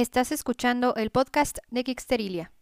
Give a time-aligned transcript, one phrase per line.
[0.00, 2.52] Estás escuchando el podcast de Geeksterilia.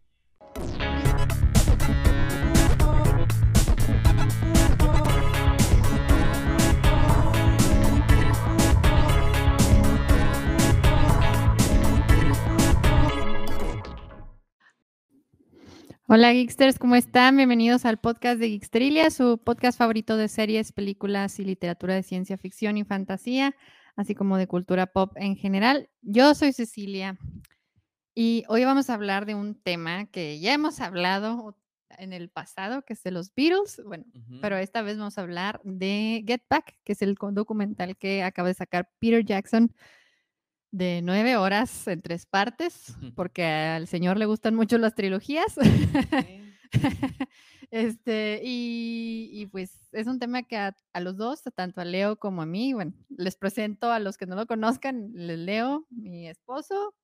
[16.09, 17.37] Hola Geeksters, ¿cómo están?
[17.37, 22.37] Bienvenidos al podcast de Geekstrilia, su podcast favorito de series, películas y literatura de ciencia
[22.37, 23.55] ficción y fantasía,
[23.99, 25.91] así como de cultura pop en general.
[26.03, 27.19] Yo soy Cecilia
[28.15, 31.59] y hoy vamos a hablar de un tema que ya hemos hablado
[31.99, 34.05] en el pasado, que es de los Beatles, bueno,
[34.41, 38.47] pero esta vez vamos a hablar de Get Back, que es el documental que acaba
[38.47, 39.75] de sacar Peter Jackson
[40.71, 45.57] de nueve horas en tres partes, porque al señor le gustan mucho las trilogías.
[45.61, 46.48] Sí.
[47.71, 52.17] este, y, y pues es un tema que a, a los dos, tanto a Leo
[52.19, 56.29] como a mí, bueno, les presento a los que no lo conozcan, le- Leo, mi
[56.29, 56.95] esposo,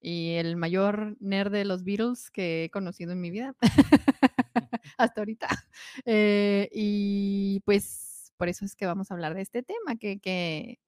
[0.00, 3.54] y el mayor nerd de los Beatles que he conocido en mi vida,
[4.98, 5.48] hasta ahorita.
[6.04, 10.78] Eh, y pues por eso es que vamos a hablar de este tema, que, que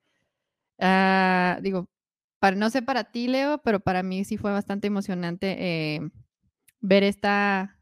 [0.81, 1.89] ah, digo,
[2.41, 5.57] para, no sé para ti, Leo, pero para mí sí fue bastante emocionante
[5.97, 6.01] eh,
[6.81, 7.80] ver esta,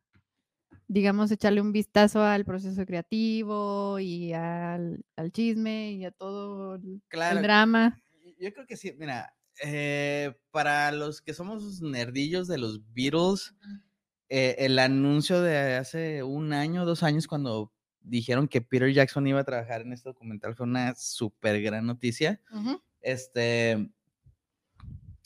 [0.88, 7.02] digamos, echarle un vistazo al proceso creativo y al, al chisme y a todo el,
[7.42, 8.02] drama.
[8.40, 13.54] Yo creo que sí, mira, eh, para los que somos nerdillos de los Beatles,
[14.30, 19.40] eh, el anuncio de hace un año, dos años, cuando dijeron que Peter Jackson iba
[19.40, 22.40] a trabajar en este documental, fue una súper gran noticia.
[23.02, 23.90] Este,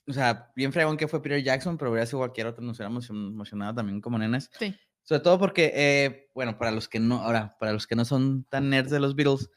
[0.08, 3.08] o sea, bien fregón que fue Peter Jackson, pero hubiera sido cualquier otro, nos hubiéramos
[3.10, 4.50] emocionado también como nenas.
[4.58, 4.74] Sí.
[5.02, 8.44] Sobre todo porque, eh, bueno, para los que no, ahora, para los que no son
[8.44, 9.50] tan nerds de los Beatles,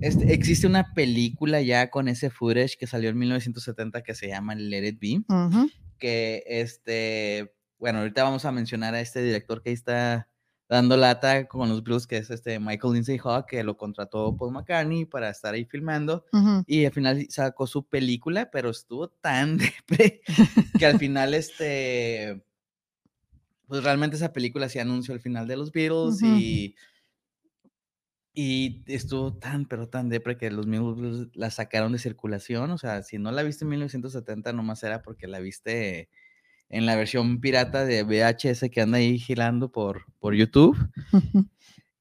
[0.00, 4.54] este, existe una película ya con ese footage que salió en 1970 que se llama
[4.54, 5.70] Let It Be, Ujú.
[5.98, 10.28] que este, bueno, ahorita vamos a mencionar a este director que ahí está
[10.68, 14.52] dando lata con los Beatles, que es este Michael Lindsay Hawk, que lo contrató Paul
[14.52, 16.24] McCartney para estar ahí filmando.
[16.32, 16.64] Ujú.
[16.66, 19.58] Y al final sacó su película, pero estuvo tan
[19.88, 20.20] depre
[20.78, 22.42] que al final, este,
[23.66, 26.76] pues realmente esa película sí anunció el final de los Beatles y,
[28.34, 32.70] y estuvo tan, pero tan depre que los mismos Beatles la sacaron de circulación.
[32.70, 36.10] O sea, si no la viste en 1970, nomás era porque la viste
[36.68, 40.76] en la versión pirata de VHS que anda ahí girando por, por YouTube.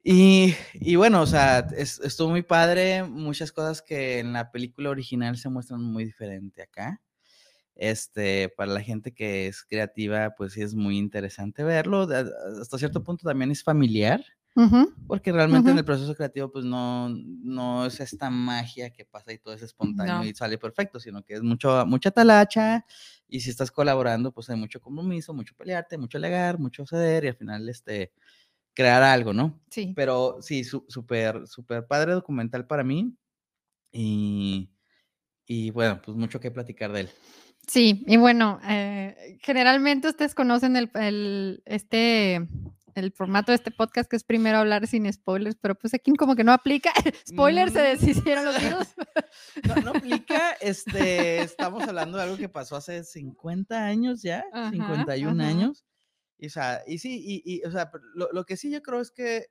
[0.08, 3.04] Y, y bueno, o sea, es- estuvo muy padre.
[3.04, 7.02] Muchas cosas que en la película original se muestran muy diferente acá.
[7.76, 12.08] Este, para la gente que es creativa, pues sí es muy interesante verlo.
[12.62, 14.24] Hasta cierto punto también es familiar,
[14.56, 14.94] Ujú.
[15.08, 15.80] porque realmente en Ujú.
[15.80, 20.20] el proceso creativo, pues no, no es esta magia que pasa y todo es espontáneo
[20.20, 20.26] No.
[20.26, 22.86] y sale perfecto, sino que es mucho, mucha talacha.
[23.28, 27.28] Y si estás colaborando, pues hay mucho compromiso, mucho pelearte, mucho alegar, mucho ceder y
[27.30, 28.14] al final, este,
[28.74, 29.62] crear algo, ¿no?
[29.70, 29.94] Sí.
[29.96, 33.16] Pero sí, súper, súper padre documental para mí.
[33.92, 34.70] Y,
[35.48, 37.10] y bueno, pues mucho que platicar de él.
[37.68, 42.48] Sí, y bueno, eh, generalmente ustedes conocen el, el- este,
[42.96, 46.36] el formato de este podcast que es primero hablar sin spoilers, pero pues aquí como
[46.36, 46.92] que no aplica.
[47.28, 47.84] Spoilers se Mm.
[48.00, 48.96] deshicieron los Beatles.
[49.68, 54.72] No, no aplica, este, estamos hablando de algo que pasó hace 50 años ya, Ajá,
[54.72, 55.50] 51 ajá.
[55.50, 55.86] años.
[56.38, 59.02] Y, o sea, y sí, y, y, o sea, lo, lo que sí yo creo
[59.02, 59.48] es que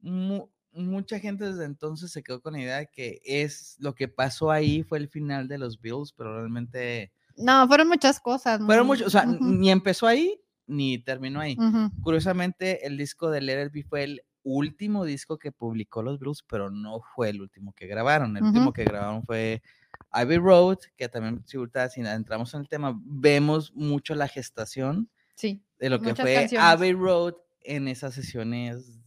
[0.00, 4.08] mu- mucha gente desde entonces se quedó con la idea de que es lo que
[4.08, 8.60] pasó ahí fue el final de los Bills, pero realmente No, fueron muchas cosas.
[8.64, 11.56] fueron muchos, o sea, ni empezó ahí ni terminó ahí.
[12.02, 16.44] Curiosamente, el disco de Let It Be fue el último disco que publicó los Beatles,
[16.48, 18.36] pero no fue el último que grabaron.
[18.36, 19.62] El último que grabaron fue
[20.10, 21.58] Abbey Road, que también, si
[22.00, 26.66] entramos en el tema, vemos mucho la gestación Sí, de lo que Muchas fue canciones.
[26.68, 29.00] Abbey Road en esas sesiones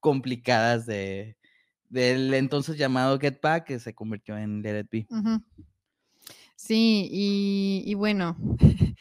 [0.00, 1.36] complicadas de
[1.88, 5.06] del entonces llamado Get Back, que se convirtió en Let It Be.
[6.58, 8.36] Sí, y, y bueno,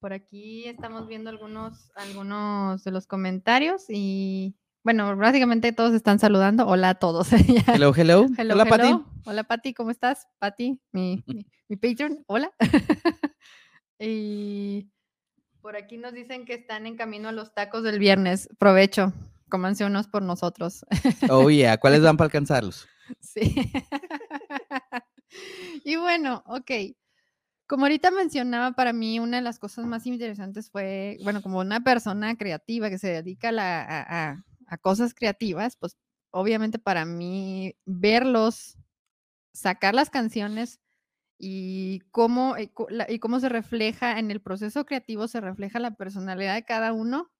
[0.00, 6.66] por aquí estamos viendo algunos, algunos de los comentarios y bueno, básicamente todos están saludando.
[6.66, 7.28] Hola a todos.
[7.68, 8.26] Hello, hello.
[8.36, 9.04] Hello, Hola, Pati.
[9.24, 10.26] Hola, Pati, ¿cómo estás?
[10.40, 12.50] Pati, mi, mi, mi patron, hola.
[14.00, 14.90] y
[15.60, 18.48] por aquí nos dicen que están en camino a los tacos del viernes.
[18.58, 19.12] Provecho,
[19.48, 20.84] cómanse unos por nosotros.
[21.30, 21.78] Oh, yeah.
[21.78, 22.88] ¿Cuáles van para alcanzarlos?
[23.20, 23.54] sí.
[25.84, 26.70] Y bueno, ok.
[27.66, 31.80] Como ahorita mencionaba, para mí una de las cosas más interesantes fue, bueno, como una
[31.82, 35.96] persona creativa que se dedica a, la- a- a- a cosas creativas, pues
[36.32, 38.76] obviamente para mí verlos
[39.54, 40.80] sacar las canciones
[41.38, 45.92] y cómo, y la- y cómo se refleja en el proceso creativo, se refleja la
[45.96, 47.30] personalidad de cada uno.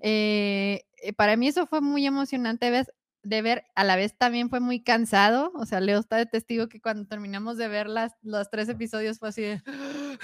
[0.00, 2.92] Eh, eh, para mí eso fue muy emocionante ves-
[3.22, 6.68] de ver, a la vez también fue muy cansado, o sea, Leo está de testigo
[6.68, 9.62] que cuando terminamos de ver las, los tres episodios fue así de,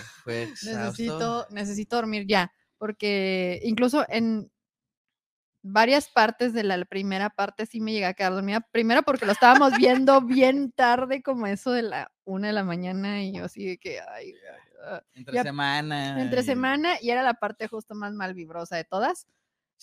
[0.63, 4.51] necesito, necesito dormir ya, porque incluso en
[5.67, 9.33] varias partes de la primera parte sí me llegué a quedar dormida, primero porque lo
[9.33, 13.67] estábamos viendo bien tarde, como eso de la una de la mañana, y yo así
[13.67, 14.35] de que, ay,
[14.87, 16.23] ah, Entre ya- semana.
[16.23, 19.27] entre semana, y era la parte justo más mal vibrosa de todas.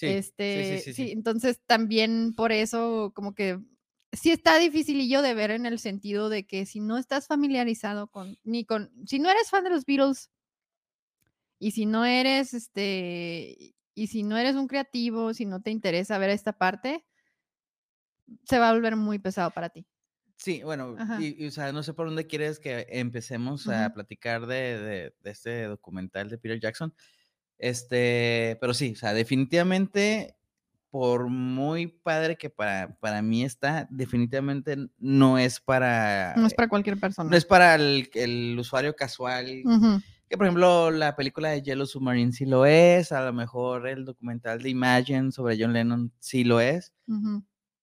[0.01, 1.12] Sí, sí, Este, sí, sí, sí.
[1.12, 3.59] entonces también por eso como que
[4.12, 8.38] sí está dificilillo de ver en el sentido de que si no estás familiarizado con,
[8.44, 10.30] ni con, si no eres fan de los Beatles
[11.59, 16.18] y si no eres, este, y si no eres un creativo, si no te interesa
[16.18, 17.06] ver esta parte,
[18.45, 19.88] se va a volver muy pesado para ti.
[20.38, 21.19] Sí, bueno, Ajá.
[21.19, 23.94] y, y, o sea, no sé por dónde quieres que empecemos a Ujú.
[23.94, 26.95] platicar de, de- de este documental de Peter Jackson.
[27.62, 30.36] Este, pero sí, o sea, definitivamente,
[30.90, 36.68] por muy padre que para, para mí está, definitivamente no es para, No es para
[36.68, 37.30] cualquier persona.
[37.30, 39.62] no es para el, el usuario casual.
[40.28, 44.06] Que por ejemplo, la película de Yellow Submarine sí lo es, a lo mejor el
[44.06, 46.94] documental de Imagine sobre John Lennon sí lo es.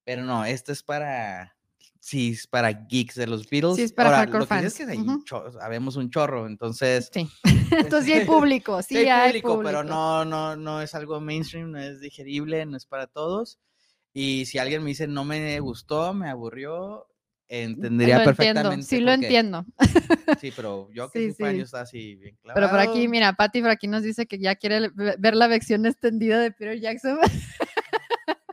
[0.05, 1.57] Pero no, este es para.
[2.01, 3.77] Sí, es para geeks de los Beatles.
[3.77, 4.87] Sí, es para Ahora, hardcore lo que sí es fans.
[4.87, 5.11] que hay Ujú.
[5.11, 7.11] un chorro, sabemos un chorro, entonces.
[7.13, 7.29] Sí.
[7.71, 9.95] Entonces sí hay público, sí, sí hay hay público, pero público.
[9.95, 13.59] no, no, no es algo mainstream, no es digerible, no es para todos.
[14.13, 17.07] Y si alguien me dice no me gustó, me aburrió,
[17.49, 18.87] entendería Lo entiendo, perfectamente.
[18.87, 19.67] sí lo entiendo.
[20.41, 21.45] Sí, pero yo que Sí, sí.
[21.61, 22.55] estaba así bien clavado.
[22.55, 25.49] Pero por aquí, mira, Patty por aquí nos dice que ya quiere ve- ver la
[25.49, 27.19] versión extendida de Peter Jackson.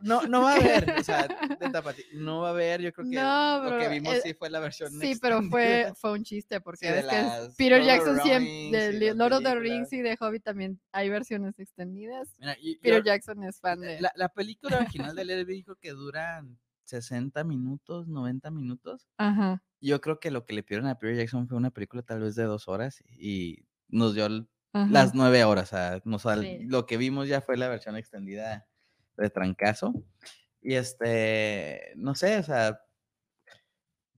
[0.06, 1.26] No, no va a haber, o sea,
[1.60, 4.34] neta, Pati, no va a haber, yo creo que No, lo que vimos eh, sí
[4.34, 7.54] fue la versión Sí, pero fue, fue un chiste, porque Sí, de que es las
[7.56, 9.54] Peter Lord Jackson siempre, de Lord of the.
[9.56, 12.28] Rings y de Hobbit también hay versiones extendidas.
[12.38, 14.00] Mira, y- Peter yo- Jackson es fan de...
[14.00, 14.78] La, la película
[15.12, 19.08] original de Be dijo que duran 60 minutos, 90 minutos.
[19.16, 19.62] Ajá.
[19.80, 22.34] Yo creo que lo que le pidieron a Peter Jackson fue una película tal vez
[22.36, 24.88] de dos horas y nos dio ajá.
[24.90, 25.72] las nueve horas.
[25.72, 26.58] O sea, sal- Sí.
[26.64, 28.66] lo que vimos ya fue la versión extendida
[29.16, 29.92] de Trancazo.
[30.62, 32.80] Y este, no sé, o sea,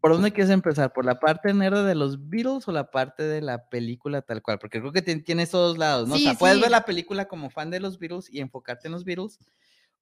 [0.00, 0.92] ¿por dónde quieres empezar?
[0.92, 4.58] ¿Por la parte nerd de los Beatles o la parte de la película tal cual?
[4.58, 6.14] Porque creo que tien- tiene estos dos lados, ¿no?
[6.14, 8.92] o Sí, sea, puedes ver la película como fan de los Beatles y enfocarte en
[8.92, 9.38] los Beatles,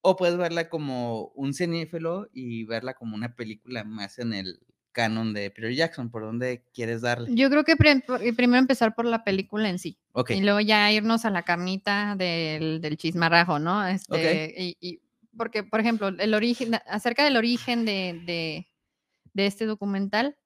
[0.02, 4.60] o puedes verla como un cinéfilo y verla como una película más en el
[4.96, 6.10] canon de Peter Jackson.
[6.10, 7.28] ¿Por dónde quieres darle?
[7.34, 8.02] Yo creo que pre-
[8.34, 9.98] primero empezar por la película en sí.
[10.31, 13.87] Y luego ya irnos a la carnita del, del chismarrajo, ¿no?
[13.87, 15.00] Este, y, y-
[15.37, 18.66] porque, por ejemplo, el origen, acerca del origen de, de-
[19.34, 20.38] de este documental,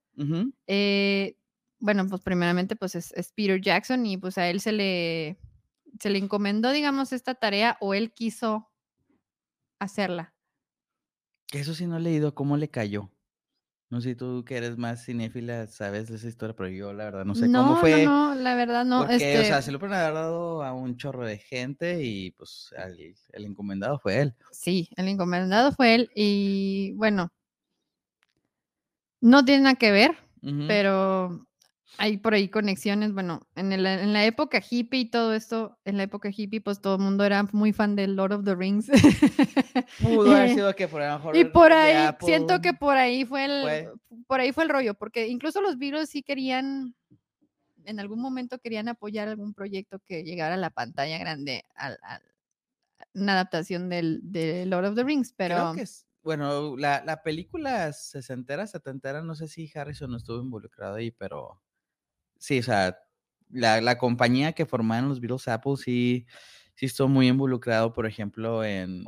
[0.67, 1.37] eh,
[1.79, 5.37] bueno, pues primeramente pues es, es Peter Jackson y pues a él se le,
[5.99, 8.69] se le encomendó, digamos, esta tarea o él quiso
[9.79, 10.33] hacerla.
[11.47, 13.09] que eso sí no he leído, ¿cómo le cayó?
[13.91, 17.03] No sé si tú que eres más cinéfila sabes de esa historia, pero yo la
[17.03, 18.05] verdad no sé cómo fue.
[18.05, 18.99] No, no, la verdad no.
[18.99, 22.73] Porque, este, o sea, se lo haber dado a un chorro de gente y pues
[22.77, 24.33] al- el encomendado fue él.
[24.51, 27.33] Sí, el encomendado fue él y bueno,
[29.19, 30.15] no tiene nada que ver,
[30.67, 31.45] pero
[31.97, 33.13] hay por ahí conexiones.
[33.13, 36.81] Bueno, en, el- en la época hippie y todo esto, en la época hippie, pues
[36.81, 38.87] todo el mundo era muy fan de Lord of the Rings.
[40.01, 42.97] Pudo haber Eh, sido que por a lo mejor y por ahí, siento que por
[42.97, 43.91] ahí fue el, fue.
[44.27, 46.95] por ahí fue el rollo, porque incluso los Beatles sí querían,
[47.85, 51.99] en algún momento querían apoyar algún proyecto que llegara a la pantalla grande, al-
[53.13, 55.55] una adaptación del, de Lord of the Rings, pero...
[55.55, 60.95] Creo que es, bueno, la, la película sesentera, setentera, no sé si Harrison estuvo involucrado
[60.95, 61.61] ahí, pero
[62.41, 62.97] sí, o sea,
[63.49, 66.25] la, la compañía que formaron los Beatles Apple sí,
[66.75, 69.03] sí estuvo muy involucrado, por ejemplo, en,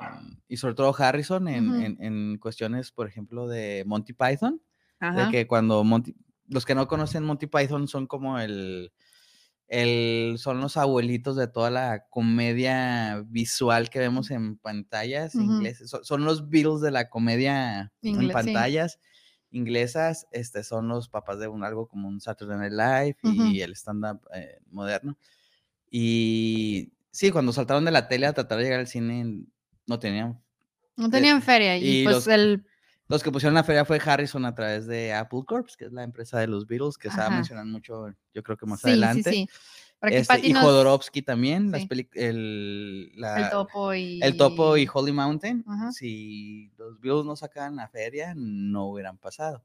[0.48, 4.62] y sobre todo Harrison en, en, en cuestiones, por ejemplo, de Monty Python.
[5.00, 5.32] de Ajá.
[5.32, 6.16] que cuando Monty,
[6.48, 8.92] los que no conocen Monty Python son como el,
[9.68, 16.04] el, son los abuelitos de toda la comedia visual que vemos en pantallas ingleses, son,
[16.06, 18.66] son los Beatles de la comedia en sí.
[19.54, 23.18] Inglesas, este, son los papás de un, algo como un Saturday Night Live
[23.54, 25.18] y el stand-up eh, moderno.
[25.90, 29.46] Y sí, cuando saltaron de la tele a tratar de llegar al cine,
[29.86, 30.42] no tenían
[30.96, 32.66] No tenían feria y, y pues los- el...
[33.08, 36.04] los que pusieron la feria fue Harrison a través de Apple Corps, que es la
[36.04, 37.36] empresa de los Beatles, que se va a Ajá.
[37.38, 39.30] mencionar mucho, yo creo que más sí, adelante.
[39.30, 39.50] sí, sí.
[40.12, 44.20] Este, Patty y nos- Jodorowsky también, las peli- el, la- el topo y...
[44.22, 45.64] el Topo y Holy Mountain.
[45.68, 45.92] Ajá.
[45.92, 49.64] Si los Beatles no sacaban la feria, no hubieran pasado.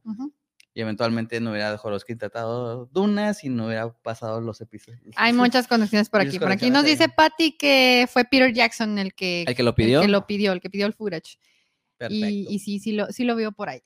[0.75, 5.03] Y eventualmente no hubiera Jorosky tratado Dunas y no hubiera pasado los episodios.
[5.17, 6.39] Hay muchas conexiones por aquí.
[6.39, 10.01] Por aquí nos dice Patty que fue Peter Jackson el que, ¿El que lo pidió?
[10.01, 11.39] El que lo pidió, el que pidió el footage.
[11.97, 12.27] Perfecto.
[12.29, 13.81] Y, y sí, sí lo, sí lo veo por ahí.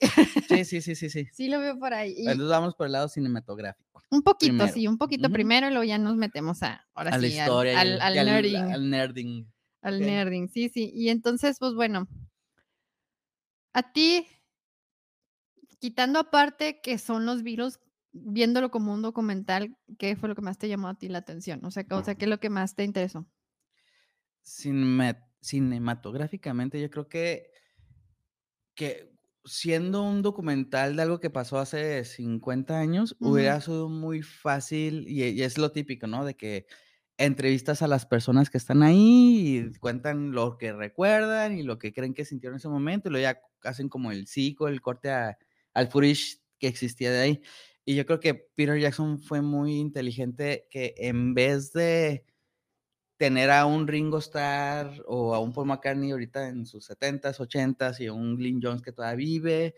[0.49, 1.26] Sí, sí, sí, sí, sí.
[1.32, 2.12] sí lo veo por ahí.
[2.14, 3.91] Y Entonces vamos por el lado cinematográfico.
[4.12, 4.73] Un poquito, primero.
[4.73, 7.49] sí, un poquito primero y luego ya nos metemos a, ahora a la sí, al-
[7.49, 7.81] historia.
[7.81, 8.73] al, al- al y al- nerding.
[8.73, 9.52] al nerding.
[9.81, 10.00] Al Ok.
[10.07, 10.92] nerding, sí, sí.
[10.95, 12.07] Y entonces, pues bueno,
[13.73, 14.26] a ti,
[15.81, 17.81] quitando aparte que son los virus,
[18.12, 21.64] viéndolo como un documental, ¿qué fue lo que más te llamó a ti la atención?
[21.64, 23.26] O sea, o sea ¿qué es lo que más te interesó?
[24.42, 27.50] Cinema- cinematográficamente, yo creo que,
[28.75, 29.12] que
[29.44, 35.25] siendo un documental de algo que pasó hace 50 años, hubiera sido muy fácil, y,
[35.25, 36.25] y es lo típico, ¿no?
[36.25, 36.66] De que
[37.18, 41.92] entrevistas a las personas que están ahí y cuentan lo que recuerdan y lo que
[41.92, 45.11] creen que sintieron en ese momento, y luego ya hacen como el psico, el corte
[45.11, 45.38] a-
[45.75, 47.42] al footage que existía de ahí.
[47.84, 52.25] Y yo creo que Peter Jackson fue muy inteligente que en vez de
[53.23, 58.00] tener a un Ringo Starr o a un Paul McCartney ahorita en sus 70s, 80s
[58.00, 59.75] y a un Glyn Jones que todavía vive,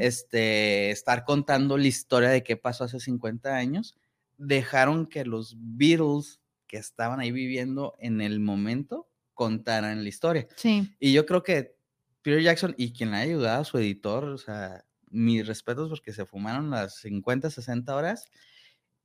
[0.00, 3.94] este, estar contando la historia de qué pasó hace 50 años,
[4.36, 10.48] dejaron que los Beatles que estaban ahí viviendo en el momento contaran la historia.
[10.56, 10.92] Sí.
[10.98, 11.76] Y yo creo que
[12.22, 16.26] Peter Jackson y quien le ha ayudado, su editor, o sea, mis respetos porque se
[16.26, 18.26] fumaron las 50, 60 horas.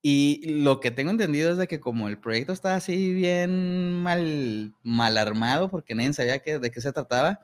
[0.01, 4.73] Y lo que tengo entendido es de que como el proyecto estaba así bien mal,
[4.83, 7.41] mal armado, porque nadie sabía que, de qué se trataba,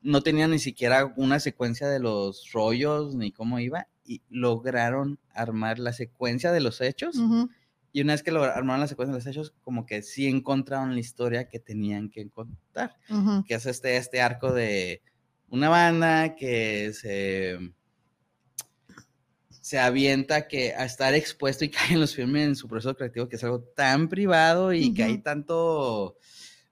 [0.00, 5.78] no tenía ni siquiera una secuencia de los rollos ni cómo iba, y lograron armar
[5.78, 7.16] la secuencia de los hechos.
[7.92, 10.94] Y una vez que logra- armaron la secuencia de los hechos, como que sí encontraron
[10.94, 12.96] la historia que tenían que contar
[13.44, 15.02] que es este, este arco de
[15.48, 17.58] una banda que se,
[19.60, 23.28] se avienta que a estar expuesto y cae en los filmes en su proceso creativo,
[23.28, 26.16] que es algo tan privado y que hay tanto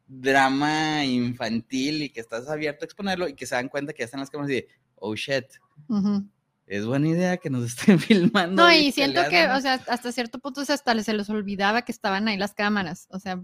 [0.07, 4.05] drama infantil y que estás abierto a exponerlo y que se dan cuenta que ya
[4.07, 5.45] están las cámaras y de, oh shit,
[5.89, 6.25] Ujú.
[6.67, 8.63] es buena idea que nos estén filmando.
[8.63, 9.63] No, y y siento que, o peleándonos".
[9.63, 13.07] sea, hasta cierto punto hasta se les olvidaba que estaban ahí las cámaras.
[13.11, 13.43] O sea,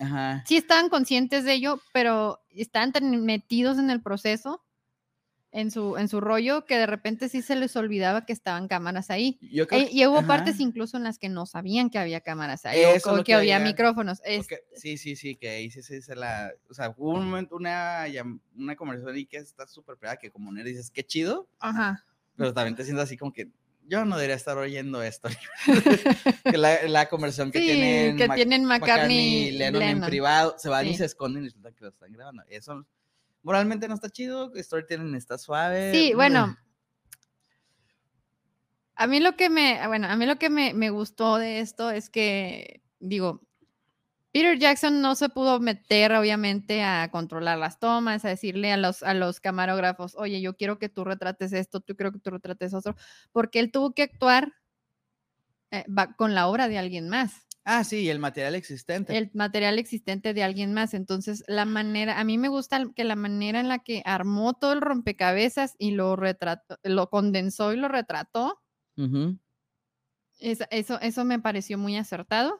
[0.00, 0.42] Ajá.
[0.46, 4.63] sí estaban conscientes de ello, pero estaban tan metidos en el proceso,
[5.56, 9.08] en su, en su rollo, que de repente sí se les olvidaba que estaban cámaras
[9.08, 9.38] ahí.
[9.40, 10.26] Yo creo Eh, y hubo ajá.
[10.26, 13.24] partes incluso en las que no sabían que había cámaras ahí, o Eso lo que,
[13.26, 14.20] que había había- micrófonos.
[14.24, 16.50] Es- Porque- sí, sí, sí, que ahí sí, sí se la.
[16.68, 18.04] O sea, hubo un momento, una,
[18.56, 22.04] una conversación ahí que está súper pegada, que como nerd dices, qué chido, Ajá.
[22.36, 23.48] pero también te sientes así como que
[23.86, 25.28] yo no debería estar oyendo esto.
[26.44, 30.08] que la, la conversación que Sí, tienen, que Mac- tienen McCartney y Lennon, en Lennon.
[30.08, 30.96] privado, se van y Sí.
[30.98, 32.42] se esconden y resulta que lo están grabando.
[32.48, 32.84] Eso
[33.44, 35.92] moralmente no está chido, storytelling está suave.
[35.92, 36.58] Sí, bueno.
[38.96, 41.90] A mí lo que me, bueno, a mí lo que me, me gustó de esto
[41.90, 43.42] es que, digo,
[44.32, 49.02] Peter Jackson no se pudo meter, obviamente, a controlar las tomas, a decirle a los,
[49.02, 52.72] a los camarógrafos, oye, yo quiero que tú retrates esto, tú quiero que tú retrates
[52.72, 52.96] otro,
[53.30, 54.52] porque él tuvo que actuar
[55.70, 55.84] eh,
[56.16, 59.16] con la obra de alguien más Ah, sí, el material existente.
[59.16, 60.92] el material existente de alguien más.
[60.92, 64.72] Entonces, la manera, a mí me gusta que la manera en la que armó todo
[64.74, 68.60] el rompecabezas y lo retrató, lo condensó y lo retrató,
[70.38, 72.58] eso, eso me pareció muy acertado.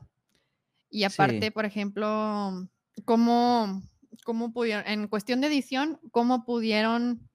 [0.91, 1.51] Y aparte, Sí.
[1.51, 2.69] por ejemplo,
[3.05, 3.83] cómo,
[4.25, 7.29] cómo pudieron, en cuestión de edición, cómo pudieron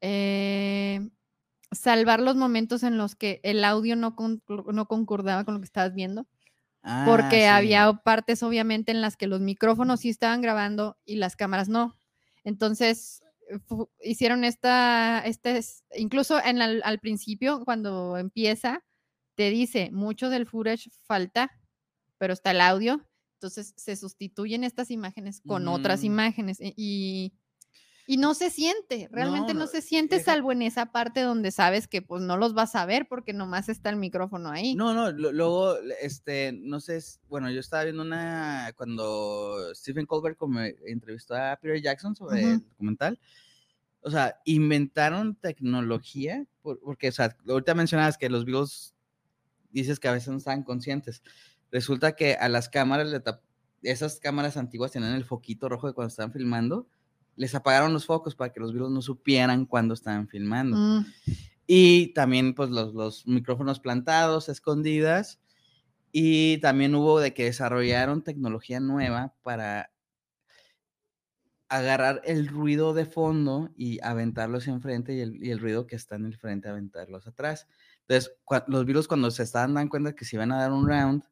[0.00, 1.08] eh,
[1.72, 5.66] salvar los momentos en los que el audio no, con- no concordaba con lo que
[5.66, 6.26] estabas viendo
[7.02, 7.98] porque Ah, había sí.
[8.04, 11.96] partes obviamente en las que los micrófonos sí estaban grabando y las cámaras no.
[12.44, 13.58] Entonces eh,
[14.02, 18.84] hicieron esta, este, es- incluso en al, al principio cuando empieza,
[19.36, 21.50] te dice, mucho del footage falta,
[22.18, 23.06] pero está el audio.
[23.34, 27.32] Entonces se sustituyen estas imágenes con otras imágenes y, y,
[28.06, 31.50] y no se siente, realmente no, no, se siente deja- salvo en esa parte donde
[31.50, 34.74] sabes que pues no los vas a ver porque nomás está el micrófono ahí.
[34.76, 40.60] No, no, luego, este, no sé, bueno, yo estaba viendo una, cuando Stephen Colbert como
[40.60, 43.18] entrevistó a Peter Jackson sobre el documental,
[44.02, 48.94] o sea, inventaron tecnología, por- porque, o sea, ahorita mencionabas que los Beatles,
[49.70, 51.22] dices que a veces no estaban conscientes,
[51.72, 53.08] resulta que a las cámaras,
[53.82, 56.88] esas cámaras antiguas tenían el foquito rojo de cuando estaban filmando,
[57.36, 60.76] les apagaron los focos para que los Beatles no supieran cuándo estaban filmando.
[60.76, 61.06] Mm.
[61.66, 65.40] Y también, pues, los, los micrófonos plantados, escondidas.
[66.12, 69.90] Y también hubo de que desarrollaron tecnología nueva para
[71.68, 75.96] agarrar el ruido de fondo y aventarlo hacia enfrente y el, y el ruido que
[75.96, 77.66] está en el frente aventarlos atrás.
[78.02, 78.32] Entonces,
[78.68, 81.24] los virus cuando se estaban dando cuenta que se iban a dar un round,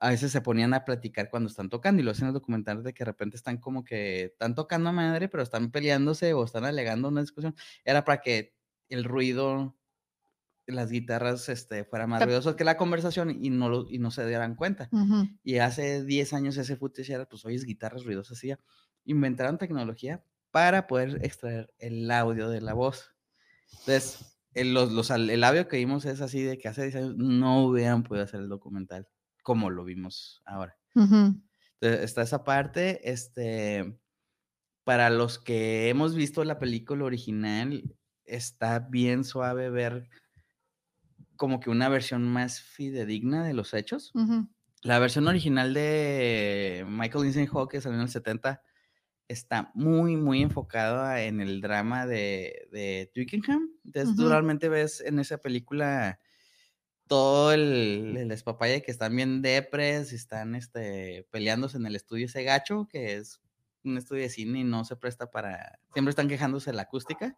[0.00, 2.82] a veces se ponían a platicar cuando están tocando y lo hacen en el documental
[2.82, 6.44] de que de repente están como que están tocando a madre, pero están peleándose o
[6.44, 7.54] están alegando una discusión.
[7.84, 8.54] Era para que
[8.88, 9.76] el ruido,
[10.66, 14.26] las guitarras, este, fuera más ruidoso que la conversación y no, lo- y no se
[14.26, 14.88] dieran cuenta.
[15.44, 18.58] Y hace 10 años ese footage era, pues, oyes guitarras ruidosas y ya.
[19.04, 23.14] Inventaron tecnología para poder extraer el audio de la voz.
[23.70, 27.16] Entonces, el, los, los el audio que vimos es así de que hace 10 años
[27.16, 29.08] no hubieran podido hacer el documental
[29.46, 30.76] como lo vimos ahora.
[31.80, 33.96] Entonces, está esa parte, este,
[34.84, 40.08] para los que hemos visto la película original, está bien suave ver
[41.36, 44.12] como que una versión más fidedigna de los hechos.
[44.82, 48.62] La versión original de Michael Lindsay Hawk, que salió en el 70,
[49.28, 53.70] está muy, muy enfocada en el drama de, de Twickenham.
[53.84, 54.30] Entonces, tú Ujú.
[54.30, 56.20] realmente ves en esa película
[57.06, 62.26] todo el, el despapalle que están bien depres y están este, peleándose en el estudio
[62.26, 63.40] ese gacho, que es
[63.84, 65.78] un estudio de cine y no se presta para...
[65.92, 67.36] Siempre están quejándose de la acústica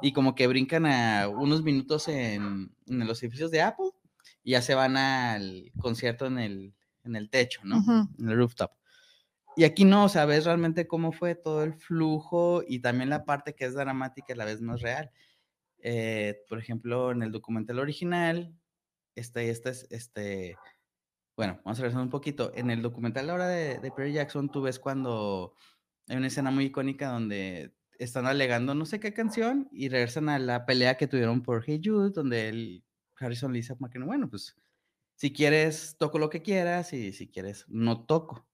[0.00, 3.90] y como que brincan a unos minutos en, en los edificios de Apple
[4.42, 6.74] y ya se van al concierto en el,
[7.04, 7.78] en el techo, ¿no?
[7.78, 8.08] Ujú.
[8.18, 8.72] En el rooftop.
[9.56, 13.24] Y aquí no, o sea, ves realmente cómo fue todo el flujo y también la
[13.24, 15.10] parte que es dramática a la vez más real.
[15.82, 18.54] Eh, por ejemplo, en el documental original,
[19.14, 20.56] este, este, es- este,
[21.36, 22.52] bueno, vamos a regresar un poquito.
[22.54, 25.54] En el documental ahora de, de Perry Jackson, tú ves cuando
[26.08, 30.38] hay una escena muy icónica donde están alegando no sé qué canción y regresan a
[30.38, 32.84] la pelea que tuvieron por Hey Jude, donde el
[33.18, 34.56] Harrison le dice a bueno, pues
[35.16, 38.48] si quieres toco lo que quieras y si quieres no toco.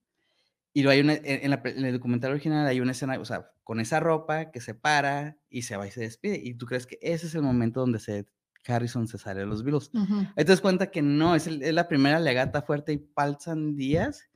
[0.73, 3.53] Y luego hay una, en, la en el documental original hay una escena, o sea,
[3.65, 6.39] con esa ropa que se para y se va y se despide.
[6.43, 8.27] Y tú crees que ese es el momento donde se,
[8.67, 9.91] Harrison se sale de los Beatles.
[9.95, 10.21] Ujú.
[10.37, 13.77] Ahí te das cuenta que no, es, el- es la primera legata fuerte y palzan
[13.77, 14.29] días.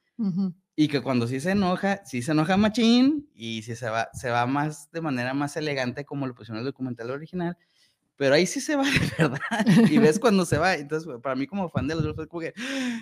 [0.77, 4.29] Y que cuando sí se enoja, sí se enoja machín y sí se va, se
[4.31, 7.57] va más de manera más elegante como lo pusieron en el documental original.
[8.17, 9.89] Pero ahí sí se va de verdad.
[9.91, 10.75] Y ves cuando se va.
[10.75, 12.53] Entonces, para mí como fan de los Beatles fue como que,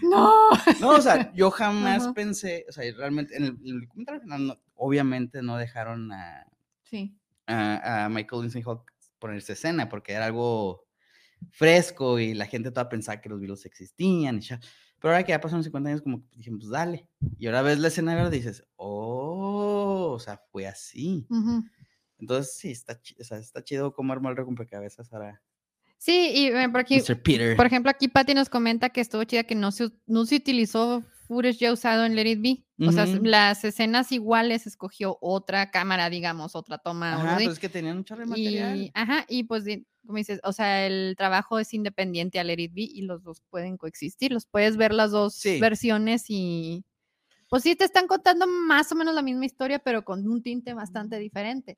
[0.03, 0.33] No.
[0.81, 4.47] no, o sea, yo jamás pensé, o sea, realmente en el, en el documental original
[4.47, 6.47] no- obviamente no dejaron a,
[6.85, 7.17] Sí.
[7.49, 10.87] a, a Michael Lindsay Hawk ponerse escena porque era algo
[11.51, 14.61] fresco y la gente toda pensaba que los Beatles existían y ya.
[15.01, 17.09] Pero ahora que ya pasaron 50 años, como que dijimos, pues dale.
[17.39, 21.27] Y ahora ves la escena y ahora dices, oh, o sea, fue así.
[21.31, 21.65] Ujú.
[22.19, 25.41] Entonces, sí, está, o sea, está chido cómo armó el rompecabezas ahora.
[25.99, 27.01] Sí, y eh, por aquí,
[27.57, 31.05] por ejemplo, aquí Patty nos comenta que estuvo chida que no se, no se utilizó
[31.27, 32.65] footage ya usado en Let It Be.
[32.87, 37.15] O sea, las escenas iguales escogió otra cámara, digamos, otra toma.
[37.15, 37.45] Ajá, así.
[37.45, 38.77] pues es que tenían un chorro de material.
[38.77, 39.65] Y, ajá, y pues,
[40.09, 43.43] como dices, o sea, el trabajo es independiente a Let It Be y los dos
[43.51, 44.33] pueden coexistir.
[44.33, 45.61] Los puedes ver las dos Sí.
[45.61, 46.83] versiones y,
[47.51, 50.73] pues sí, te están contando más o menos la misma historia, pero con un tinte
[50.73, 51.77] bastante diferente.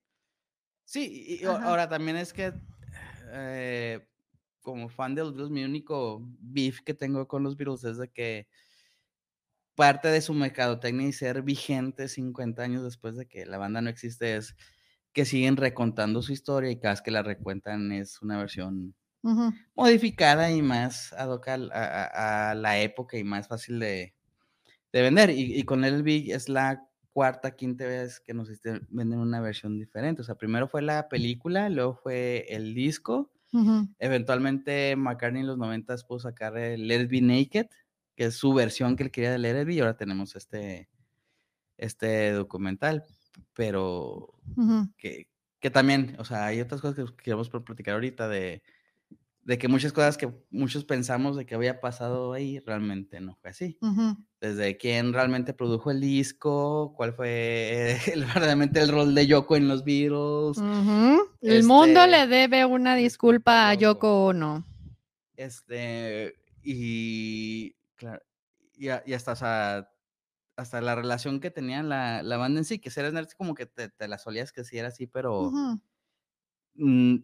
[0.85, 1.64] Sí, y- Ajá.
[1.64, 2.53] ahora también es que
[3.33, 4.07] eh,
[4.61, 8.09] como fan de los Beatles, mi único beef que tengo con los Beatles es de
[8.11, 8.47] que
[9.75, 13.90] parte de su mercadotecnia y ser vigente 50 años después de que la banda no
[13.90, 14.55] existe es
[15.12, 18.94] que siguen recontando su historia y cada vez que la recuentan es una versión
[19.75, 24.14] modificada y más ad hoc a, a- a la época y más fácil de,
[24.92, 25.31] de vender.
[25.31, 29.40] Y, y con el Big es la cuarta, quinta vez que nos este- venden una
[29.40, 30.23] versión diferente.
[30.23, 33.31] O sea, primero fue la película, luego fue el disco.
[33.99, 37.66] Eventualmente McCartney en los 90 pudo sacar el Let It Be Naked,
[38.16, 40.88] que es su versión que él quería de Let It Be, y ahora tenemos este,
[41.77, 43.05] este documental.
[43.55, 44.35] Pero
[44.97, 45.29] que,
[45.61, 48.62] que también, o sea, hay otras cosas que queremos pl- platicar ahorita de,
[49.43, 53.51] de que muchas cosas que muchos pensamos de que había pasado ahí, realmente no fue
[53.51, 53.79] así.
[54.40, 59.69] Desde quién realmente produjo el disco, cuál fue el, verdaderamente el rol de Yoko en
[59.69, 60.59] los Beatles.
[61.43, 63.83] El mundo Este, le debe una disculpa a Yoko.
[63.83, 64.66] Yoko Ono.
[65.37, 68.23] este, y, claro,
[68.77, 69.90] y, y hasta, o sea,
[70.61, 73.66] hasta la relación que tenía la, la banda en sí, que Seres Nerds como que
[73.66, 75.40] te, te la solías que sí era así, pero...
[75.49, 75.81] Ujú.
[76.75, 77.16] Mm,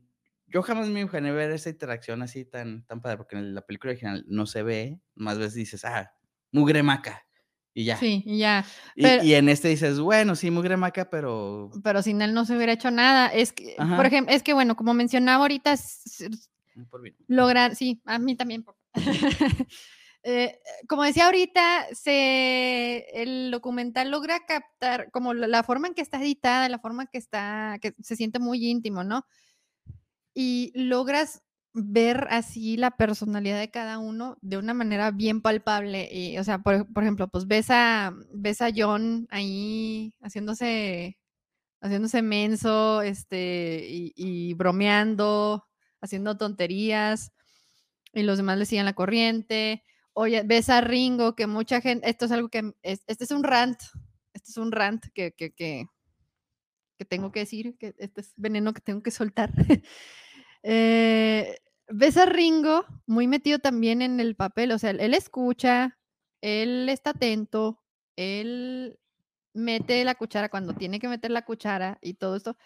[0.49, 3.91] yo jamás me imaginé ver esa interacción así tan, tan padre, porque en la película
[3.93, 6.13] original no se ve, más veces dices, ah,
[6.53, 7.27] mugre maca,
[7.75, 7.97] y ya.
[7.97, 8.65] Sí, y ya.
[8.95, 11.71] Y, pero- y en este dices, bueno, sí, mugre maca, pero...
[11.83, 13.29] Pero sin él no se hubiera hecho nada.
[13.29, 13.97] Es que, Ajá.
[13.97, 16.29] por ejemplo, es que bueno, como mencionaba ahorita, s-
[16.91, 18.65] por lograr, sí, a mí también.
[20.29, 20.59] Eh,
[20.89, 26.69] como decía ahorita, se, el documental logra captar como la forma en que está editada,
[26.69, 29.25] la forma en que está, que se siente muy íntimo, ¿no?
[30.35, 36.09] Y logras ver así la personalidad de cada uno de una manera bien palpable.
[36.11, 41.19] Y, o sea, por, por ejemplo, pues ves a, ves a John ahí haciéndose,
[41.81, 45.65] haciéndose menso, este, y, y bromeando,
[46.01, 47.31] haciendo tonterías,
[48.13, 49.85] y los demás le siguen la corriente.
[50.19, 53.45] Oye, ves a Ringo, que mucha gente, esto es algo que, es- este es un
[53.45, 53.79] rant,
[54.33, 55.87] este es un rant que, que, que,
[56.99, 59.51] que tengo que decir, que este es veneno que tengo que soltar.
[60.69, 65.97] Eh, ves a Ringo muy metido también en el papel, o sea, él escucha,
[66.41, 67.81] él está atento,
[68.17, 68.99] él
[69.55, 72.57] mete la cuchara cuando tiene que meter la cuchara y todo esto.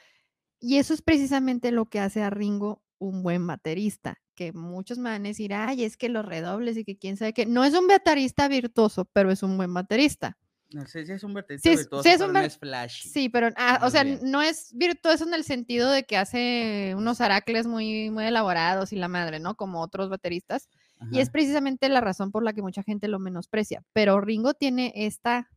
[0.60, 5.10] Y eso es precisamente lo que hace a Ringo un buen baterista, que muchos me
[5.10, 7.46] van a decir, ay, es que los redobles y que quién sabe qué.
[7.46, 10.36] No es un baterista virtuoso, pero es un buen baterista.
[10.72, 12.56] No sé si es un Sí es- virtuoso, sí es pero un no ver- es
[12.58, 13.08] flashy.
[13.08, 14.20] Sí, pero, ah, o sea, bien.
[14.22, 18.96] no es virtuoso en el sentido de que hace unos aracles muy, muy elaborados y
[18.96, 19.56] la madre, ¿no?
[19.56, 20.68] Como otros bateristas.
[21.10, 23.82] Y es precisamente la razón por la que mucha gente lo menosprecia.
[23.94, 25.50] Pero Ringo tiene esta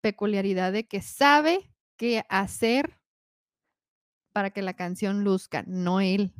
[0.00, 2.98] peculiaridad de que sabe qué hacer
[4.32, 6.32] para que la canción luzca, no él.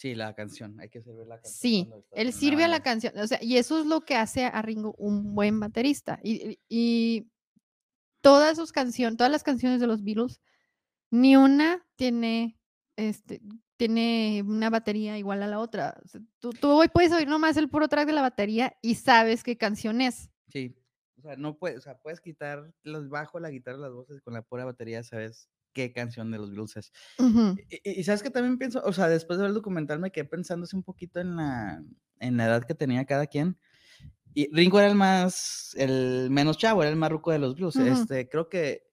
[0.00, 1.52] Sí, la canción, hay que servir la canción.
[1.60, 4.62] Sí, él sirve a la canción, o sea, y eso es lo que hace a
[4.62, 6.18] Ringo un buen baterista.
[6.22, 7.30] Y, y-
[8.22, 10.40] todas sus canciones, todas las canciones de los Beatles,
[11.10, 12.58] ni una tiene,
[12.96, 13.42] este,
[13.76, 16.00] tiene una batería igual a la otra.
[16.02, 18.94] O sea, tú, tú hoy puedes oír nomás el puro track de la batería y
[18.94, 20.30] sabes qué canción es.
[20.48, 20.74] Sí,
[21.18, 24.32] o sea, no puedes, o sea, puedes quitar los bajos, la guitarra, las voces con
[24.32, 26.92] la pura batería sabes qué canción de los Beatles es.
[27.68, 30.10] Y, y- y sabes que también pienso, o sea, después de ver el documental me
[30.12, 31.82] quedé pensando así un poquito en la,
[32.18, 33.56] en la edad que tenía cada quien.
[34.34, 37.74] Y Ringo era el más, el menos chavo, era el más ruco de los blues.
[38.02, 38.84] Este, creo que,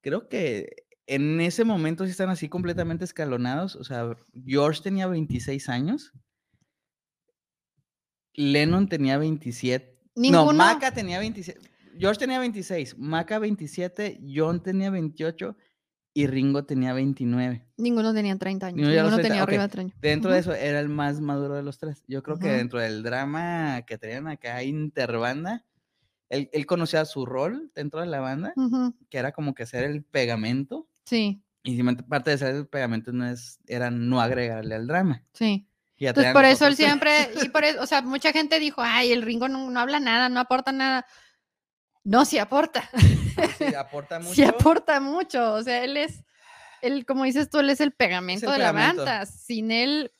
[0.00, 3.76] creo que en ese momento sí están así completamente escalonados.
[3.76, 6.12] O sea, George tenía 26 años.
[8.34, 10.00] Lennon tenía 27.
[10.32, 11.60] No, Maca tenía 27.
[11.98, 15.56] George tenía 26, Maca 27, John tenía 28
[16.14, 17.64] y Ringo tenía 29.
[17.76, 18.76] Ninguno tenía 30 años.
[18.76, 19.48] Ninguno ya los Ninguno 30, tenía ok.
[19.48, 19.96] arriba de 30.
[20.00, 22.04] Dentro de eso era el más maduro de los tres.
[22.06, 25.64] Yo creo que dentro del drama que tenían acá interbanda,
[26.28, 28.52] él, él conocía su rol dentro de la banda,
[29.08, 30.86] que era como que ser el pegamento.
[31.04, 35.24] Sí, Y parte de ser el pegamento no es, era no agregarle al drama.
[35.32, 35.66] sí.
[36.08, 37.12] Entonces, por eso él siempre,
[37.44, 40.28] y por eso, o sea, mucha gente dijo, ay, el Ringo no, no habla nada,
[40.28, 41.06] no aporta nada.
[42.04, 42.88] No, sí aporta,
[43.58, 44.34] Sí, aporta mucho.
[44.34, 45.54] sí aporta mucho.
[45.54, 46.24] O sea, él es,
[46.80, 49.04] él, como dices tú, él es el pegamento de pegamento.
[49.04, 49.26] la banda.
[49.26, 50.12] Sin él,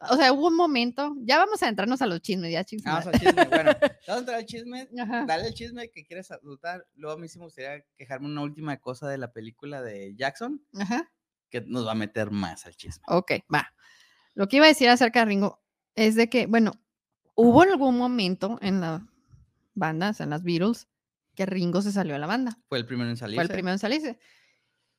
[0.00, 2.90] o sea, hubo un momento, ya vamos a entrarnos a los chismes, ya chismes.
[2.92, 3.44] Vamos al chisme.
[3.44, 4.88] Bueno, vamos a entrar al chisme.
[5.00, 5.24] Ajá.
[5.26, 6.86] Dale el chisme que quieres anotar.
[6.94, 10.64] Luego a mí sí me gustaría quejarme una última cosa de la película de Jackson,
[10.78, 11.10] Ajá.
[11.50, 13.04] que nos va a meter más al chisme.
[13.08, 13.72] Ok, va.
[14.34, 15.62] Lo que iba a decir acerca de Ringo
[15.94, 16.72] es de que, bueno,
[17.34, 19.06] hubo algún momento en la
[19.74, 20.88] banda, o sea, en las Beatles,
[21.36, 22.58] que Ringo se salió de la banda.
[22.68, 23.36] Fue el primero en salir.
[23.36, 24.18] Fue el primero en salirse.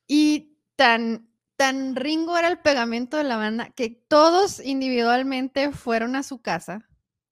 [0.07, 6.23] Y tan, tan Ringo era el pegamento de la banda que todos individualmente fueron a
[6.23, 6.87] su casa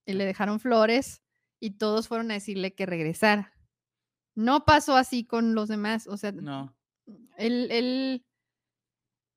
[0.06, 1.22] y le dejaron flores
[1.60, 3.54] y todos fueron a decirle que regresara.
[4.36, 6.76] No pasó así con los demás, o sea, No.
[7.38, 8.26] él, él,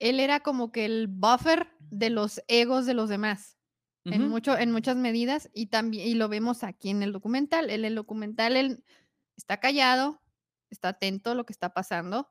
[0.00, 3.58] él era como que el buffer de los egos de los demás
[4.04, 7.68] en, mucho, en muchas medidas y también y lo vemos aquí en el documental.
[7.70, 8.82] En el documental él
[9.38, 10.20] está callado,
[10.68, 12.28] está atento a lo que está pasando.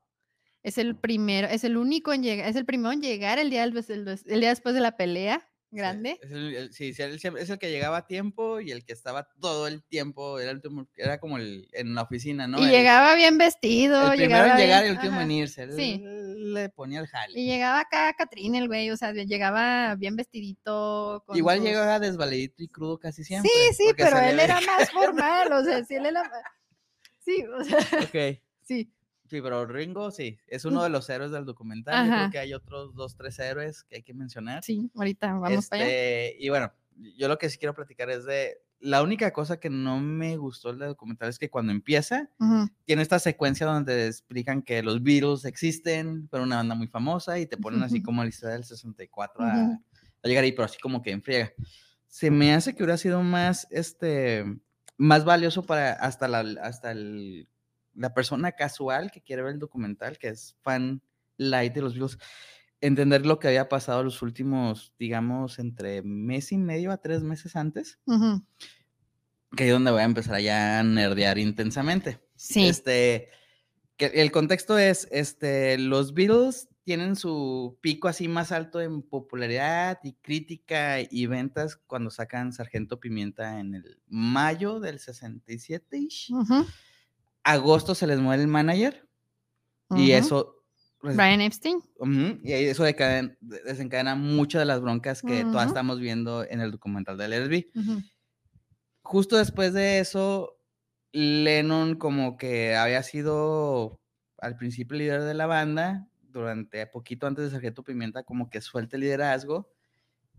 [0.62, 3.66] Es el primero, es el único en llegar, es el primero en llegar el día,
[3.68, 5.40] del- el, el día después de la pelea
[5.70, 6.18] Sí, grande.
[6.22, 9.28] es el, el- sí, sí, es el que llegaba a tiempo y el que estaba
[9.40, 10.40] todo el tiempo.
[10.40, 12.60] Era, el último- era como el, en la oficina, ¿no?
[12.60, 15.24] y El- llegaba bien vestido, El primero llegaba en llegar y el último ajá.
[15.24, 15.72] en irse.
[15.76, 16.04] Sí.
[16.04, 17.38] le ponía el jale.
[17.40, 21.24] Y llegaba acá Catrín, el güey, o sea, llegaba bien vestidito.
[21.26, 23.52] con Igual sus- llegaba desvaledito y crudo casi siempre.
[23.72, 26.24] Sí, sí, pero él ve- era más formal, o sea, sí, él era.
[27.28, 27.78] Sí, o sea,
[28.16, 28.40] Ok.
[28.64, 28.90] sí.
[29.30, 32.06] Sí, pero Ringo sí, es uno de los héroes del documental.
[32.08, 32.22] Yo Ajá.
[32.22, 34.64] creo que hay otros dos, tres héroes que hay que mencionar.
[34.64, 35.92] Sí, ahorita vamos para allá.
[35.94, 36.72] Este, Y bueno,
[37.18, 38.58] yo lo que sí quiero platicar es de.
[38.80, 43.02] La única cosa que no me gustó del documental es que cuando empieza, Ujú, tiene
[43.02, 47.58] esta secuencia donde explican que los Beatles existen, pero una banda muy famosa, y te
[47.58, 49.84] ponen así como la historia del 64 a, Ujú.
[50.24, 51.52] a llegar ahí, pero así como que en friega.
[52.08, 54.46] Se me hace que hubiera sido más, este,
[54.98, 57.48] más valioso para hasta la, hasta el,
[57.94, 61.02] la persona casual que quiere ver el documental, que es fan
[61.38, 62.18] light de los Beatles,
[62.82, 67.56] entender lo que había pasado los últimos, digamos, entre mes y medio a tres meses
[67.56, 68.00] antes.
[69.56, 72.20] que es donde voy a empezar ya a nerdear intensamente.
[72.36, 72.68] Sí.
[72.68, 73.30] Este,
[73.96, 80.00] que el contexto es, este, los Beatles tienen su pico así más alto en popularidad
[80.04, 86.32] y crítica y ventas cuando sacan Sargento Pimienta en el mayo del 67 -ish.
[86.34, 86.66] Ujú,
[87.44, 89.06] Agosto se les muere el manager
[89.98, 90.64] y eso
[91.02, 91.80] pues, Brian Epstein.
[92.42, 97.18] y eso decaden- desencadena muchas de las broncas que todas estamos viendo en el documental
[97.18, 97.70] de LSB.
[97.76, 98.02] Ujú,
[99.02, 100.58] justo después de eso,
[101.12, 104.00] Lennon como que había sido
[104.38, 108.96] al principio líder de la banda, durante poquito antes de Sargento Pimienta como que suelta
[108.98, 109.72] el liderazgo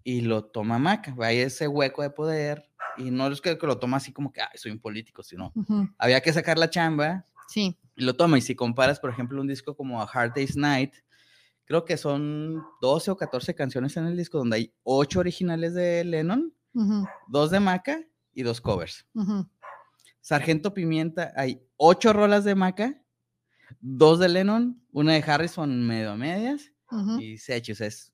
[0.05, 3.99] y lo toma Maca, hay ese hueco de poder y no es que, lo toma
[3.99, 5.53] así como que, ay, soy un político, sino
[5.99, 7.79] había que sacar la chamba Sí.
[7.97, 8.39] y lo toma.
[8.39, 10.95] Y si comparas, por ejemplo, un disco como A Hard Day's Night,
[11.65, 16.05] creo que son 12 o 14 canciones en el disco donde hay 8 originales de
[16.05, 18.01] Lennon, ujú, dos de Maca
[18.33, 19.07] y dos covers.
[20.21, 23.03] Sargento Pimienta, hay ocho rolas de Maca,
[23.81, 27.69] dos de Lennon, una de Harrison medio a medias Ujú, y Sech.
[27.71, 28.13] O sea, es,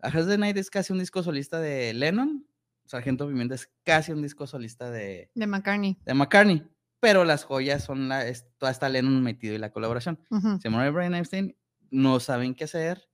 [0.00, 2.46] A Day's Night es casi un disco solista de Lennon,
[2.86, 5.96] Sargento Pimienta es casi un disco solista de, De McCartney.
[6.04, 6.66] de McCartney,
[7.00, 10.18] pero las joyas son la, es, toda está Lennon metido y la colaboración.
[10.30, 11.56] Ujú, Se muere Brian Epstein,
[11.90, 13.08] no saben qué hacer,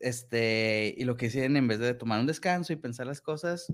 [0.00, 3.72] este, y lo que deciden en vez de tomar un descanso y pensar las cosas,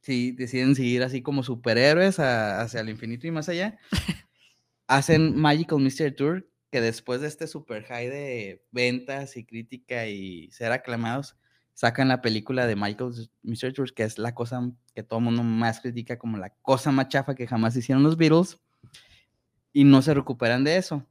[0.00, 3.78] sí, deciden seguir así como superhéroes a- hacia el infinito y más allá.
[4.88, 10.50] Hacen Magical Mystery Tour, que después de este super high de ventas y crítica y
[10.50, 11.36] ser aclamados,
[11.74, 15.42] sacan la película de Magical Mystery Tour, que es la cosa que todo el mundo
[15.42, 18.58] más critica como la cosa más chafa que jamás hicieron los Beatles,
[19.72, 21.04] y no se recuperan de eso.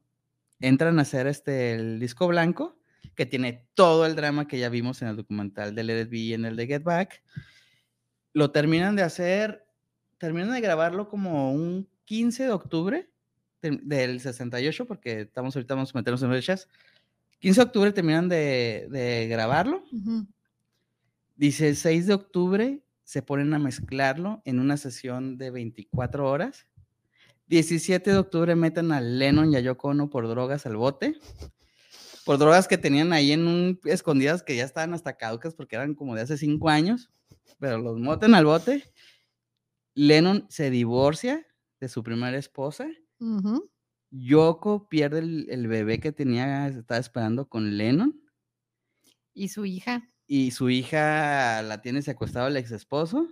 [0.60, 2.80] Entran a hacer este, el disco blanco,
[3.14, 6.18] que tiene todo el drama que ya vimos en el documental de Let It Be
[6.18, 7.22] y en el de Get Back.
[8.34, 9.68] Lo terminan de hacer,
[10.18, 13.10] terminan de grabarlo como un 15 de octubre
[13.70, 16.68] del- del 68, porque estamos ahorita vamos a meternos en fechas.
[17.40, 19.84] 15 de octubre terminan de, de grabarlo.
[19.92, 20.26] ujú.
[21.36, 26.68] Dice, el 6 de octubre se ponen a mezclarlo en una sesión de 24 horas.
[27.48, 31.20] 17 de octubre meten a Lennon y a Yoko Ono por drogas al bote.
[32.26, 35.94] Por drogas que tenían ahí en un escondidas que ya estaban hasta caducas porque eran
[35.94, 37.12] como de hace 5 años.
[37.60, 38.84] Pero los meten al bote.
[39.94, 41.46] Lennon se divorcia
[41.80, 42.88] de su primera esposa.
[43.20, 43.70] Ujú.
[44.12, 48.22] Yoko pierde el, el bebé que tenía, estaba esperando con Lennon
[49.34, 50.10] Y su hija.
[50.28, 53.28] y su hija la tiene secuestrado el ex esposo.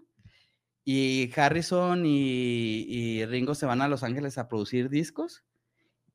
[0.86, 5.46] Y Harrison y, y Ringo se van a Los Ángeles a producir discos.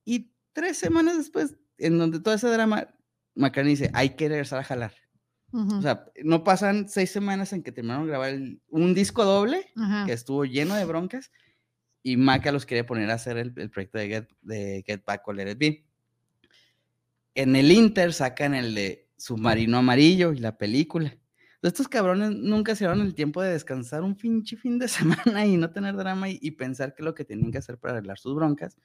[0.04, 2.88] Y tres semanas después, en donde todo ese drama,
[3.35, 4.92] McCartney dice, hay que regresar a jalar.
[5.50, 9.64] O sea, no pasan seis semanas en que terminaron de grabar el- un disco doble
[10.04, 11.31] que estuvo lleno de broncas
[12.02, 15.26] y Maca los quiere poner a hacer el, el proyecto de Get, de Get Back
[15.26, 15.84] o Let It Be.
[17.34, 21.16] En el Inter sacan el de Submarino Amarillo y la película.
[21.61, 25.56] Estos cabrones nunca se dieron el tiempo de descansar un pinche fin de semana y
[25.56, 28.18] no tener drama y, y pensar qué es lo que tenían que hacer para arreglar
[28.18, 28.76] sus broncas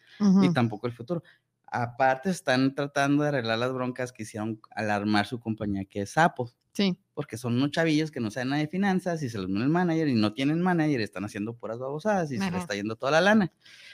[0.42, 1.24] y tampoco el futuro.
[1.68, 6.18] Aparte están tratando de arreglar las broncas que hicieron al armar su compañía que es
[6.18, 6.98] Apple Sí.
[7.14, 9.70] porque son unos chavillos que no saben nada de finanzas y se los muere el
[9.70, 12.52] manager y no tienen manager, están haciendo puras babosadas y se Ajá.
[12.52, 13.52] les está yendo toda la lana.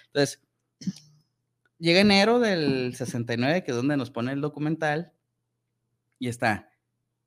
[0.08, 0.42] Entonces,
[1.78, 5.12] llega enero del 69, que es donde nos pone el documental,
[6.20, 6.70] y está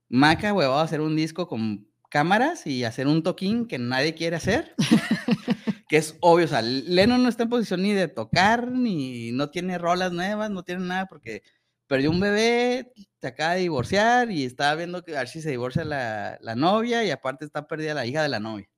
[0.09, 4.37] Maca, huevado, a hacer un disco con cámaras y hacer un toquín que nadie quiere
[4.37, 4.75] hacer,
[5.93, 9.51] que es obvio, o sea, Lennon no está en posición ni de tocar, ni no
[9.51, 11.43] tiene rolas nuevas, no tiene nada, porque
[11.87, 15.51] perdió un bebé, se acaba de divorciar y estaba viendo que a ver si se
[15.51, 18.71] divorcia la, la novia y aparte está perdida la hija de la novia.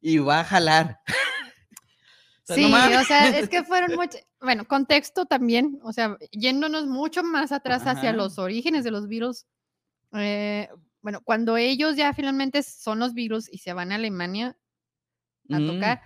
[0.00, 1.00] Y va a jalar.
[2.44, 6.16] O sea, no Sí, o sea, es que fueron mucho, bueno, contexto también, o sea,
[6.30, 8.12] yéndonos mucho más atrás hacia Ajá.
[8.16, 9.46] los orígenes de los Beatles.
[10.12, 10.68] eh,
[11.00, 14.56] bueno, cuando ellos ya finalmente son los Beatles y se van a Alemania
[15.50, 16.02] a Mm, tocar,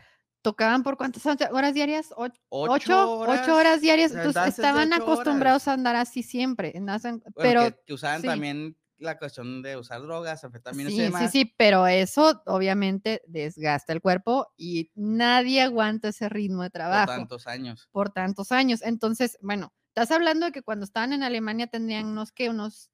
[0.46, 2.12] tocaban por cuántas horas diarias?
[2.16, 4.12] O- ocho, Ocho, ocho horas diarias.
[4.12, 6.72] Entonces estaban acostumbrados a andar así siempre.
[6.76, 7.02] Bueno,
[7.35, 8.28] pero que, que usaban sí.
[8.28, 11.32] también la cuestión de usar drogas, anfetaminas y Sí, sí, demás.
[11.32, 17.06] sí, pero eso obviamente desgasta el cuerpo y nadie aguanta ese ritmo de por trabajo
[17.12, 17.88] tantos años.
[17.90, 18.82] por tantos años.
[18.82, 22.92] Entonces, bueno, estás hablando de que cuando estaban en Alemania tendrían unos que unos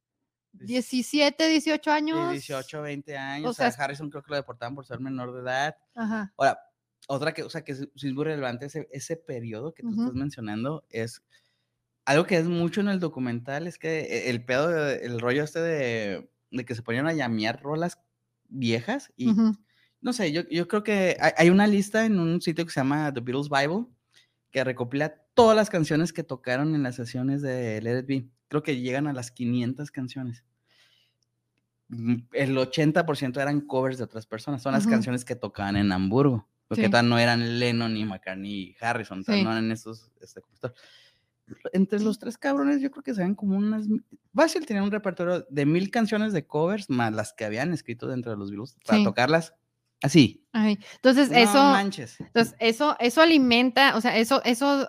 [0.53, 2.31] 17, 18 Y años.
[2.31, 3.51] 18, 20 años.
[3.51, 5.77] O sea, Harrison creo que lo deportaban por ser menor de edad.
[5.95, 6.59] Aja, Ahora,
[7.13, 10.15] otra que, o sea, que es, es muy relevante ese, ese periodo que tú estás
[10.15, 11.23] mencionando es
[12.05, 15.45] algo que es mucho en el documental, es que e- el pedo, de- el rollo
[15.45, 17.99] este de, de que se ponían a llamear rolas
[18.49, 19.31] viejas y
[20.01, 22.81] no sé, yo, yo creo que hay, hay una lista en un sitio que se
[22.81, 23.87] llama The Beatles Bible
[24.51, 28.27] que recopila todas las canciones que tocaron en las sesiones de Let It Be.
[28.49, 30.45] Creo que llegan a las 500 canciones.
[31.89, 34.63] Mm, El 80% eran covers de otras personas.
[34.63, 36.49] Son las canciones que tocaban en Hamburgo.
[36.73, 36.91] Porque Sí.
[36.91, 39.23] tal no eran Lennon, ni McCartney, ni Harrison.
[39.25, 39.43] tal, Sí.
[39.45, 40.41] no eran esos este.
[41.73, 43.87] Entre los tres cabrones, yo creo que se ven como unas.
[44.35, 48.33] Fácil tener un repertorio de mil canciones de covers más las que habían escrito dentro
[48.33, 49.05] de los Beatles para Sí.
[49.05, 49.53] tocarlas
[50.03, 50.47] así.
[50.53, 52.19] Ay, entonces, No eso, manches.
[52.21, 54.89] entonces, eso, eso alimenta, o sea, eso, eso,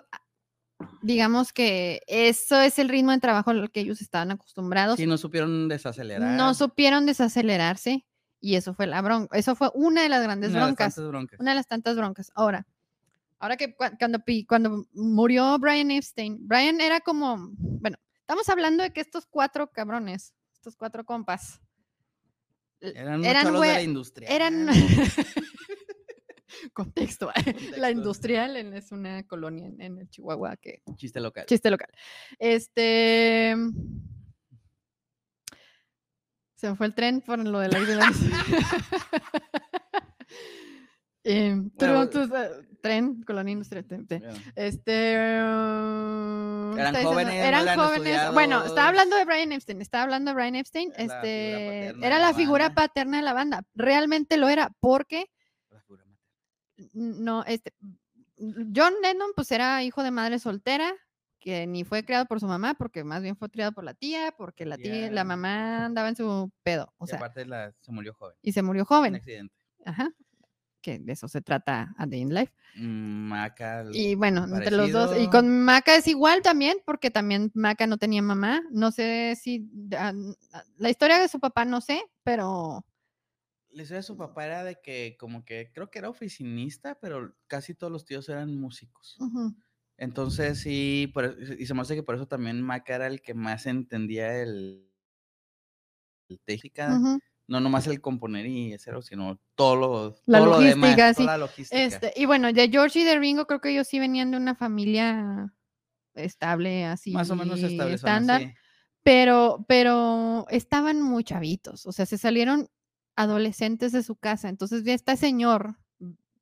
[1.02, 4.96] digamos que eso es el ritmo de trabajo al que ellos estaban acostumbrados.
[4.96, 6.36] Sí, no supieron desacelerar.
[6.36, 8.06] no supieron desacelerarse
[8.44, 9.38] y eso fue la bronca.
[9.38, 10.96] Eso fue una de las grandes una de las broncas.
[11.08, 11.40] broncas.
[11.40, 12.30] Una de las tantas broncas.
[12.34, 12.66] Ahora,
[13.38, 18.90] ahora que cua- cuando, cuando murió Brian Epstein, Brian era como, bueno, estamos hablando de
[18.90, 21.60] que estos cuatro cabrones, estos cuatro compas,
[22.80, 24.28] eh, Eran, eran de la industria.
[24.28, 24.66] eran
[26.72, 27.26] contexto.
[27.28, 27.90] La Contexto.
[27.90, 31.46] industrial en- es una colonia en, en el Chihuahua que Chiste local.
[31.46, 31.88] chiste local.
[32.38, 33.54] Este
[36.64, 38.10] se me fue el tren por lo de la isla.
[41.22, 42.50] Tú- Bueno, tú, eh,
[42.82, 43.84] tren, colonia industrial.
[43.88, 48.34] Bueno, Este uh, Eran jóvenes, eran.
[48.34, 49.80] Bueno, estaba hablando de Brian Epstein.
[49.80, 50.92] Estaba hablando de Brian Epstein.
[50.96, 52.74] Era la figura Este paterna era de la la figura banda.
[52.82, 53.62] paterna de la banda.
[53.74, 55.26] Realmente lo era porque
[55.70, 55.82] la
[56.92, 57.72] no, este,
[58.36, 60.92] John Lennon pues era hijo de madre soltera,
[61.44, 64.32] que ni fue criado por su mamá, porque más bien fue criado por la tía,
[64.36, 67.92] porque la tía, la mamá andaba en su pedo, o y sea, aparte la, se
[67.92, 68.34] murió joven.
[68.42, 69.54] y se murió Un joven, accidente.
[69.84, 70.08] ajá,
[70.80, 72.52] que de eso se trata A Day in Life.
[72.76, 73.84] Mm, Maca.
[73.92, 77.98] Y bueno, entre los dos, y con Maca es igual también, porque también Maca no
[77.98, 80.12] tenía mamá, no sé si, ah,
[80.78, 82.84] la historia de su papá no sé, pero,
[83.70, 87.36] La historia de su papá era de que, como que, creo que era oficinista, pero
[87.48, 89.16] casi todos los tíos eran músicos.
[89.18, 89.54] ujú,
[89.96, 93.22] Entonces, sí, por e- y se me hace que por eso también Maca era el
[93.22, 94.90] que más entendía el,
[96.28, 96.98] el técnica,
[97.46, 101.38] no nomás el componer y hacerlo, sino todo lo, La todo lo demás, toda la
[101.38, 101.84] logística.
[101.84, 104.54] Este, y bueno, de George y de Ringo creo que ellos sí venían de una
[104.54, 105.54] familia
[106.14, 107.94] estable, así más o menos establecido.
[107.94, 108.42] estándar,
[109.02, 112.68] pero, pero estaban muy chavitos, o sea, se salieron
[113.16, 114.48] adolescentes de su casa.
[114.48, 115.76] Entonces, ya este señor,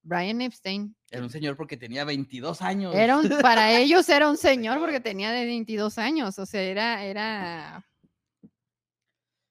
[0.03, 2.95] Brian Epstein, Era un señor porque tenía 22 años.
[2.95, 7.05] era un- para ellos era un señor porque tenía de 22 años, o sea, era,
[7.05, 7.87] era,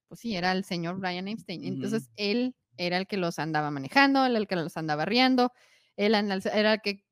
[0.07, 1.63] pues sí, era el señor Brian Epstein.
[1.63, 5.51] Entonces, él era el que los andaba manejando, él el que los andaba riendo,
[5.95, 7.03] él era el que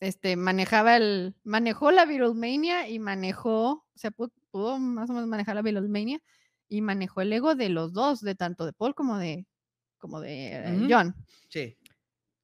[0.00, 5.28] este, manejaba el, manejó la Beatlemania y manejó, o sea, pu- pudo, más o menos
[5.28, 6.20] manejar la Beatlemania
[6.68, 9.46] y manejó el ego de los dos, de tanto de Paul como de,
[9.98, 10.86] como de eh.
[10.88, 11.14] John.
[11.48, 11.76] Sí.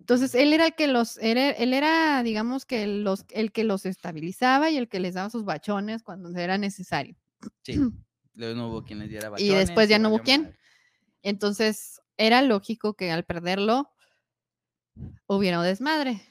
[0.00, 3.86] Entonces él era el que los, era- él era, digamos que los, el que los
[3.86, 7.16] estabilizaba y el que les daba sus bachones cuando era necesario.
[7.62, 7.74] Sí.
[8.34, 10.56] Luego no hubo quien les diera Y después bachones, ya no hubo madre.
[11.22, 13.90] Entonces era lógico que al perderlo
[15.26, 16.22] hubiera un desmadre.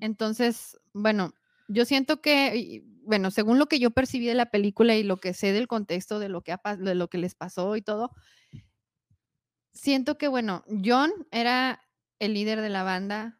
[0.00, 1.32] Entonces, bueno,
[1.68, 5.32] yo siento que, bueno, según lo que yo percibí de la película y lo que
[5.32, 8.10] sé del contexto de lo que, de lo que les pasó y todo,
[9.72, 11.80] siento que, bueno, John era
[12.24, 13.38] el líder de la banda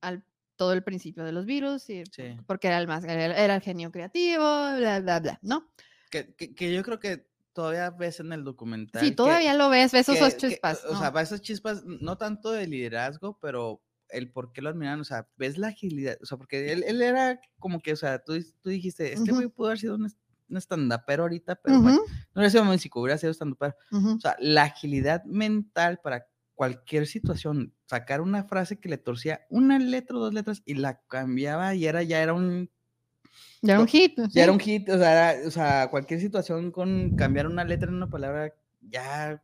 [0.00, 0.24] al
[0.56, 2.36] todo el principio de los virus, y, Sí.
[2.46, 4.44] porque era el más, era, el genio creativo,
[4.76, 5.70] bla, bla, bla, ¿no?
[6.10, 9.02] Que, que- que yo creo que todavía ves en el documental.
[9.02, 10.84] Sí, que- todavía lo ves, ves esos que- que, chispas.
[10.84, 10.98] o ¿no?
[11.00, 15.04] sea, va esas chispas, no tanto de liderazgo, pero el por qué lo admiran, o
[15.04, 18.34] sea, ves la agilidad, o sea, porque él, él era como que, o sea, tú,
[18.60, 20.12] tú dijiste, este güey pudo haber sido un,
[20.48, 23.74] un stand-upero ahorita, pero bueno, Ujú, no hubiera sido músico, hubiera sido stand-upero.
[23.92, 24.16] ujú.
[24.16, 26.26] O sea, la agilidad mental para
[26.60, 31.00] cualquier situación, sacar una frase que le torcía una letra o dos letras y la
[31.08, 32.68] cambiaba y era, ya era un
[33.62, 34.18] Ya era un hit.
[34.28, 37.88] ya era un hit, o sea, era- o sea, cualquier situación con cambiar una letra
[37.88, 39.42] en una palabra ya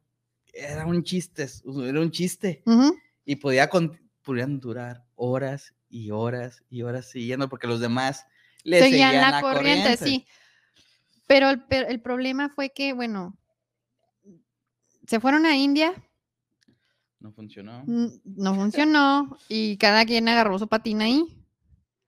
[0.52, 1.46] era un chiste,
[1.88, 2.62] era un chiste
[3.24, 3.70] y podía
[4.22, 8.26] podían durar horas y horas y horas siguiendo porque los demás
[8.62, 10.26] le seguían seguían la corriente, sí.
[11.26, 13.38] Pero el, pero el problema fue que, bueno,
[15.06, 15.94] se fueron a India,
[17.20, 17.84] No funcionó.
[17.86, 21.22] n- no funcionó y cada quien agarró su patina ahí.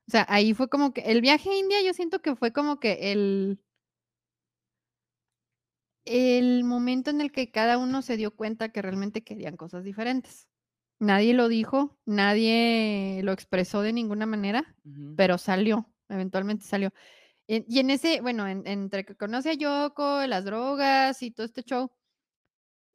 [0.07, 2.79] O sea, ahí fue como que el viaje a India yo siento que fue como
[2.81, 3.61] que el
[6.05, 10.49] el momento en el que cada uno se dio cuenta que realmente querían cosas diferentes.
[11.01, 14.75] Nadie lo dijo, nadie lo expresó de ninguna manera,
[15.17, 16.93] pero salió, eventualmente salió.
[17.47, 21.63] Y en ese, bueno, en- entre que conoce a Yoko, las drogas y todo este
[21.63, 21.91] show,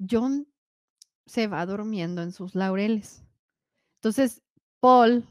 [0.10, 0.48] John
[1.26, 3.24] se va durmiendo en sus laureles.
[3.96, 4.42] Entonces,
[4.80, 5.26] Paul,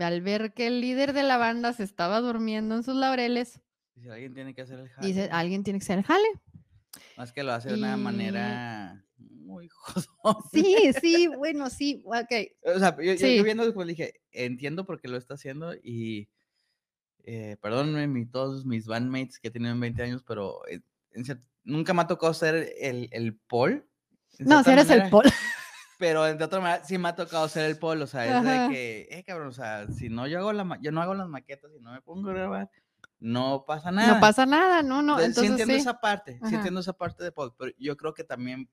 [0.00, 3.60] al ver que el líder de la banda se estaba durmiendo en sus laureles,
[3.94, 5.06] Dice, alguien tiene que hacer el jale.
[5.08, 6.28] dice, alguien tiene que ser el jale.
[7.16, 10.38] Más que lo hace de una manera muy jodona.
[10.52, 12.74] Sí, sí, bueno, sí, ok.
[12.76, 13.42] O sea, yo, Sí.
[13.42, 16.28] viendo después dije, entiendo por qué lo está haciendo y
[17.24, 20.80] eh, perdónenme mi, todos mis bandmates que tienen 20 años, pero eh,
[21.12, 21.24] en
[21.64, 23.87] nunca me ha tocado ser el, el Paul.
[24.38, 25.24] No, si eres el manera, Paul.
[25.98, 28.50] Pero de otra manera sí me ha tocado ser el Paul, o sea, es de
[28.50, 28.68] Ajá.
[28.68, 31.72] que, eh, cabrón, o sea, si no yo hago la, yo no hago las maquetas
[31.76, 32.70] y no me pongo a grabar,
[33.18, 34.14] no pasa nada.
[34.14, 35.18] No pasa nada, no, no.
[35.18, 35.80] Entonces, sí entiendo sí.
[35.80, 36.56] esa parte, sí Ajá.
[36.56, 38.70] entiendo esa parte de Paul, pero yo creo que también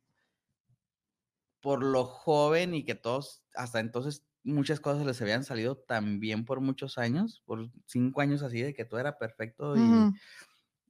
[1.62, 6.46] por lo joven y que todos, hasta entonces, muchas cosas les habían salido tan bien
[6.46, 10.14] por muchos años, por cinco años así, de que todo era perfecto y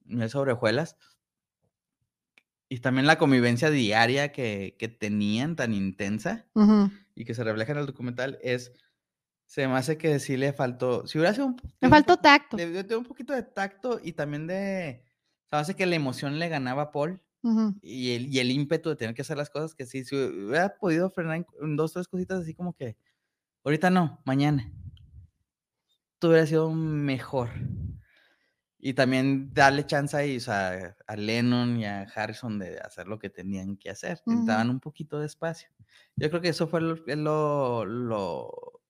[0.04, 0.98] no hay sobrejuelas.
[2.68, 6.90] Y también la convivencia diaria que, que tenían tan intensa Ujú.
[7.14, 8.72] y que se refleja en el documental es,
[9.46, 12.56] se me hace que sí le faltó, si hubiera sido un, faltó tacto.
[12.56, 15.04] le dio un poquito de tacto y también de,
[15.44, 17.78] se me hace que la emoción le ganaba a Paul Ujú.
[17.80, 20.76] y el, y el ímpetu de tener que hacer las cosas que sí, si hubiera
[20.76, 22.96] podido frenar en, en dos, tres cositas así como que,
[23.62, 24.72] ahorita no, mañana,
[26.18, 27.50] todo hubiera sido mejor.
[28.78, 33.18] Y también darle chance ahí, o sea, a Lennon y a Harrison de hacer lo
[33.18, 34.18] que tenían que hacer.
[34.20, 34.30] Ujú.
[34.32, 35.68] Necesitaban un poquito de espacio.
[36.14, 38.82] Yo creo que eso fue lo, lo, lo,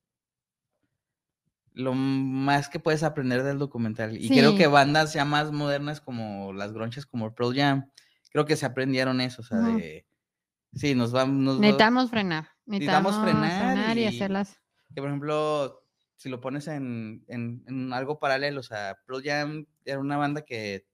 [1.72, 4.16] lo más que puedes aprender del documental.
[4.16, 4.70] Y creo que Sí.
[4.70, 7.90] bandas ya más modernas como las gronchas como Pearl Jam,
[8.30, 9.78] creo que se aprendieron eso, o sea, Ujú.
[9.78, 10.06] de...
[10.74, 11.36] Sí, nos vamos...
[11.38, 12.48] Nos Necesitamos frenar.
[12.66, 14.60] Necesitamos frenar frenar y y- hacerlas.
[14.94, 15.82] que por ejemplo,
[16.16, 20.42] si lo pones en, en- en algo paralelo, o sea, Pearl Jam era una banda
[20.42, 20.86] que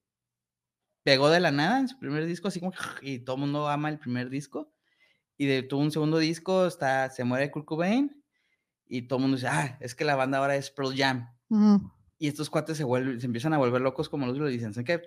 [1.03, 2.71] pegó de la nada en su primer disco, así como,
[3.01, 4.71] y todo el mundo ama el primer disco,
[5.37, 8.23] y de, tuvo un segundo disco, está, se muere Kurt Cobain,
[8.87, 11.27] y todo el mundo dice, ah, es que la banda ahora es Pearl Jam,
[12.17, 14.85] y estos cuates se, vuelven, se empiezan a volver locos como los y dicen, ¿saben
[14.85, 15.01] qué?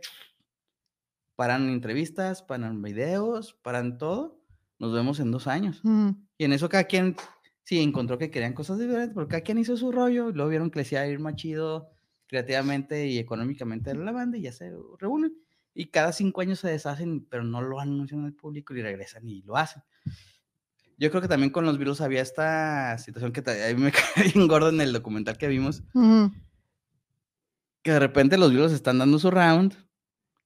[1.34, 4.40] Paran entrevistas, paran videos, paran todo,
[4.78, 5.82] nos vemos en dos años.
[6.38, 7.16] Y en eso cada quien
[7.64, 10.70] sí encontró que querían cosas diferentes, porque cada quien hizo su rollo, y luego vieron
[10.70, 11.95] que les iba a ir más chido
[12.26, 15.34] creativamente y económicamente de la banda y ya se reúnen.
[15.74, 19.42] Y cada cinco años se deshacen, pero no lo anuncian al público y regresan y
[19.42, 19.82] lo hacen.
[20.98, 24.32] Yo creo que también con los virus había esta situación que a mí me cae
[24.32, 26.32] bien gordo en el documental que vimos, Ujú.
[27.82, 29.72] que de repente los virus están dando su round,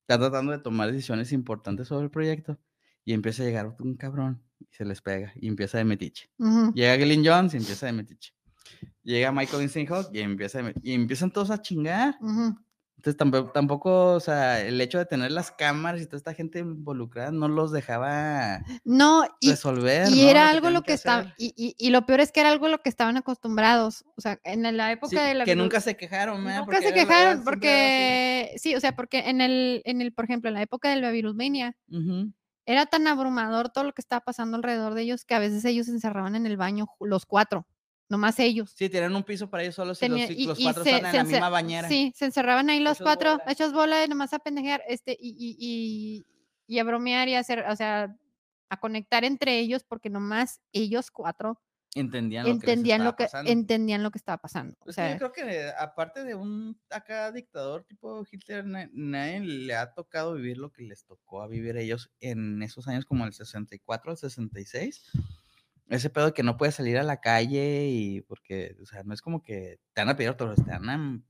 [0.01, 2.59] están tratando de tomar decisiones importantes sobre el proyecto
[3.05, 6.29] y empieza a llegar un cabrón y se les pega y empieza de metiche.
[6.39, 6.73] Ujú.
[6.75, 8.35] Llega Glenn Jones y empieza de metiche.
[9.03, 12.17] Llega Michael Steinhoff y empieza de y empiezan todos a chingar.
[12.97, 16.59] Entonces tampoco, tampoco, o sea, el hecho de tener las cámaras y toda esta gente
[16.59, 20.09] involucrada no los dejaba No, y, resolver.
[20.11, 20.29] y ¿no?
[20.31, 22.83] era algo lo que estaba, y, y, y lo peor es que era algo lo
[22.83, 24.05] que estaban acostumbrados.
[24.19, 26.61] O sea, en la época Sí, de la que nunca se quejaron, ¿verdad?
[26.61, 30.49] Nunca se la- quejaron porque, sí, o sea, porque en el, en el, por ejemplo,
[30.49, 31.01] en la época así.
[31.91, 32.33] Ujú.
[32.67, 35.87] era tan abrumador todo lo que estaba pasando alrededor de ellos que a veces ellos
[35.87, 37.67] se encerraban en el baño, los cuatro,
[38.11, 38.73] nomás ellos.
[38.77, 41.15] Sí, tenían un piso para ellos solos y los, y- los y cuatro se- estaban
[41.15, 41.89] en la misma bañera.
[41.89, 43.45] Sí, se encerraban ahí los Hechos cuatro, bola.
[43.53, 46.25] hechos bola, y nomás a pendejear, este, y, y, y,
[46.67, 48.15] y a bromear y a hacer, o sea,
[48.69, 51.59] a conectar entre ellos, porque nomás ellos cuatro
[51.97, 53.51] Entendían lo entendían que lo les que, estaba pasando.
[53.51, 54.77] entendían lo que estaba pasando.
[54.87, 59.41] O Es que yo creo que aparte de un acá dictador tipo Hitler, na- nadie
[59.41, 63.25] le ha tocado vivir lo que les tocó a vivir ellos en esos años como
[63.27, 65.03] el 64 al 66.
[65.91, 69.13] Ese pedo de que no puedes salir a la calle y porque, o sea, no
[69.13, 71.21] es como que te van a pedir autógrafos, te van a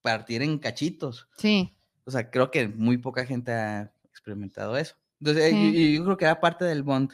[0.00, 1.28] partir en cachitos.
[1.36, 4.94] sí, O sea, creo que muy poca gente ha experimentado eso.
[5.20, 5.72] Entonces, eh, Sí.
[5.74, 7.10] y, y yo creo que era parte del bond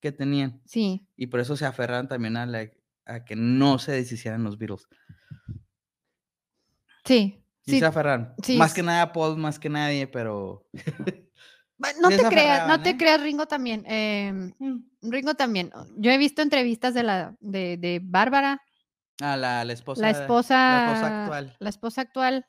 [0.00, 2.68] que tenían sí, y por eso se aferran también a, la-
[3.06, 4.86] a que no se deshicieran los Beatles.
[7.04, 7.40] sí.
[7.66, 7.78] Sí, sí.
[7.78, 8.34] se aferran.
[8.42, 10.66] sí, más que nada Paul, más que nadie, pero...
[11.78, 13.84] No te creas, no te creas, Ringo también.
[13.86, 14.52] em,
[15.02, 15.70] Ringo también.
[15.96, 18.62] Yo he visto entrevistas de la de, de Bárbara,
[19.20, 20.02] Ah, la, la esposa.
[20.02, 21.56] la esposa, La esposa actual.
[21.60, 22.46] la esposa actual,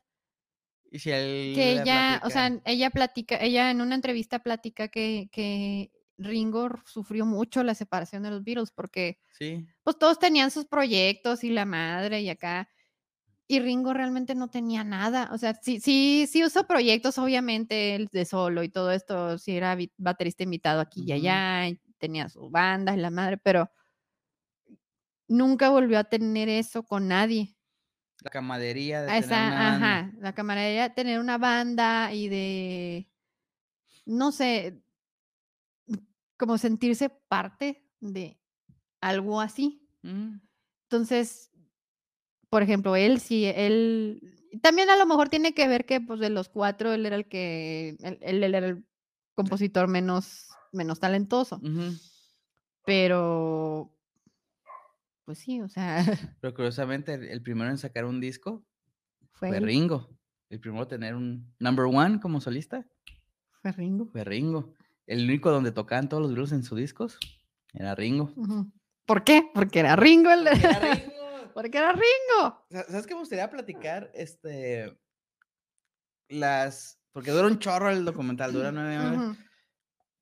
[0.92, 5.30] Y si él que ella, o sea, ella platica, ella en una entrevista platica que,
[5.32, 10.66] que Ringo sufrió mucho la separación de los Beatles porque Sí, pues todos tenían sus
[10.66, 12.70] proyectos y la madre y acá.
[13.48, 15.30] Y Ringo realmente no tenía nada.
[15.32, 19.56] O sea, sí, sí, sí usó proyectos, obviamente, él de solo y todo esto, sí
[19.56, 23.70] era baterista invitado aquí y allá, y tenía su banda y la madre, pero
[25.28, 27.56] nunca volvió a tener eso con nadie.
[28.22, 30.00] la camadería de A tener Esa, una banda.
[30.00, 33.08] ajá, la camaradería, tener una banda y de,
[34.06, 34.82] no sé,
[36.38, 38.40] como sentirse parte de
[39.02, 39.88] algo así.
[40.02, 40.38] Mm.
[40.90, 41.52] Entonces,
[42.56, 44.22] por ejemplo, él sí, él
[44.62, 47.28] también a lo mejor tiene que ver que pues de los cuatro él era el
[47.28, 48.86] que él, era el
[49.34, 51.60] compositor menos menos talentoso,
[52.86, 53.94] pero
[55.26, 55.98] pues sí, o sea,
[56.40, 58.66] Pero curiosamente, el, el primero en sacar un disco
[59.34, 60.18] fue, Ringo.
[60.50, 62.88] El primero en tener un number one como solista
[63.62, 64.06] fue Ringo.
[64.14, 64.74] fue Ringo.
[65.08, 67.20] El único donde tocaban todos los Beatles en sus discos
[67.74, 68.34] era Ringo.
[69.06, 69.44] ¿Por qué?
[69.54, 71.25] Porque era Ringo el Porque era Ringo.
[71.56, 72.66] Porque era Ringo.
[72.70, 74.12] Sa- ¿Sabes qué me gustaría platicar?
[74.14, 74.94] Este.
[76.30, 77.00] Las.
[77.14, 79.38] Porque dura un chorro el documental, dura nueve horas.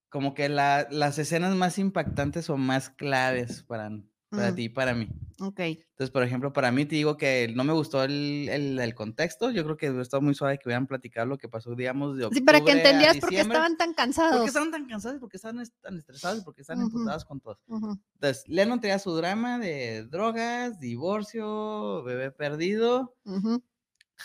[0.10, 3.90] Como que la- las escenas más impactantes o más claves para,
[4.36, 5.08] para ti y para mí.
[5.40, 5.60] Ok.
[5.60, 9.52] Entonces, por ejemplo, para mí te digo que no me gustó el, el- el contexto.
[9.52, 12.42] Yo creo que estado muy suave que hubieran platicado lo que pasó, digamos, de Sí,
[12.42, 14.42] para que octubre entendieras por qué estaban tan ¿Por cansados.
[14.42, 15.20] qué estaban tan cansados?
[15.20, 16.44] ¿Por qué estaban es- tan estresados?
[16.44, 16.98] ¿Por qué estaban Ujú.
[16.98, 17.60] emputados con todo?
[17.68, 18.00] Ujú.
[18.16, 23.16] Entonces, Lennon tenía su drama de drogas, divorcio, bebé perdido.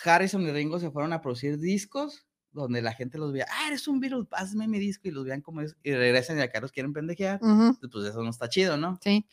[0.03, 3.87] Harrison y Ringo se fueron a producir discos donde la gente los veía, ah, eres
[3.87, 6.71] un Beatle, hazme mi disco, y los vean como es, y regresan y acá los
[6.71, 7.39] quieren pendejear.
[7.43, 7.77] Ujú.
[7.91, 8.99] Pues eso no está chido, ¿no?
[9.03, 9.25] Sí.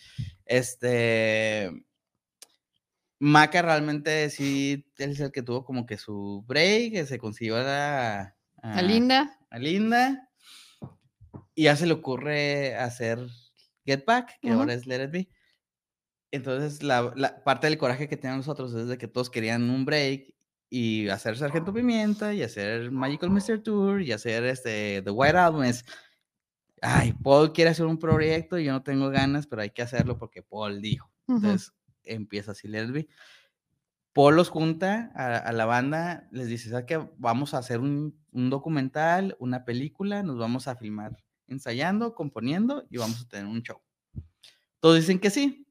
[0.45, 1.71] Este.
[3.19, 7.57] Maca realmente sí él es el que tuvo como que su break, que se consiguió
[7.57, 9.39] a, A a- Linda.
[9.51, 10.29] a Linda.
[11.55, 13.19] Y ya se le ocurre hacer
[13.87, 14.61] Get Back, que Ujú.
[14.61, 15.29] ahora es Let It Be.
[16.31, 19.87] Entonces, la, la parte del coraje que tenían nosotros es de que todos querían un
[19.87, 20.35] break
[20.69, 25.64] y hacer Sargento Pimienta y hacer Magical Mystery Tour y hacer este The White Album.
[25.64, 25.85] Es,
[26.83, 30.19] ay, Paul quiere hacer un proyecto y yo no tengo ganas, pero hay que hacerlo
[30.19, 31.11] porque Paul dijo.
[31.29, 31.73] Entonces
[32.05, 33.09] empieza así Let It Be.
[34.12, 37.07] Paul los junta a, a la banda, les dice, ¿sabes qué?
[37.19, 42.97] Vamos a hacer un, un documental, una película, nos vamos a filmar ensayando, componiendo y
[42.97, 43.81] vamos a tener un show.
[44.81, 45.66] Todos dicen que sí.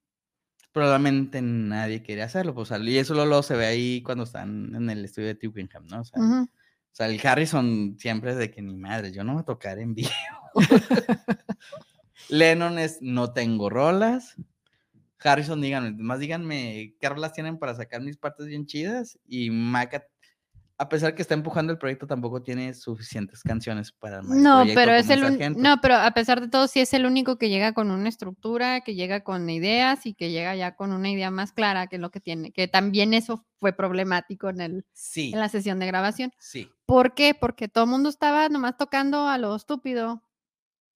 [0.76, 5.06] Probablemente nadie quería hacerlo, pues, y eso luego se ve ahí cuando están en el
[5.06, 6.02] estudio de Twickenham, ¿no?
[6.02, 6.48] O sea, o
[6.92, 9.96] sea, el Harrison siempre es de que ni madre, yo no voy a tocar en
[9.96, 10.10] vivo.
[12.28, 14.36] Lennon es no tengo rolas.
[15.18, 19.18] Harrison, díganme, más díganme qué rolas tienen para sacar mis partes bien chidas.
[19.26, 20.06] Y Maca,
[20.78, 24.76] a pesar que está empujando el proyecto, tampoco tiene suficientes canciones para el No, proyecto
[24.76, 27.74] pero es el no, pero a pesar de todo sí es el único que llega
[27.74, 31.54] con una estructura, que llega con ideas y que llega ya con una idea más
[31.54, 35.50] clara que lo que tiene, que también eso fue problemático en el Sí, en la
[35.50, 36.32] sesión de grabación.
[36.40, 36.70] sí.
[36.86, 37.34] ¿Por qué?
[37.34, 40.22] Porque todo el mundo estaba nomás tocando a lo estúpido,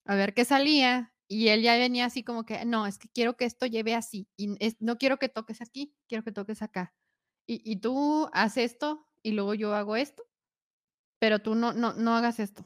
[0.06, 3.38] a ver qué salía, y él ya venía así como que, no, es que quiero
[3.38, 6.94] que esto lleve así, y es- no quiero que toques aquí, quiero que toques acá.
[7.48, 10.26] Y, y tú haces esto, y luego yo hago esto,
[11.20, 12.66] pero tú no, no, no hagas esto.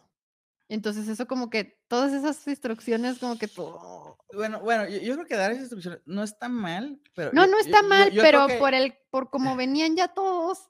[0.70, 4.18] Entonces eso como que, todas esas instrucciones como que todo...
[4.34, 7.32] Bueno, bueno, yo, yo creo que dar esas instrucciones no está mal, pero...
[7.34, 10.70] No, yo- no está mal, yo pero que- por el, por como venían ya todos,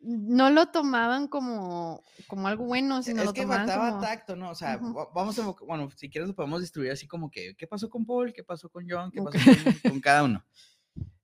[0.00, 4.00] no lo tomaban como, como algo bueno, sino es lo que faltaba como...
[4.00, 4.50] tacto, ¿no?
[4.50, 4.94] O sea, Ujú.
[4.94, 8.06] va- vamos a, bueno, si quieres lo podemos distribuir así como que, ¿qué pasó con
[8.06, 8.32] Paul?
[8.32, 9.10] ¿Qué pasó con John?
[9.12, 9.54] ¿Qué pasó con,
[9.92, 10.44] con cada uno?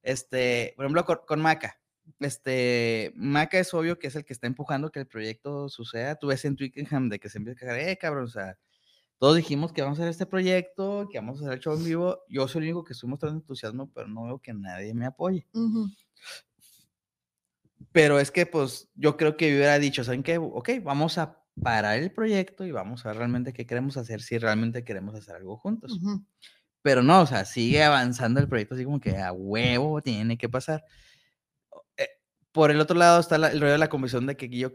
[0.02, 1.80] Este, por ejemplo, con, con Maca.
[2.20, 6.16] Este, Maca es obvio que es el que está empujando que el proyecto suceda.
[6.16, 8.58] Tú ves en Twickenham de que se empieza a cagar, eh, cabrón, o sea,
[9.18, 11.84] todos dijimos que vamos a hacer este proyecto, que vamos a hacer el show en
[11.84, 12.18] vivo.
[12.28, 15.46] Yo soy el único que estoy mostrando entusiasmo, pero no veo que nadie me apoye.
[15.52, 15.88] Ujú.
[17.92, 20.38] Pero es que, pues, yo creo que yo hubiera dicho, ¿saben qué?
[20.38, 24.36] Ok, vamos a parar el proyecto y vamos a ver realmente qué queremos hacer, si
[24.38, 25.92] realmente queremos hacer algo juntos.
[25.92, 26.24] Ujú.
[26.82, 30.48] Pero no, o sea, sigue avanzando el proyecto así como que a huevo tiene que
[30.48, 30.84] pasar.
[32.54, 34.72] Por el otro lado está el rollo de la convicción de que yo,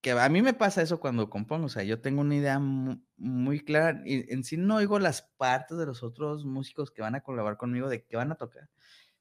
[0.00, 3.02] que a mí me pasa eso cuando compongo, o sea, yo tengo una idea mu-
[3.18, 7.14] muy clara y en sí no oigo las partes de los otros músicos que van
[7.16, 8.70] a colaborar conmigo de qué van a tocar,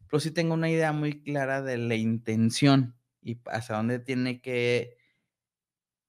[0.09, 4.97] pero sí tengo una idea muy clara de la intención y hacia dónde tiene que,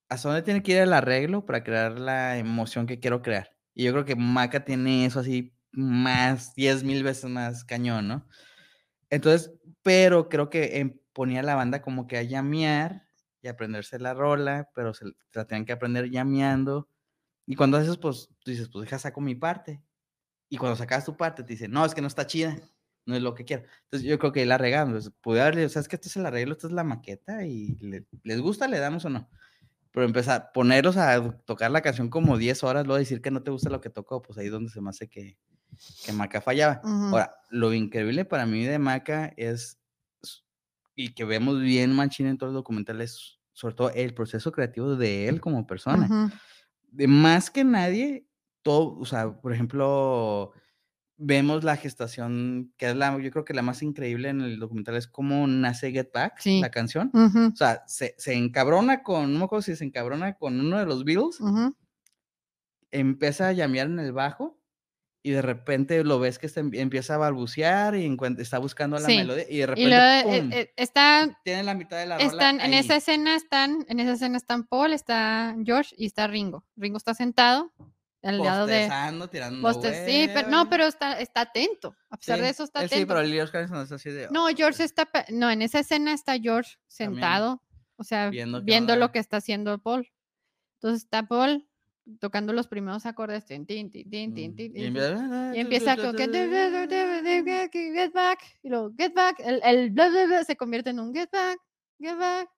[0.09, 3.55] hasta dónde tiene que ir el arreglo para crear la emoción que quiero crear.
[3.73, 8.27] Y yo creo que Maca tiene eso así más, 10 mil veces más cañón, ¿no?
[9.11, 13.07] Entonces, pero creo que em, ponía a la banda como que a llamear
[13.41, 16.89] y aprenderse la rola, pero se, la tenían que aprender llameando.
[17.45, 19.81] Y cuando haces, pues, tú dices, pues deja saco mi parte.
[20.49, 22.57] Y cuando sacas tu parte, te dicen, no, es que no está chida,
[23.05, 23.63] no es lo que quiero.
[23.85, 25.11] Entonces, yo creo que ahí la regamos.
[25.21, 27.75] Pude haberle, o sea, es que este es el arreglo, esta es la maqueta, y
[27.77, 29.29] le- les gusta, le damos o no.
[29.91, 33.51] Pero empezar, ponerlos a tocar la canción como 10 horas, luego decir que no te
[33.51, 35.37] gusta lo que tocó, pues ahí es donde se me hace que,
[36.05, 36.81] que Maca fallaba.
[36.83, 36.91] Ujú.
[37.07, 39.78] Ahora, lo increíble para mí de Maca es,
[41.01, 45.29] y que vemos bien machín en todos los documentales, sobre todo el proceso creativo de
[45.29, 46.05] él como persona.
[46.05, 46.35] Ujú.
[46.91, 48.27] De más que nadie,
[48.63, 50.51] todo, o sea, por ejemplo,
[51.15, 54.97] vemos la gestación, que es la, yo creo que la más increíble en el documental,
[54.97, 56.59] es cómo nace Get Back, Sí.
[56.59, 57.11] la canción.
[57.13, 60.79] Ujú, O sea, se, se encabrona con, no me acuerdo si se encabrona con uno
[60.79, 61.77] de los Beatles, ujú.
[62.91, 64.58] empieza a llamear en el bajo
[65.21, 69.17] y de repente lo ves que está- empieza a balbucear y está buscando la Sí,
[69.17, 70.51] melodía y de Y repente luego eh, ¡pum!
[70.53, 72.79] eh, está, tiene la mitad de la rola están, en ahí.
[72.79, 76.65] esa escena están, en esa escena están Paul, está George y está Ringo.
[76.77, 77.73] Ringo está sentado
[78.23, 78.89] al lado de
[79.29, 81.95] tirando Bostes- Sí, pero no, pero está, está atento.
[82.09, 82.99] A pesar Sí, de eso está él atento.
[83.01, 84.27] Sí, pero George Harrison está así de...
[84.31, 87.63] No, George está, pe- no, en esa escena está George También sentado,
[87.97, 90.09] o sea, viendo viendo, lo que está haciendo Paul.
[90.81, 91.68] Entonces está Paul
[92.19, 96.15] tocando los primeros acordes, tin, tin, tin, tin, tin, Mm, tin, y empieza- con
[97.93, 101.13] get, back, y luego get back, el, el bla, bla, bla se convierte en un
[101.13, 101.59] get back,
[101.99, 102.49] get back,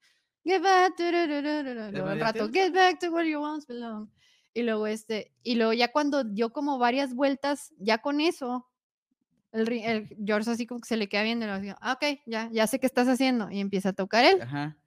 [0.44, 4.10] get back, luego ya rato get back to where you once belong.
[4.54, 8.68] Y luego este, y luego ya cuando dio como varias vueltas, ya con eso,
[9.54, 12.20] el, el George así como que se le queda viendo y le dice, ah, ok,
[12.26, 13.50] ya, ya sé qué estás haciendo.
[13.50, 14.42] Y empieza a tocar él.
[14.42, 14.78] Ajá.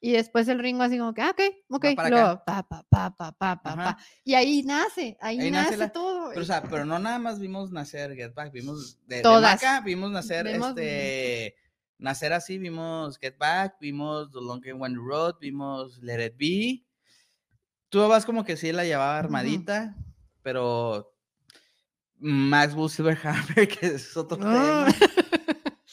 [0.00, 1.40] Y después el Ringo así como que, ah, ok,
[1.70, 1.84] ok.
[2.10, 3.98] luego, pa, pa, pa, pa, pa, pa, pa.
[4.24, 6.28] Y ahí nace, ahí, Ahí nace nace, la- todo.
[6.28, 9.22] Pero, o y- sea, pero no nada más vimos nacer Get Back, vimos de, de
[9.22, 9.54] Todas.
[9.62, 11.56] Maca, vimos nacer Vimos- este
[11.98, 16.84] nacer así, vimos Get Back, vimos The Long and One Road, vimos Let It Be.
[17.88, 19.96] Tú vas como que sí la llevaba armadita,
[20.42, 21.14] pero
[22.18, 24.88] Maxwell Silverhammer, que es otro tema.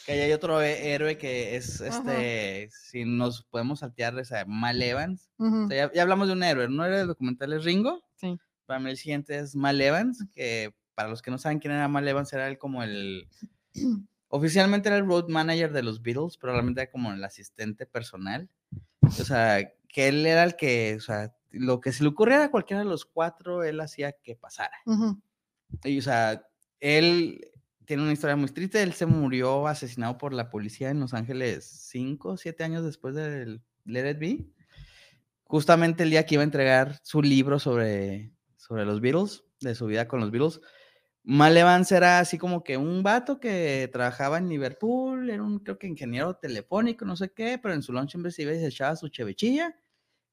[0.05, 1.97] Que ahí hay otro héroe que es Ajá.
[1.97, 5.29] este, si nos podemos saltear, o sea, Mal Evans.
[5.37, 8.03] Ujú, O sea, ya, ya hablamos de un héroe, un héroe del documental es Ringo.
[8.15, 8.37] Sí.
[8.65, 11.87] Para mí el siguiente es Mal Evans, que para los que no saben quién era
[11.87, 13.27] Mal Evans, era él como el...
[14.29, 18.49] Oficialmente era el road manager de los Beatles, pero realmente era como el asistente personal.
[19.01, 22.51] O sea, que él era el que, o sea, lo que se le ocurriera a
[22.51, 24.75] cualquiera de los cuatro, él hacía que pasara.
[25.83, 26.47] Y, o sea,
[26.79, 27.47] él
[27.86, 28.81] tiene una historia muy triste.
[28.81, 33.61] Él se murió asesinado por la policía en Los Ángeles cinco siete años después del
[33.86, 34.45] Let It Be.
[35.43, 39.86] Justamente el día que iba a entregar su libro sobre, sobre los Beatles, de su
[39.86, 40.59] vida con los Beatles.
[41.25, 45.79] Mal Evans era así como que un vato que trabajaba en Liverpool, era un, creo
[45.79, 48.67] que ingeniero telefónico, no sé qué, pero en su lunch en vez iba y se
[48.67, 49.73] echaba su chevechilla.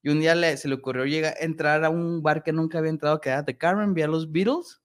[0.03, 2.91] Y un día le, se le ocurrió llegar, entrar a un bar que nunca había
[2.91, 4.81] entrado, que era The Carmen, vi a los Beatles.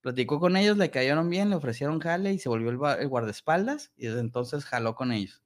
[0.00, 3.08] Platicó con ellos, le cayeron bien, le ofrecieron jale y se volvió el, gua- el
[3.08, 5.42] guardaespaldas y desde entonces jaló con ellos.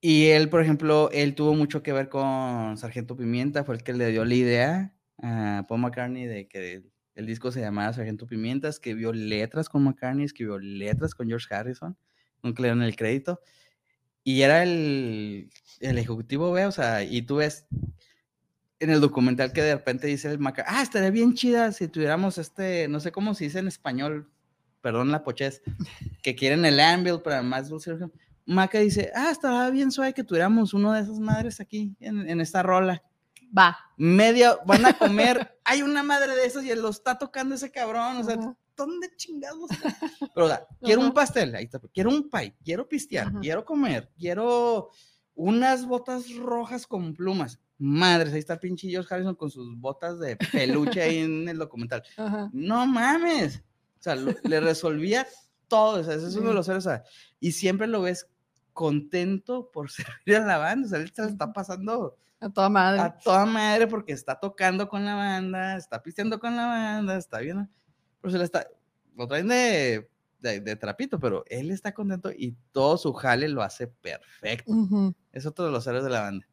[0.00, 3.94] Y él, por ejemplo, él tuvo mucho que ver con Sargento Pimienta, fue el que
[3.94, 6.82] le dio la idea a Paul McCartney de que
[7.14, 11.96] el, disco se llamara Sargento Pimienta, escribió letras con McCartney, escribió letras con George Harrison,
[12.42, 13.40] nunca le dieron el crédito.
[14.22, 15.48] Y era el,
[15.80, 17.66] el ejecutivo, ve, o sea, y tú ves
[18.80, 22.38] en el documental que de repente dice el Maca, ah, estaría bien chida si tuviéramos
[22.38, 24.30] este, no sé cómo se dice en español,
[24.80, 25.62] perdón la pochez,
[26.22, 27.96] que quieren el Anvil para más dulce.
[28.46, 32.40] Maca dice, ah, estaría bien suave que tuviéramos uno de esas madres aquí en, en
[32.40, 33.02] esta rola.
[33.56, 33.78] Va.
[33.96, 38.18] Media, van a comer, hay una madre de esas y lo está tocando ese cabrón,
[38.18, 38.56] o sea, Ajá.
[38.76, 39.70] ¿dónde chingados?
[40.34, 44.10] Pero, o sea, quiero un pastel, ahí está, quiero un pie, quiero pistear, quiero comer,
[44.18, 44.90] quiero
[45.34, 47.60] unas botas rojas con plumas.
[47.78, 51.58] Madres, ahí está el pinche George Harrison con sus botas de peluche ahí en el
[51.58, 52.02] documental.
[52.16, 52.48] Ajá.
[52.52, 53.58] No mames.
[53.98, 55.26] O sea, lo- le resolvía
[55.68, 56.00] todo.
[56.00, 57.02] O sea, ese es uno de los o sea,
[57.40, 58.28] y siempre lo ves
[58.72, 60.86] contento por servir a la banda.
[60.86, 63.00] O sea, él se la está pasando A toda madre.
[63.00, 67.38] a toda madre porque está tocando con la banda, está pisteando con la banda, está
[67.38, 67.68] bien.
[68.20, 68.66] Pero se le está.
[69.16, 70.08] Lo traen de,
[70.40, 74.72] de, de trapito, pero él está contento y todo su jale lo hace perfecto.
[75.32, 76.46] Es otro de los héroes de la banda.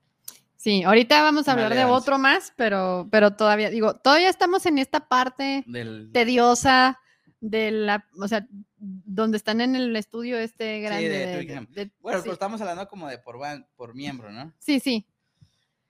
[0.61, 4.77] Sí, ahorita vamos a hablar de otro más, pero, pero todavía, digo, todavía estamos en
[4.77, 6.99] esta parte Del, tediosa
[7.39, 8.45] de la, o sea,
[8.77, 11.09] donde están en el estudio este grande.
[11.09, 11.67] de de- de- Twickenham.
[11.71, 13.37] de- bueno, sí, pero estamos hablando como de por,
[13.75, 14.53] por miembro, ¿no?
[14.59, 15.07] sí, sí,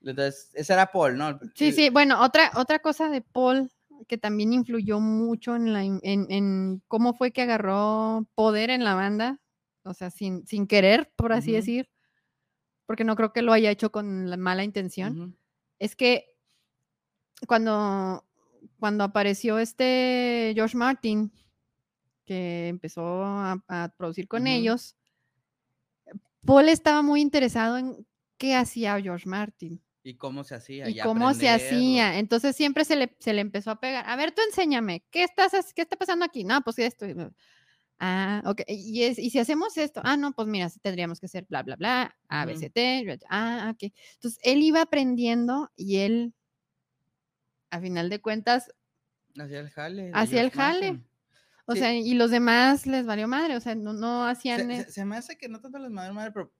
[0.00, 1.38] Entonces, ese era Paul, ¿no?
[1.54, 1.90] sí, sí.
[1.90, 3.70] Bueno, otra, otra cosa de Paul
[4.08, 8.94] que también influyó mucho en, la, en, en cómo fue que agarró poder en la
[8.94, 9.38] banda,
[9.84, 11.90] o sea, sin, sin querer, por así decir,
[12.86, 15.36] porque no creo que lo haya hecho con la mala intención.
[15.78, 16.36] Es que
[17.46, 18.24] cuando,
[18.78, 21.32] cuando apareció este George Martin,
[22.24, 24.96] que empezó a, a producir con ellos,
[26.44, 28.06] Paul estaba muy interesado en
[28.36, 30.88] qué hacía George Martin ¿Y cómo se hacía?
[30.88, 32.18] y Y cómo se hacía.
[32.18, 34.08] Entonces siempre se le, se le empezó a pegar.
[34.08, 36.44] A ver, tú enséñame, ¿qué, estás, ¿qué está pasando aquí?
[36.44, 37.06] No, pues esto.
[38.04, 38.62] Ah, ok.
[38.66, 41.76] Y, es, y si hacemos esto, ah, no, pues mira, tendríamos que hacer bla, bla,
[41.76, 42.56] bla, A, B.
[42.56, 43.92] C, T, ah, ok.
[44.14, 46.34] Entonces él iba aprendiendo y él,
[47.70, 48.72] a final de cuentas,
[49.38, 50.02] Hacía el jale.
[50.02, 51.00] de Hacía el jale.
[51.66, 51.78] O Sí.
[51.78, 54.68] sea, y los demás les valió madre, o sea, no, no hacían...
[54.68, 56.52] Se, e- se- se me hace que no tanto las madres madre, pero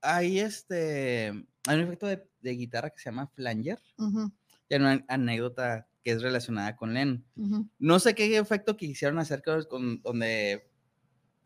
[0.00, 1.28] hay este.
[1.66, 3.78] Hay un efecto de, de guitarra que se llama flanger.
[3.98, 4.32] Ujú,
[4.70, 6.96] Y hay una anécdota que es relacionada con
[7.36, 10.67] ujú, No sé qué efecto quisieron hacer con, con- donde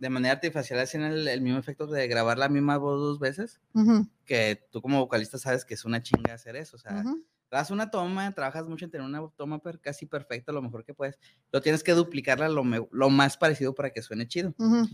[0.03, 3.61] de manera artificial hacían el, el mismo efecto de grabar la misma voz dos veces.
[3.73, 6.75] ujú, Que tú como vocalista sabes que es una chinga hacer eso.
[6.77, 7.23] O sea, ujú.
[7.53, 10.93] das una toma, trabajas mucho en tener una toma per- casi perfecta, lo mejor que
[10.93, 11.19] puedes.
[11.53, 14.55] Lo tienes que duplicarla lo, me- lo más parecido para que suene chido.
[14.59, 14.89] Ujú,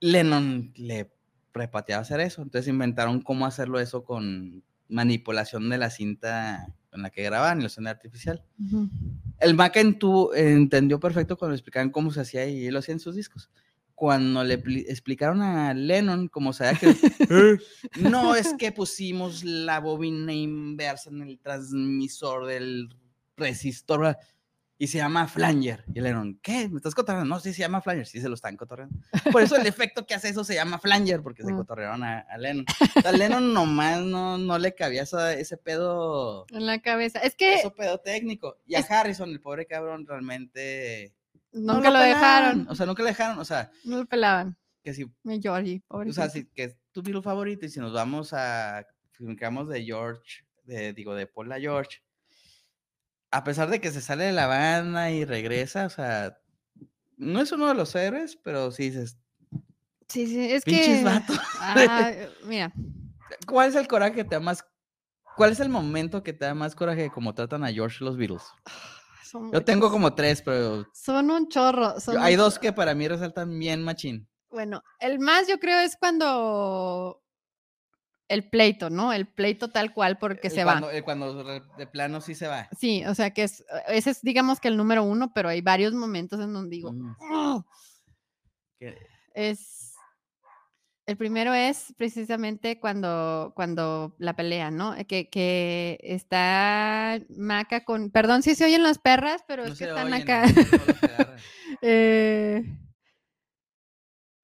[0.00, 1.12] Lennon le
[1.54, 2.42] repateaba hacer eso.
[2.42, 7.90] Entonces inventaron cómo hacerlo eso con manipulación de la cinta en la que grababan sonido
[7.92, 8.42] artificial.
[9.38, 13.00] El Maca entu- entendió perfecto cuando le explicaban cómo se hacía y lo hacía en
[13.00, 13.50] sus discos.
[14.02, 16.88] Cuando le pli- explicaron a Lennon cómo se que
[17.30, 17.58] "Eh,
[18.00, 22.88] no es que pusimos la bobina inversa en el transmisor del
[23.36, 24.16] resistor
[24.76, 25.84] y se llama flanger.
[25.94, 26.68] Y Lennon, ¿qué?
[26.68, 27.32] ¿Me estás cotorreando?
[27.32, 28.98] No, sí se llama flanger, sí se lo están cotorreando.
[29.30, 31.56] Por eso el efecto que hace eso se llama flanger, porque se Mm.
[31.58, 32.64] cotorrearon a, a Lennon.
[33.04, 37.20] A Lennon nomás no, no le cabía esa- ese pedo En la cabeza.
[37.20, 38.56] Es que eso pedo técnico.
[38.66, 41.14] Y a Harrison, el pobre cabrón, realmente.
[41.52, 43.38] No nunca lo, dejaron, O sea, nunca lo dejaron.
[43.38, 44.56] O sea, no lo pelaban.
[44.82, 45.06] que si.
[45.22, 48.86] Mi Georgie, O sea, si, que es tu Beatle favorito y si nos vamos a.
[49.38, 52.02] Quedamos de George, de, digo, de Paul a George.
[53.30, 56.38] A pesar de que se sale de la banda y regresa, o sea.
[57.16, 59.18] No es uno de los héroes, pero sí dices.
[60.08, 61.04] Sí, sí, es Pinches que...
[61.04, 61.38] vatos.
[61.60, 62.12] Ah,
[62.44, 62.72] mira,
[63.46, 64.64] ¿Cuál es el coraje que te da más.
[65.36, 68.16] ¿Cuál es el momento que te da más coraje de cómo tratan a George los
[68.16, 68.42] Beatles?
[69.32, 71.98] Son Yo tengo como tres, pero Son un chorro.
[72.00, 72.60] son hay un dos chorro.
[72.62, 74.28] que para mí resaltan bien machín.
[74.50, 77.18] Bueno, el más yo creo es cuando
[78.28, 79.12] el pleito, ¿no?
[79.12, 80.92] El pleito tal cual porque El se cuando, va.
[80.94, 81.42] el cuando
[81.76, 82.68] de plano sí se va.
[82.78, 85.92] Sí, o sea que es, ese es digamos que el número uno, pero hay varios
[85.94, 87.60] momentos en donde digo, Mm,
[88.78, 88.96] que-
[89.34, 89.81] es,
[91.06, 94.94] el primero es precisamente cuando, cuando la pelea, ¿no?
[95.08, 99.84] Que, que está Maca con, perdón si se oyen las perras, pero no es que
[99.86, 100.46] están oyen, acá.
[100.46, 100.52] no.
[101.84, 102.62] Eh,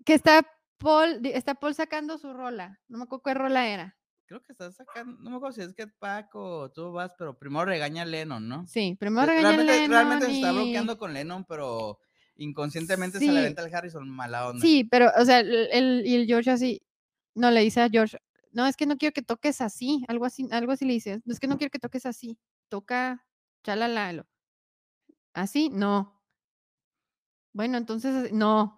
[0.04, 0.44] que está
[0.78, 2.80] Paul, está Paul sacando su rola.
[2.88, 3.96] No me acuerdo qué rola era.
[4.26, 7.64] Creo que estás sacando, no me acuerdo si es que Paco, tú vas, pero primero
[7.64, 8.66] regaña a Lennon, ¿no?
[8.66, 11.98] Sí, primero Re- regaña a realmente, realmente se Lennon está bloqueando con Lennon, pero
[12.38, 13.32] inconscientemente se Sí.
[13.32, 14.60] le aventa al Harrison mala onda.
[14.62, 16.80] Sí, pero, o sea, el, el- y el George así,
[17.34, 18.18] no, le dice a George,
[18.52, 21.38] no, es que no quiero que toques así, algo así, algo así le dice, es
[21.40, 23.26] que no quiero que toques así, toca,
[23.62, 24.26] chalala, lo-
[25.34, 26.14] así, no.
[27.52, 28.76] Bueno, entonces, no.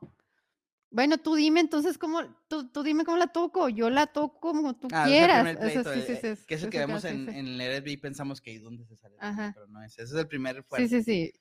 [0.92, 4.74] Bueno, tú dime entonces cómo, tú, tú dime cómo la toco, yo la toco como
[4.74, 5.56] tú Ah, es el quieras.
[5.56, 7.26] O sea, sí, sí, eh, sí, que es el sí, que sí, vemos sí, en,
[7.26, 7.38] sí.
[7.38, 9.52] en Let It Be, pensamos que ahí donde se sale, el Ajá.
[9.54, 10.88] pero no es, ese es el primer Sí, fuerte.
[10.88, 11.32] sí, sí.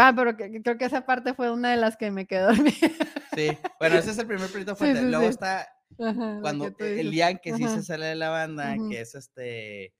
[0.00, 2.48] Va, pero que- creo que esa parte fue una de las que me quedó.
[3.34, 3.48] Sí,
[3.78, 4.98] bueno, ese es el primer Sí, fuerte.
[4.98, 5.30] sí, Luego sí.
[5.30, 7.74] está Ajá, cuando el día que sí Ajá.
[7.74, 9.94] se sale de la banda, que es este,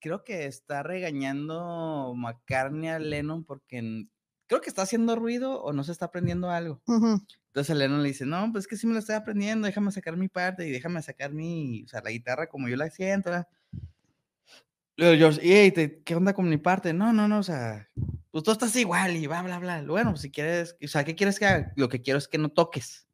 [0.00, 4.06] creo que está regañando McCartney a Lennon porque
[4.46, 6.82] creo que está haciendo ruido o no se está aprendiendo algo.
[7.48, 10.16] Entonces Lennon le dice, no, pues es que sí me lo estoy aprendiendo, déjame sacar
[10.16, 13.30] mi parte y déjame sacar mi, o sea, la guitarra como yo la siento.
[13.30, 13.48] ¿verdad?".
[14.96, 16.92] George, "Ey, te- ¿qué onda con mi parte?
[16.92, 17.88] No, no, no, o sea,
[18.30, 19.82] pues tú estás igual y bla, bla, bla.
[19.82, 21.72] Bueno, pues si quieres, o sea, ¿qué quieres que haga?
[21.76, 23.06] Lo que quiero es que no toques.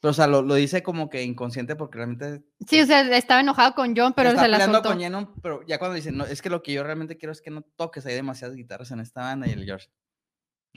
[0.00, 3.40] Pero, o sea, lo, lo dice como que inconsciente porque realmente Sí, o sea, estaba
[3.40, 4.90] enojado con John, pero se la soltó.
[4.90, 7.42] con Lennon, pero ya cuando dice, no, es que lo que yo realmente quiero es
[7.42, 9.88] que no toques, hay demasiadas guitarras en esta banda y el George.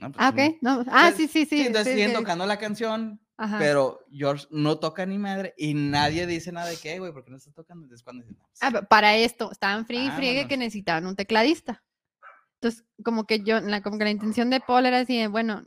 [0.02, 0.42] "No, pues, Ah, no".
[0.44, 0.56] ok.
[0.60, 0.70] No.
[0.88, 1.60] Ah, Entonces, sí, sí, sí.
[1.66, 3.58] Entonces sí, siguen tocando la canción, Ajá.
[3.58, 7.30] pero George no toca ni madre y nadie dice nada de "Ey, güey, ¿por qué
[7.30, 7.84] no estás tocando?
[7.84, 8.72] Entonces cuando dicen, "No, pues, Ah, sí".
[8.74, 11.82] pa- para esto, estaban friegue y friegue que necesitaban un tecladista.
[12.60, 15.66] Entonces, como que yo, la, como que la intención de Paul era así, de, bueno,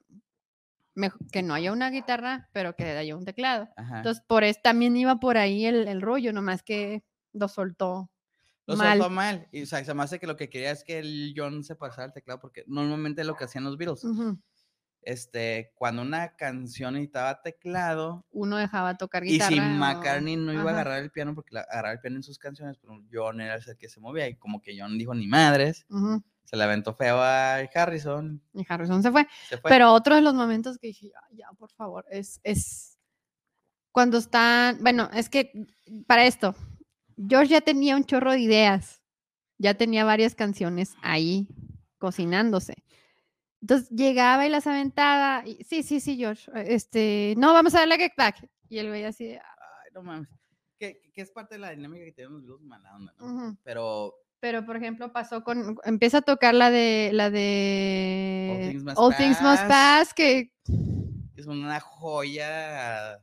[1.31, 3.67] que no haya una guitarra, pero que haya un teclado.
[3.75, 3.97] Ajá.
[3.97, 8.09] Entonces, por eso también iba por ahí el, el rollo, nomás que lo soltó
[8.67, 8.97] Lo mal.
[8.97, 9.47] soltó mal.
[9.51, 11.75] Y, o sea, se me hace que lo que quería es que el John se
[11.75, 14.03] pasara el teclado, porque normalmente lo que hacían los Beatles.
[14.03, 14.39] Ujú.
[15.01, 19.49] Este, cuando una canción necesitaba teclado, Uno dejaba tocar y guitarra.
[19.51, 22.23] si o- McCartney no iba a agarrar el piano, porque la- agarraba el piano en
[22.23, 25.27] sus canciones, pero John era el que se movía, y como que John dijo ni
[25.27, 25.85] madres,
[26.45, 29.27] se le aventó feo a Harrison, Y Harrison se fue.
[29.47, 29.69] se fue.
[29.69, 32.97] Pero otro de los momentos que dije, "Ya, ya, por favor, es, es
[33.91, 35.51] cuando están, bueno, es que
[36.07, 36.55] para esto,
[37.17, 39.01] George ya tenía un chorro de ideas,
[39.57, 41.47] ya tenía varias canciones ahí
[41.97, 42.83] cocinándose.
[43.61, 47.79] Entonces llegaba y las aventaba, y sí, sí, sí, George, eh, este, no, vamos a
[47.79, 48.47] darle a Get Back.
[48.69, 50.29] Y él veía así, de, Ay, no mames.
[50.77, 53.57] Que, es parte de la dinámica que tienen los mala onda, ¿no?
[53.63, 58.97] Pero Pero, por ejemplo, pasó con, empieza a tocar la de, la de Things Must
[58.99, 60.09] All Things Must Pass.
[60.09, 60.51] Pass, que
[61.35, 63.19] Es una joya,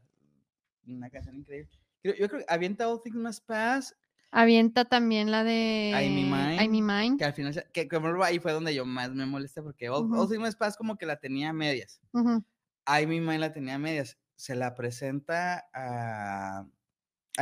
[0.87, 1.82] una canción increíble.
[2.05, 3.97] Yo, creo que avienta All Things Must Pass,
[4.35, 6.17] Avienta también la de I'm
[6.59, 7.17] I'm Mine, Mine.
[7.19, 10.21] que al final, que como ahí fue donde yo más me molesté, porque All, All
[10.21, 10.29] Ujú.
[10.29, 12.01] Things Must Pass como que la tenía a medias.
[12.15, 14.17] I Me Mine la tenía a medias.
[14.37, 16.67] Se la presenta a.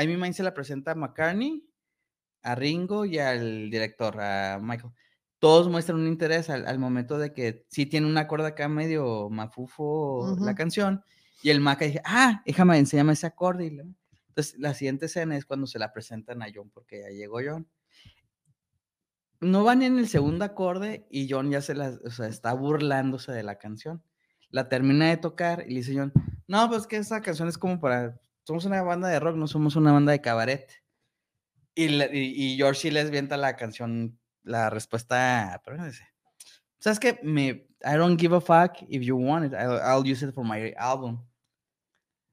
[0.01, 1.65] I Me Mine se la presenta a McCartney,
[2.43, 4.93] a Ringo y al director, a Michael.
[5.39, 9.31] Todos muestran un interés al, al momento de que sí tiene un acorde acá medio
[9.31, 11.03] mafufo la canción.
[11.43, 13.67] Y el Maca dice, ah, déjame, enséñame ese acorde.
[13.67, 13.85] y le-
[14.31, 17.68] Entonces, la siguiente escena es cuando se la presentan a John, porque ya llegó John.
[19.41, 23.33] No van en el segundo acorde y John ya se la, o sea, está burlándose
[23.33, 24.03] de la canción.
[24.51, 26.12] La termina de tocar y le dice John,
[26.47, 29.76] no, pues que esa canción es como para, somos una banda de rock, no somos
[29.76, 30.70] una banda de cabaret.
[31.74, 35.91] Y, le- y, y George sí les vienta la canción, la respuesta, pero no
[36.78, 37.18] ¿sabes qué?
[37.22, 40.72] Me, I don't give a fuck if you want it, I'll use it for my
[40.76, 41.24] album.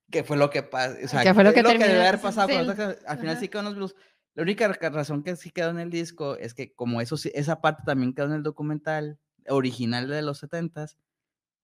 [0.09, 2.21] Que fue lo que pasó, o sea, Que fue lo que es terminó, debe haber
[2.21, 2.97] pasado con al final
[3.29, 3.39] ajá.
[3.39, 3.95] sí quedó en los blues.
[4.35, 7.59] La única ra- razón que sí quedó en el disco es que como eso esa
[7.61, 10.95] parte también quedó en el documental original de los 70s,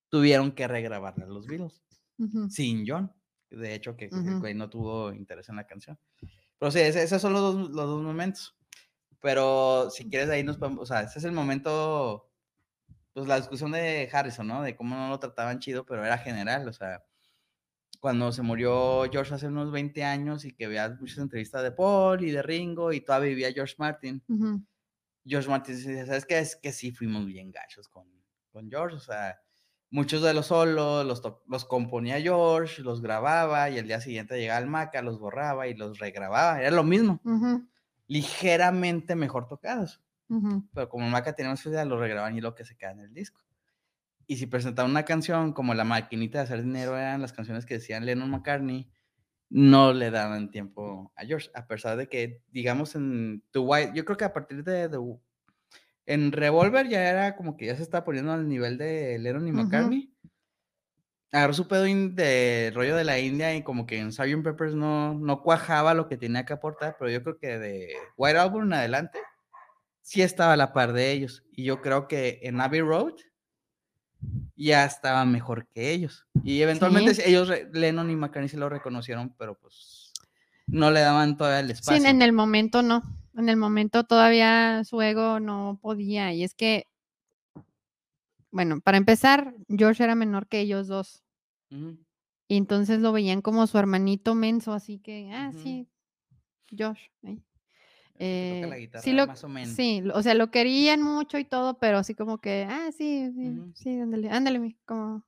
[0.10, 1.82] tuvieron que regrabarla los Beatles
[2.18, 2.50] ujú.
[2.50, 3.14] sin John.
[3.50, 4.40] De hecho, que, que el Ujú.
[4.40, 5.98] güey no tuvo interés en la canción.
[6.58, 8.56] Pero sí, esos son los dos, los dos momentos.
[9.22, 10.82] Pero si quieres, ahí nos podemos.
[10.82, 12.30] O sea, ese es el momento.
[13.14, 14.64] Pues la discusión de Harrison, ¿no?
[14.64, 16.68] De cómo no lo trataban chido, pero era general.
[16.68, 17.04] O sea,
[18.00, 22.24] cuando se murió George hace unos 20 años y que veas muchas entrevistas de Paul
[22.24, 24.24] y de Ringo y todavía vivía George Martin.
[25.26, 26.40] George Martin dice, ¿sabes qué?
[26.40, 28.08] Es que sí fuimos bien gachos con,
[28.52, 29.40] con George, o sea,
[29.90, 34.58] muchos de los solos los, los componía George, los grababa y el día siguiente llegaba
[34.58, 37.66] al Maca, los borraba y los regrababa, era lo mismo, Ujú,
[38.08, 40.64] ligeramente mejor tocados, ujú.
[40.74, 43.02] pero como el Maca tenía más facilidad, los regrababan y lo que se queda en
[43.02, 43.43] el disco.
[44.28, 47.76] Y si presentaban una canción como La Maquinita de Hacer Dinero, eran las canciones que
[47.76, 48.90] decían Lennon McCartney,
[49.50, 54.04] no le daban tiempo a George, a pesar de que, digamos, en The White, yo
[54.06, 54.98] creo que a partir de The
[56.06, 59.52] en Revolver ya era como que ya se estaba poniendo al nivel de Lennon y.
[59.52, 60.10] McCartney.
[61.32, 64.44] Agarró su pedo de rollo de la India y como que en Sgt.
[64.44, 68.38] Peppers no, no cuajaba lo que tenía que aportar, pero yo creo que de White
[68.38, 69.20] Album en adelante
[70.02, 71.44] sí estaba a la par de ellos.
[71.52, 73.16] Y yo creo que en Abbey Road
[74.56, 76.26] ya estaba mejor que ellos.
[76.44, 77.24] Y eventualmente Sí.
[77.26, 80.12] ellos, Lennon y McCartney se lo reconocieron, pero pues
[80.68, 82.06] no le daban todavía el Sí, espacio.
[82.10, 83.02] en el momento no.
[83.36, 86.34] En el momento todavía su ego no podía.
[86.34, 86.86] Y es que,
[88.52, 91.24] bueno, para empezar, George era menor que ellos dos.
[92.48, 95.88] Y entonces lo veían como su hermanito menso, así que, ah, sí,
[96.78, 97.08] Josh.
[97.24, 97.44] ahí.
[98.40, 99.76] Que toca la Eh, guitarra sí, lo, más o menos.
[99.76, 103.50] sí, o sea, lo querían mucho y todo, pero así como que, ah, sí, sí,
[103.50, 103.74] Ujú.
[103.76, 105.26] sí, ándale, ándale, mi", como,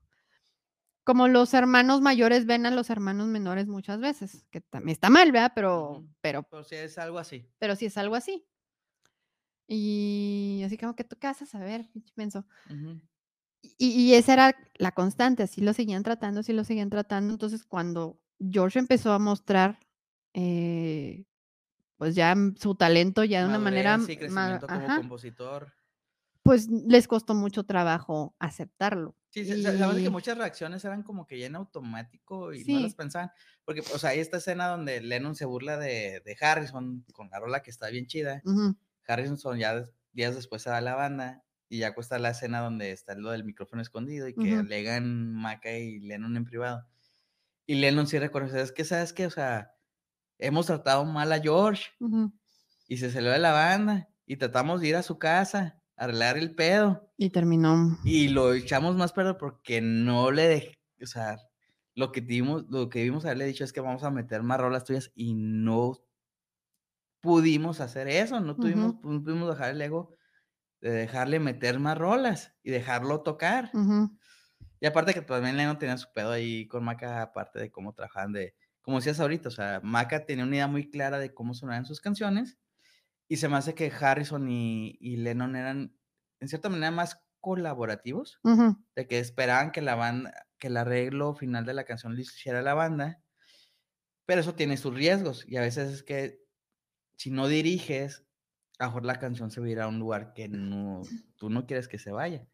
[1.03, 5.31] como los hermanos mayores ven a los hermanos menores muchas veces, que también está mal,
[5.31, 5.51] ¿verdad?
[5.55, 6.09] Pero, Ujú.
[6.21, 7.47] pero, Pero sí es algo así.
[7.59, 8.45] pero sí es algo así.
[9.67, 12.45] Y así como que tú qué vas a saber, menso.
[12.69, 13.01] Ujú.
[13.61, 17.33] Y, y esa era la constante, así lo seguían tratando, así lo seguían tratando.
[17.33, 19.79] Entonces, cuando George empezó a mostrar,
[20.33, 21.25] eh,
[21.97, 25.73] pues ya m- su talento ya de una manera, ma- crecimiento como ajá, compositor.
[26.43, 29.15] pues les costó mucho trabajo aceptarlo.
[29.29, 32.63] Sí, sa- sa- sabes que muchas reacciones eran como que ya en automático y no
[32.77, 32.83] Sí.
[32.83, 33.31] las pensaban.
[33.65, 37.39] Porque, o sea, hay esta escena donde Lennon se burla de, de Harrison con la
[37.39, 38.41] rola que está bien chida.
[39.07, 42.91] Harrison ya días después se da a la banda y ya cuesta la escena donde
[42.91, 44.59] está lo del micrófono escondido y que Ujú.
[44.61, 46.87] alegan Maca y Lennon en privado.
[47.65, 49.25] Y Lennon sí reconoce, es que, ¿sabes qué?
[49.25, 49.74] O sea,
[50.37, 52.31] hemos tratado mal a George ujú.
[52.87, 56.37] y se salió de la banda y tratamos de ir a su casa, a arreglar
[56.37, 57.11] el pedo.
[57.17, 57.97] Y terminó.
[58.03, 61.37] Y lo echamos más perder porque no le dejé, o sea,
[61.93, 64.83] lo que dimos, lo que debimos haberle dicho es que vamos a meter más rolas
[64.83, 65.93] tuyas y no
[67.21, 69.11] pudimos hacer eso, no tuvimos, Ujú.
[69.13, 70.11] no pudimos dejar el ego
[70.81, 73.71] de dejarle meter más rolas y dejarlo tocar.
[74.79, 78.33] Y aparte que también Lennon tenía su pedo ahí con Maca, aparte de cómo trabajaban
[78.33, 78.55] de,
[78.85, 82.01] como decías ahorita, o sea, Maca tenía una idea muy clara de cómo sonaban sus
[82.01, 82.59] canciones
[83.27, 85.97] y se me hace que Harrison y, y Lennon eran,
[86.41, 88.41] en cierta manera, más colaborativos
[88.95, 92.61] de que esperaban que la banda, que el arreglo final de la canción lo hiciera
[92.61, 93.23] la banda,
[94.25, 96.43] pero eso tiene sus riesgos y a veces es que
[97.17, 98.25] si no diriges,
[98.79, 101.01] a mejor la canción se va a ir a un lugar que no,
[101.37, 102.47] tú no quieres que se vaya.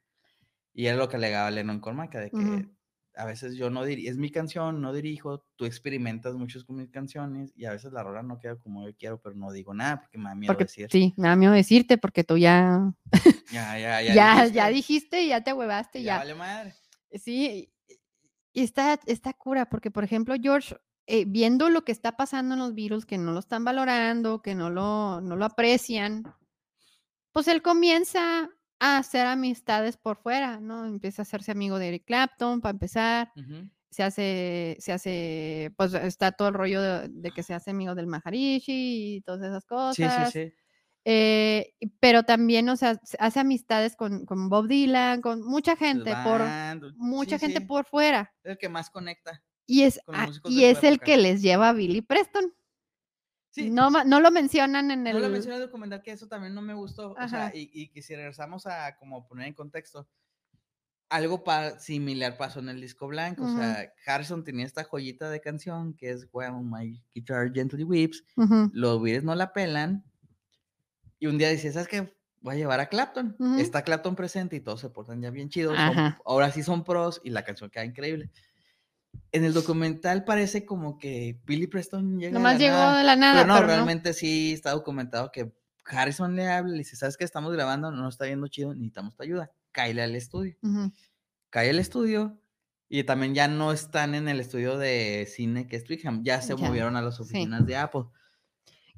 [0.73, 2.69] Y es lo que alegaba Lennon con Maca, de que.
[3.15, 6.89] A veces yo no dirijo, es mi canción, no dirijo, tú experimentas mucho con mis
[6.89, 10.01] canciones y a veces la rola no queda como yo quiero, pero no digo nada
[10.01, 10.87] porque me da miedo Porque decir.
[10.91, 12.93] sí, me da miedo decirte porque tú ya,
[13.51, 14.45] Ya, ya, ya, ya.
[14.47, 16.17] ya, dijiste, ya te huevaste, ya ya.
[16.19, 16.75] vale madre.
[17.13, 17.69] Sí,
[18.53, 20.75] Y está, está cura, porque por ejemplo, George,
[21.07, 24.55] eh, viendo lo que está pasando en los Beatles, que no lo están valorando, que
[24.55, 26.23] no lo, no lo aprecian,
[27.33, 28.49] pues él comienza
[28.81, 30.85] a hacer amistades por fuera, ¿no?
[30.85, 33.31] Empieza a hacerse amigo de Eric Clapton, para empezar.
[33.91, 37.93] Se hace, se hace, pues está todo el rollo de, de que se hace amigo
[37.93, 40.31] del Maharishi y todas esas cosas.
[40.31, 40.53] Sí, sí, sí.
[41.05, 46.13] Eh, pero también, o sea, se hace amistades con, con Bob Dylan, con mucha gente,
[46.23, 46.41] por
[46.95, 48.33] mucha sí, gente sí, por fuera.
[48.43, 49.43] Es el que más conecta.
[49.67, 52.53] Y es, ah, y es el que les lleva a Billy Preston.
[53.51, 55.13] Sí, No, lo mencionan en el.
[55.13, 57.11] No lo mencioné en el documental que eso también no me gustó.
[57.11, 57.51] O sea, Ajá.
[57.55, 60.07] y, y que si regresamos a como poner en contexto,
[61.09, 63.43] algo pa- similar pasó en el disco blanco.
[63.43, 63.53] Ujú.
[63.53, 68.23] O sea, Harrison tenía esta joyita de canción que es Well, My Guitar Gently Weeps.
[68.37, 70.03] Ujú, Los Beatles no la pelan.
[71.19, 72.15] Y un día dice, ¿sabes qué?
[72.39, 73.35] Voy a llevar a Clapton.
[73.59, 75.75] Está Clapton presente y todos se portan ya bien chidos.
[75.75, 78.31] son- ahora sí son pros y la canción queda increíble.
[79.33, 82.97] En el documental parece como que Billy Preston llega de Nomás la llegó nada.
[82.97, 83.33] de la nada.
[83.41, 83.73] Pero no, pero no.
[83.73, 85.53] realmente sí está documentado que
[85.85, 87.23] Harrison le habla y dice, ¿sabes qué?
[87.23, 89.49] Estamos grabando, no está yendo chido, necesitamos tu ayuda.
[89.71, 90.55] Cáele al estudio.
[90.61, 90.91] Ujú,
[91.49, 92.39] Cae al estudio
[92.89, 96.55] y también ya no están en el estudio de cine que es Twickham, ya se
[96.55, 97.21] Ya, movieron a las sí.
[97.23, 98.03] oficinas de Apple.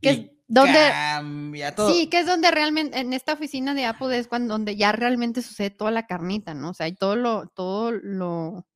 [0.01, 1.91] Que es donde- cambia todo.
[1.93, 5.41] Sí, que es donde realmente, en esta oficina de Apple es cuando donde ya realmente
[5.43, 6.72] sucede toda la carnita, ¿no?
[6.72, 8.68] O sea, y todo lo, todo lo,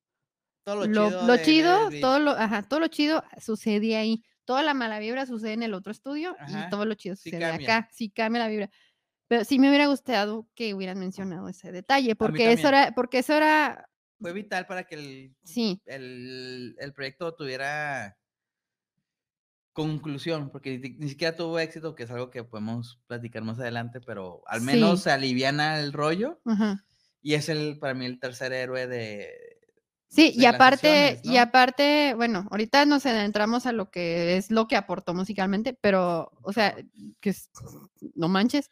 [0.74, 1.26] todo lo, chido.
[1.26, 4.22] lo chido, todo lo, ajá, todo lo chido sucede ahí.
[4.44, 7.30] Toda la mala vibra sucede en el otro estudio Ajá, y todo lo chido sí
[7.30, 7.76] sucede cambia.
[7.76, 7.88] acá.
[7.92, 8.70] Sí cambia la vibra.
[9.28, 13.34] Pero sí me hubiera gustado que hubieran mencionado ese detalle, porque eso era, porque eso
[13.34, 13.88] era,
[14.20, 18.16] Fue vital para que el, sí, el, el proyecto tuviera
[19.72, 24.00] conclusión, porque ni, ni siquiera tuvo éxito, que es algo que podemos platicar más adelante,
[24.00, 25.04] pero al menos Sí.
[25.04, 26.84] se aliviana el rollo ajá.
[27.22, 29.47] y es el para mí el tercer héroe de
[30.10, 34.76] Sí, y aparte, y aparte, bueno, ahorita nos adentramos a lo que es lo que
[34.76, 36.74] aportó musicalmente, pero, o sea,
[37.20, 37.50] que es-
[38.14, 38.70] no manches,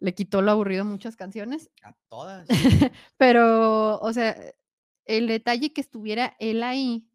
[0.00, 2.48] le quitó lo aburrido a muchas canciones, a todas.
[3.16, 4.36] pero, o sea,
[5.04, 7.06] el detalle que estuviera él ahí,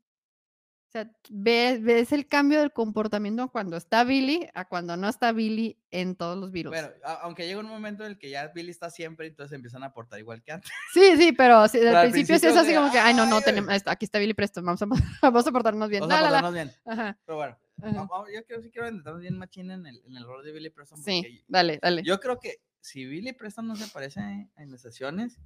[0.90, 5.32] o sea, ves, ves el cambio del comportamiento cuando está Billy a cuando no está
[5.32, 6.82] Billy en todos los Beatles.
[6.82, 6.90] Bueno,
[7.22, 10.18] aunque llega un momento en el que ya Billy está siempre, entonces empiezan a aportar
[10.20, 10.72] igual que antes.
[10.92, 13.14] Sí, sí, pero sí, Pero al al principio, sí es así de, como que, ay,
[13.14, 14.88] no, no, "Ay, tenemos, aquí está Billy Preston, vamos a,
[15.22, 16.02] vamos a portarnos bien.
[16.02, 16.42] Vamos a la, la, la".
[16.42, 16.72] portarnos bien.
[16.86, 18.08] Ajá, Pero bueno, ajá.
[18.34, 21.04] yo creo sí quiero adentrarnos bien machín en el, en el rol de Billy Preston.
[21.04, 22.02] Sí, dale, dale.
[22.02, 24.22] Yo creo que si Billy Preston no se aparece
[24.58, 25.38] en las sesiones,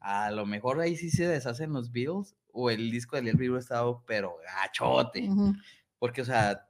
[0.00, 3.56] a lo mejor ahí sí se deshacen los Beatles o el disco de Little Big
[3.58, 5.28] estado, pero gachote.
[5.28, 5.54] Ujú,
[5.98, 6.68] Porque, o sea,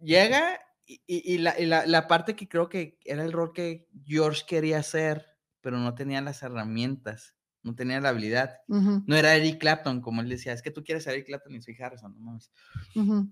[0.00, 3.52] llega y, y- y la, y la- la parte que creo que era el rol
[3.52, 5.26] que George quería hacer,
[5.60, 8.58] pero no tenía las herramientas, no tenía la habilidad.
[9.06, 11.62] No era Eric Clapton, como él decía, es que tú quieres ser Eric Clapton y
[11.62, 12.50] soy Harrison, no mames
[12.94, 13.30] ujú.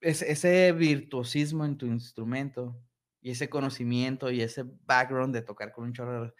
[0.00, 2.80] ese, ese virtuosismo en tu instrumento
[3.20, 6.34] y ese conocimiento y ese background de tocar con un chorro.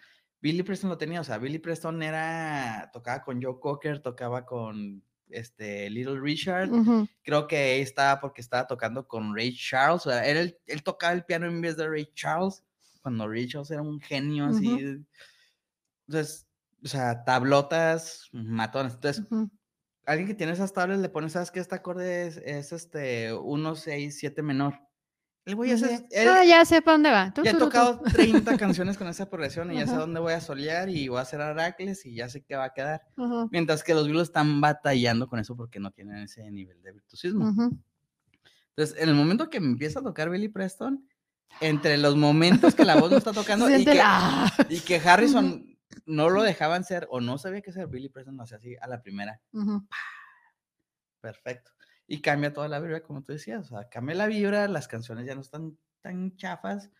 [0.44, 5.02] Billy Preston lo tenía, o sea, Billy Preston era, tocaba con Joe Cocker, tocaba con
[5.30, 6.68] este Little Richard,
[7.22, 11.24] creo que estaba porque estaba tocando con Ray Charles, o sea, el- él tocaba el
[11.24, 12.62] piano en vez de Ray Charles,
[13.00, 14.66] cuando Ray Charles era un genio así.
[16.06, 16.46] Entonces,
[16.84, 18.94] o sea, tablotas, matones.
[18.94, 19.24] Entonces,
[20.04, 21.60] alguien que tiene esas tablas le pone, ¿sabes qué?
[21.60, 24.78] Este acorde es, es este 1, 6, 7 menor.
[25.46, 27.32] El güey hace- él- Ah, ya sé para dónde va.
[27.34, 27.64] Tu, ya he tu, tu.
[27.66, 30.00] tocado 30 canciones con esa progresión y ya sé Ajá.
[30.00, 32.72] dónde voy a solear y voy a hacer aracles y ya sé qué va a
[32.72, 33.02] quedar.
[33.18, 36.92] Ujú, Mientras que los Beatles están batallando con eso porque no tienen ese nivel de
[36.92, 37.48] virtuosismo.
[38.76, 41.06] Entonces, en el momento que me empieza a tocar Billy Preston,
[41.60, 44.02] entre los momentos que la voz no está tocando y que,
[44.70, 45.76] y que Harrison
[46.06, 48.88] no lo dejaban ser o no sabía qué hacer, Billy Preston lo hacía así a
[48.88, 49.40] la primera.
[51.20, 51.70] Perfecto.
[52.06, 53.66] Y cambia toda la vibra, como tú decías.
[53.72, 56.90] O sea, cambia la vibra, las canciones ya no están tan chafas.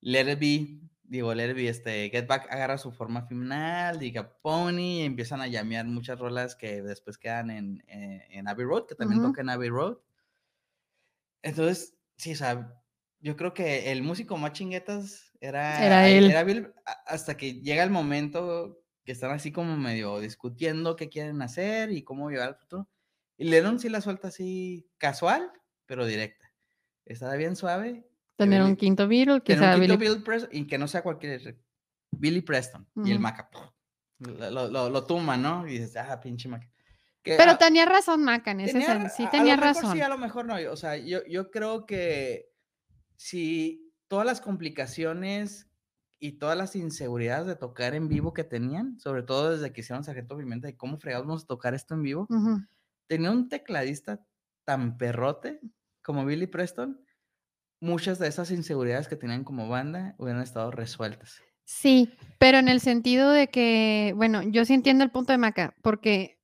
[0.00, 4.38] Let It Be, digo, Let It Be, este, Get Back agarra su forma final, diga
[4.42, 8.86] Pony, y empiezan a llamear muchas rolas que después quedan en, en, en Abbey Road,
[8.86, 9.22] que también Ujú.
[9.22, 9.98] toca en Abbey Road.
[11.42, 12.82] Entonces, sí, o sea,
[13.20, 16.30] yo creo que el músico más chinguetas era, Era él.
[16.30, 16.72] era Bill,
[17.06, 22.02] hasta que llega el momento que están así como medio discutiendo qué quieren hacer y
[22.02, 22.88] cómo llevar al futuro.
[23.36, 25.50] Y Lennon sí la suelta así casual,
[25.86, 26.50] pero directa.
[27.04, 28.08] Está bien suave.
[28.36, 31.02] Tener un quinto Beatle, que sea un quinto Billy- Bill Preston y que no sea
[31.02, 31.58] cualquier
[32.10, 32.86] Billy Preston.
[33.04, 33.18] Y el.
[33.20, 33.48] Maca
[34.18, 35.66] lo, lo, lo- tumba, ¿no?
[35.68, 36.70] Y dices, ah, pinche Maca.
[37.22, 39.60] Que, Pero tenía razón, Maca, en ese tenía sen- ra- sí a- a tenía lo
[39.62, 39.92] mejor razón.
[39.96, 40.54] Sí, a lo mejor no.
[40.72, 42.48] O sea, yo, yo creo que
[43.16, 45.68] si todas las complicaciones
[46.18, 50.04] y todas las inseguridades de tocar en vivo que tenían, sobre todo desde que hicieron
[50.04, 52.60] Sargento Pimienta, de cómo fregados vamos a tocar esto en vivo, Ujú.
[53.06, 54.26] Tenía un tecladista
[54.64, 55.60] tan perrote
[56.02, 57.04] como Billy Preston,
[57.80, 61.40] muchas de esas inseguridades que tenían como banda hubieran estado resueltas.
[61.64, 65.74] Sí, pero en el sentido de que, bueno, yo sí entiendo el punto de Maca,
[65.82, 66.40] porque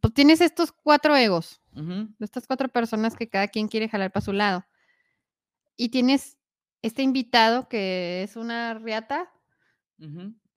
[0.00, 1.62] pues, tienes estos cuatro egos,
[2.18, 4.64] estas cuatro personas que cada quien quiere jalar para su lado.
[5.76, 6.36] Y tienes
[6.82, 9.30] este invitado que es una riata.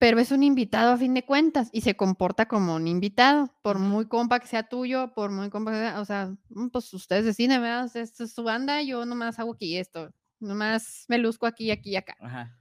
[0.04, 3.80] Pero es un invitado a fin de cuentas y se comporta como un invitado, por
[3.80, 7.24] muy compa que sea tuyo, por muy compa que sea, o sea, mm, pues ustedes
[7.24, 7.86] deciden, ¿verdad?
[7.86, 11.72] O sea, Esta es su banda, yo nomás hago aquí esto, nomás me luzco aquí,
[11.72, 12.18] aquí y acá.
[12.20, 12.60] Ajá.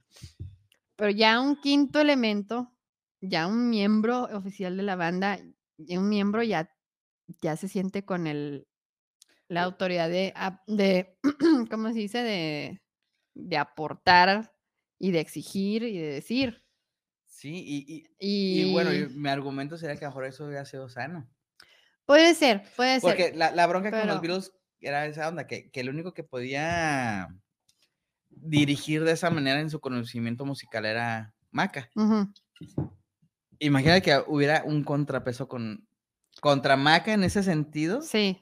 [0.95, 2.71] Pero ya un quinto elemento,
[3.19, 5.37] ya un miembro oficial de la banda,
[5.77, 6.69] un miembro ya,
[7.41, 8.65] ya se siente con el,
[9.49, 9.63] la Eh.
[9.65, 11.17] autoridad de, ap- de
[11.69, 12.19] ¿cómo se dice?
[12.19, 12.81] De,
[13.33, 14.55] de aportar
[14.97, 16.62] y de exigir y de decir.
[17.43, 20.63] Sí, y, y- Y, y bueno, mi argumento sería que a lo mejor eso hubiera
[20.63, 21.29] sido sano.
[22.05, 23.35] puede ser, puede Porque ser.
[23.35, 26.23] la, la bronca con los pero- Beatles era esa onda, que, que el único que
[26.23, 27.27] podía
[28.29, 31.89] dirigir de esa manera en su conocimiento musical era Maca.
[31.95, 32.31] Ujú,
[33.59, 35.85] Imagina que hubiera un contrapeso con
[36.39, 38.39] contra Maca en ese sentido, Sí,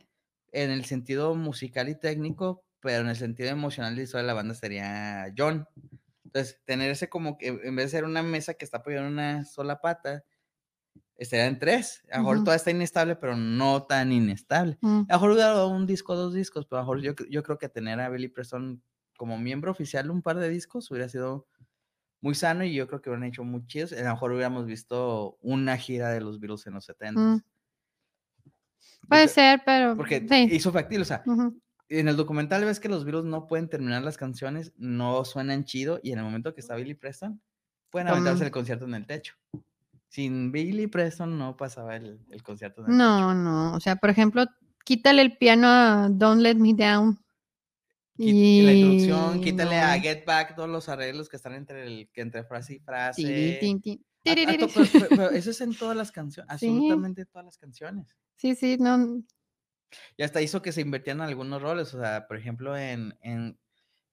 [0.52, 4.34] en el sentido musical y técnico, pero en el sentido emocional y visual de la
[4.36, 5.66] banda sería John.
[6.34, 9.12] Entonces, tener ese como que en vez de ser una mesa que está apoyada en
[9.14, 10.24] una sola pata,
[11.18, 12.04] estaría en tres.
[12.10, 12.46] A lo mejor Ujú.
[12.46, 14.78] toda está inestable, pero no tan inestable.
[14.82, 17.26] mm, A lo mejor hubiera dado un disco, dos discos, pero a lo mejor yo,
[17.30, 18.82] yo creo que tener a Billy Preston
[19.18, 21.48] como miembro oficial un par de discos hubiera sido
[22.22, 23.92] muy sano y yo creo que hubieran hecho muy chidos.
[23.94, 27.20] A lo mejor hubiéramos visto una gira de los Beatles en los 70.
[27.22, 27.44] Mm.
[29.10, 30.48] puede ser, pero Porque sí.
[30.52, 31.24] hizo factible, o sea,
[32.00, 36.00] en el documental ves que los Beatles no pueden terminar las canciones, no suenan chido
[36.04, 37.42] y en el momento que está Billy Preston,
[37.90, 39.36] pueden aventarse el concierto en el techo.
[40.08, 42.98] Sin Billy Preston no pasaba el, el concierto en el techo.
[42.98, 43.74] No, no.
[43.76, 44.46] O sea, por ejemplo,
[44.84, 47.18] quítale el piano a Don't Let Me Down.
[48.18, 50.02] Quí- La introducción, y quítale a no.
[50.04, 53.22] Get Back todos los arreglos que están entre, el, que entre frase y frase.
[54.26, 54.68] A- a to-
[55.10, 56.68] pero- eso es en todas las canciones, Sí.
[56.68, 58.16] absolutamente todas las canciones.
[58.36, 59.24] Sí, sí, no.
[60.18, 63.58] Y hasta hizo que se invertían algunos roles, o sea, por ejemplo, en, en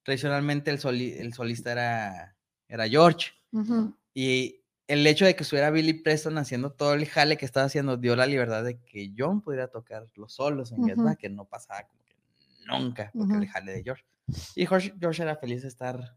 [0.03, 2.37] tradicionalmente el, soli- el solista era,
[2.69, 3.33] era George.
[4.15, 7.97] Y el hecho de que estuviera Billy Preston haciendo todo el jale que estaba haciendo
[7.97, 11.05] dio la libertad de que John pudiera tocar los solos en Get Ujú.
[11.05, 12.15] Back, que no pasaba como que
[12.67, 14.05] nunca, porque el jale de George.
[14.55, 16.17] Y George, George era feliz de estar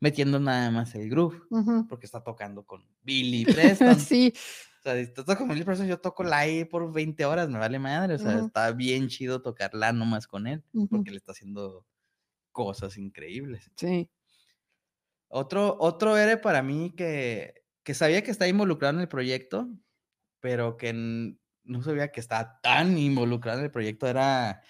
[0.00, 1.42] metiendo nada más el groove,
[1.88, 4.00] porque está tocando con Billy Preston.
[4.00, 4.32] Sí,
[4.80, 7.58] O sea, si toco con Billy Preston, yo toco la E por 20 horas, me
[7.58, 8.14] vale madre.
[8.14, 8.46] O sea, Ujú.
[8.46, 10.88] está bien chido tocar la nomás con él, Ujú.
[10.88, 11.86] porque le está haciendo
[12.52, 13.70] cosas increíbles.
[13.76, 14.10] sí.
[15.28, 17.54] Otro, otro héroe para mí que,
[17.84, 19.68] que sabía que estaba involucrado en el proyecto,
[20.40, 24.62] pero que no sabía que estaba tan involucrado en el proyecto era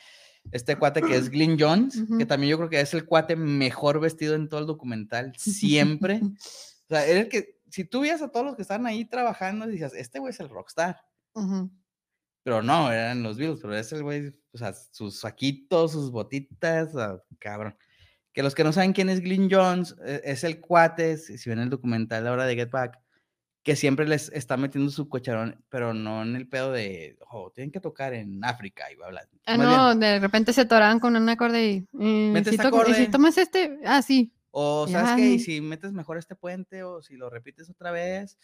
[0.53, 2.27] este cuate que es Glyn Jones, que Ujú.
[2.27, 6.21] también yo creo que es el cuate mejor vestido en todo el documental, siempre.
[6.23, 9.67] O sea, era el que, si tú veías a todos los que estaban ahí trabajando,
[9.67, 11.01] decías, este güey es el rockstar.
[12.43, 16.97] Pero no, eran los Beatles, pero es el güey, o sea, sus saquitos, sus botitas,
[16.97, 17.77] ah, cabrón.
[18.33, 21.59] Que los que no saben quién es Glyn Jones, eh, es el cuate, si, ven
[21.59, 22.99] el documental ahora de Get Back,
[23.63, 27.71] que siempre les está metiendo su cucharón, pero no en el pedo de, oh, tienen
[27.71, 29.29] que tocar en África y bla, bla.
[29.47, 31.77] Ah, Más bien, no, de repente se atoraban con un acorde y.
[32.01, 33.07] eh, si, toco- y si acorde.
[33.09, 33.79] tomas este.
[33.85, 34.33] Ah, sí.
[34.51, 38.39] O sabes qué, y si metes mejor este puente, o si lo repites otra vez.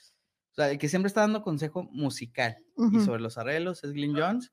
[0.52, 3.00] O sea, el que siempre está dando consejo musical y Ujú.
[3.00, 4.52] sobre los arreglos es Glyn Jones.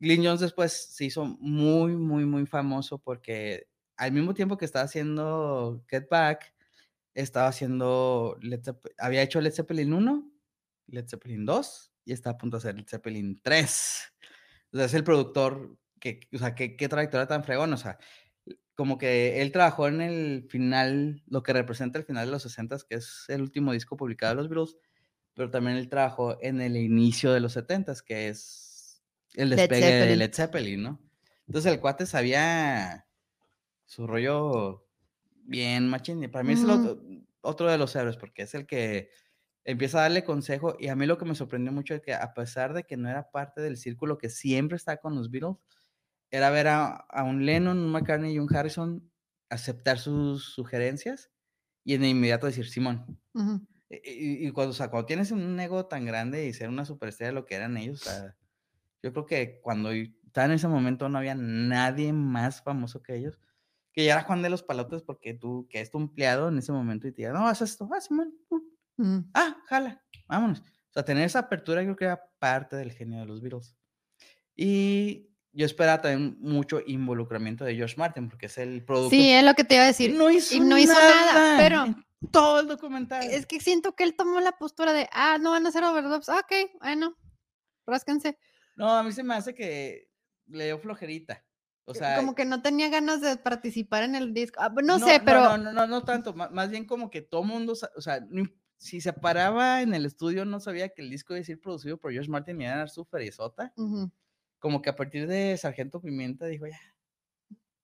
[0.00, 4.84] Glyn Jones después se hizo muy, muy, muy famoso porque al mismo tiempo que estaba
[4.86, 6.54] haciendo Get Back,
[7.14, 8.62] estaba haciendo, Led
[8.98, 10.30] había hecho Led Zeppelin 1,
[10.88, 14.12] Led Zeppelin 2 y está a punto de hacer Led Zeppelin 3.
[14.72, 17.98] O sea, es el productor que, o sea, qué, qué trayectoria tan fregón, o sea,
[18.80, 22.78] como que él trabajó en el final, lo que representa el final de los 60,
[22.88, 24.78] que es el último disco publicado de los Beatles,
[25.34, 29.02] pero también él trabajó en el inicio de los 70, que es
[29.34, 30.16] el Led despegue de Zeppelin.
[30.16, 30.98] Led Zeppelin, ¿no?
[31.46, 33.06] Entonces el cuate sabía
[33.84, 34.88] su rollo
[35.44, 36.30] bien machín.
[36.30, 36.78] Para mí es el Ujú.
[36.78, 37.02] otro,
[37.42, 39.10] otro de los héroes, porque es el que
[39.64, 40.76] empieza a darle consejo.
[40.78, 43.10] Y a mí lo que me sorprendió mucho es que a pesar de que no
[43.10, 45.56] era parte del círculo que siempre está con los Beatles,
[46.30, 49.10] era ver a, a un Lennon, un McCartney y un Harrison
[49.50, 51.30] aceptar sus sugerencias
[51.84, 53.20] y en inmediato decir, Simón.
[53.34, 53.66] Ujú.
[53.90, 53.96] Y,
[54.44, 57.32] y- y cuando, o sea, cuando tienes un ego tan grande y ser una superestrella,
[57.32, 58.36] lo que eran ellos, o sea,
[59.02, 63.38] yo creo que cuando estaba en ese momento no había nadie más famoso que ellos,
[63.92, 66.72] que ya era Juan de los Palotes porque tú, que es tu empleado en ese
[66.72, 68.60] momento y te diga, no, haz esto, ah, Simón, uh,
[69.34, 70.60] ah, jala, vámonos.
[70.60, 73.76] O sea, tener esa apertura creo que era parte del genio de los Beatles.
[74.56, 79.10] Y yo esperaba también mucho involucramiento de George Martin porque es el productor.
[79.18, 80.14] Sí, es lo que te iba a decir.
[80.14, 81.86] no hizo, y no hizo nada, pero-
[82.30, 83.24] todo el documental.
[83.24, 86.28] Es que siento que él tomó la postura de, ah, no van a hacer overdubs.
[86.28, 87.16] Ah, ok, bueno,
[87.86, 88.38] rásquense.
[88.76, 90.10] No, a mí se me hace que
[90.46, 91.44] le dio flojerita.
[91.86, 94.60] O sea, como que no tenía ganas de participar en el disco.
[94.62, 96.32] Ah, no, no, sé, pero No, no, no, no tanto.
[96.34, 98.20] ma- Más bien como que todo mundo, o sea,
[98.76, 101.98] si se paraba en el estudio, no sabía que el disco iba a ser producido
[101.98, 103.72] por George Martin y iba a dar su feriezota.
[104.60, 106.78] Como que a partir de Sargento Pimienta dijo, ya,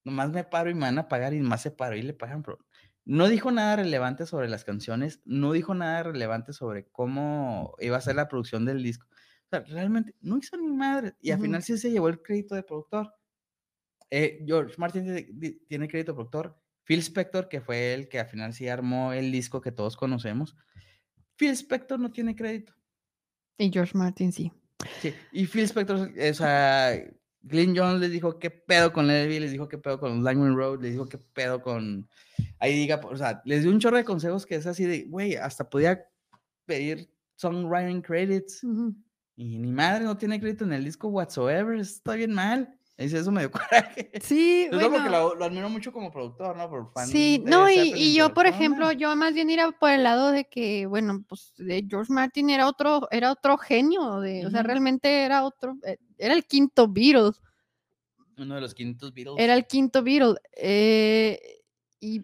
[0.05, 2.44] nomás me paro y me van a pagar y más se paró y le pagan.
[2.44, 2.59] Pero
[3.05, 8.01] no dijo nada relevante sobre las canciones, no dijo nada relevante sobre cómo iba a
[8.01, 9.07] ser la producción del disco.
[9.11, 11.15] O sea, realmente no hizo ni madre.
[11.20, 13.15] Y al final sí se llevó el crédito de productor.
[14.11, 15.05] Eh, George Martin
[15.69, 16.61] tiene crédito de productor.
[16.85, 20.57] Phil Spector, que fue el que al final sí armó el disco que todos conocemos.
[21.36, 22.74] Phil Spector no tiene crédito.
[23.59, 24.53] Y George Martin sí.
[25.01, 26.93] Sí, y Phil Spector, o sea,
[27.43, 30.82] Glenn Jones les dijo qué pedo con Levy, les dijo qué pedo con Lyman Road,
[30.82, 32.09] les dijo qué pedo con.
[32.59, 35.36] Ahí diga, o sea, les dio un chorro de consejos que es así de, güey,
[35.36, 36.05] hasta podía
[36.65, 38.62] pedir songwriting credits
[39.36, 42.77] y ni madre no tiene crédito en el disco whatsoever, está bien mal.
[42.97, 44.10] Eso me dio coraje.
[44.23, 46.68] Sí, bueno, lo, lo admiro mucho como productor, ¿no?
[46.70, 50.02] Por fan Sí, no, y, y yo, por ejemplo, yo más bien iba por el
[50.02, 54.51] lado de que, bueno, pues de George Martin era otro, era otro genio, de, o
[54.51, 57.32] sea, realmente era otro, eh, era el quinto Beatle,
[58.39, 59.36] Uno de los quintos Beatles.
[59.39, 60.36] era el quinto Beatle.
[60.52, 61.39] eh,
[62.01, 62.23] y,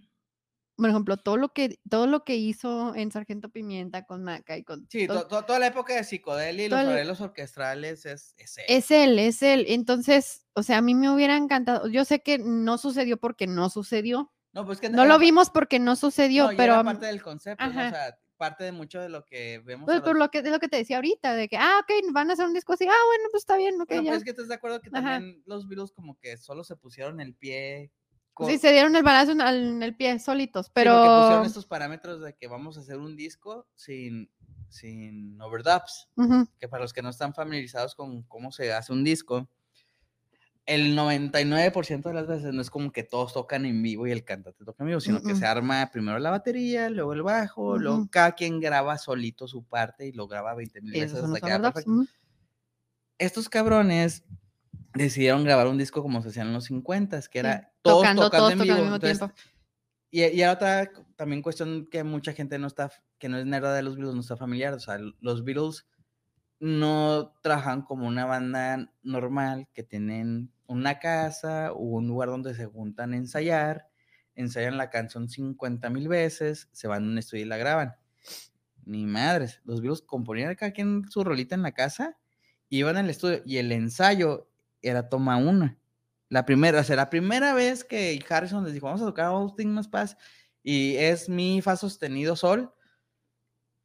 [0.83, 4.65] por ejemplo, todo lo que, todo lo que hizo en Sargento Pimienta con Maca y
[4.65, 8.35] con Sí, todo- to- to- toda la época de psicodelia y los arreglos orquestrales es,
[8.37, 8.65] es él.
[8.69, 9.65] Es él, es él.
[9.69, 11.89] Entonces, o sea, a mí me hubiera encantado.
[11.89, 14.33] Yo sé que no sucedió porque no sucedió.
[14.53, 17.23] No, pues que No era lo vimos porque no sucedió, No, pero era parte del
[17.23, 17.71] concepto, ¿no?
[17.71, 19.87] O sea, parte de mucho de lo que vemos.
[19.87, 22.13] pues, por los- lo que es lo que te decía ahorita, de que, ah, ok,
[22.13, 24.03] van a hacer un disco así, ah, bueno, pues está bien, ok, ya.
[24.03, 25.13] pues es que estás de acuerdo que Ajá.
[25.13, 27.93] también los Beatles como que solo se pusieron el pie.
[28.35, 31.17] Co- Sí, se dieron el balazo en, al- en el pie solitos, sí, porque pero...
[31.17, 34.31] pusieron estos parámetros de que vamos a hacer un disco sin,
[34.69, 36.09] sin overdubs.
[36.17, 39.49] Ujú, Que para los que no están familiarizados con cómo se hace un disco,
[40.65, 44.23] el 99% de las veces no es como que todos tocan en vivo y el
[44.25, 45.49] cantante toca en vivo, sino que Mm, se mm.
[45.49, 50.13] arma primero la batería, luego el bajo, luego cada quien graba solito su parte y
[50.13, 52.13] lo graba 20 mil veces hasta los que queda overdubs, perfecto.
[53.19, 54.25] Estos cabrones
[54.95, 58.39] decidieron grabar un disco como se hacían en los 50, que era todos tocando, tocando,
[58.39, 58.91] todos en tocando al vivo.
[58.91, 59.19] mismo entonces,
[60.11, 60.37] tiempo.
[60.37, 63.97] y, otra también cuestión que mucha gente no está, que no es nada de los
[63.97, 64.75] Beatles, no está familiar.
[64.75, 65.87] O sea, los Beatles
[66.61, 72.67] no trabajan como una banda normal que tienen una casa o un lugar donde se
[72.67, 73.89] juntan a ensayar,
[74.35, 77.97] ensayan la canción 50 mil veces, se van a un estudio y la graban.
[78.85, 82.17] Ni madres, los Beatles componían cada quien su rolita en la casa,
[82.69, 84.49] iban al estudio y el ensayo
[84.83, 85.79] era toma una.
[86.29, 89.89] La primera, o la primera vez que Harrison les dijo, vamos a tocar All Things
[89.93, 90.15] Must
[90.63, 92.73] y es mi fa sostenido sol,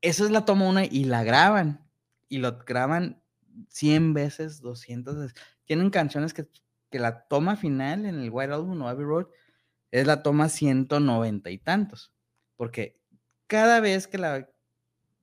[0.01, 1.85] esa es la toma una y la graban.
[2.29, 3.21] Y lo graban
[3.69, 5.35] 100 veces, 200 veces.
[5.65, 6.47] Tienen canciones que,
[6.89, 9.27] que la toma final en el White Album o Abbey Road
[9.91, 12.13] es la toma 190 y tantos.
[12.55, 13.01] Porque
[13.47, 14.49] cada vez que la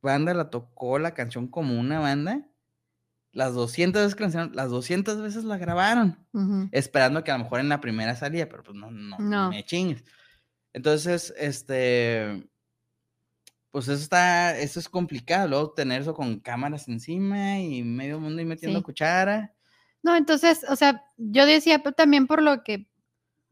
[0.03, 2.49] banda la tocó la canción como una banda,
[3.35, 6.69] las 200 veces que la hicieron, las 200 veces la grabaron Ujú.
[6.73, 9.51] esperando que a lo mejor en la primera salía, pero pues no, no, No.
[9.51, 10.05] me chingues.
[10.73, 12.49] Entonces, este,
[13.71, 18.39] pues eso está, eso es complicado, luego tener eso con cámaras encima y medio mundo
[18.41, 18.85] ahí metiendo Sí.
[18.85, 19.53] cuchara.
[20.03, 22.89] No, entonces, o sea, yo decía pero también por lo que,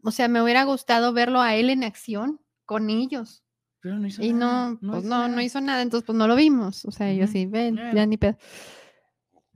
[0.05, 3.43] o sea, me hubiera gustado verlo a él en acción con ellos.
[3.81, 5.43] Pero no hizo Y nada, no, pues hizo no, no nada.
[5.43, 6.85] hizo nada, entonces pues no lo vimos.
[6.85, 8.37] O sea, yo Ujú, sí, ven, ya ni pedo.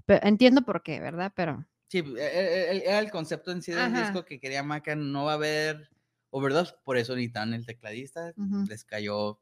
[0.07, 1.33] Pero entiendo por qué, ¿verdad?
[1.35, 4.01] Pero Sí, e- e- era el concepto en sí del Ajá.
[4.01, 5.89] disco que quería Maca, no va a haber
[6.31, 8.33] overdubs, por eso necesitaban el tecladista,
[8.69, 9.41] les cayó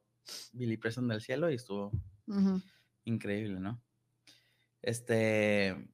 [0.52, 1.90] Billy Preston del cielo y estuvo
[3.04, 3.82] increíble, ¿no?
[4.82, 5.88] Este,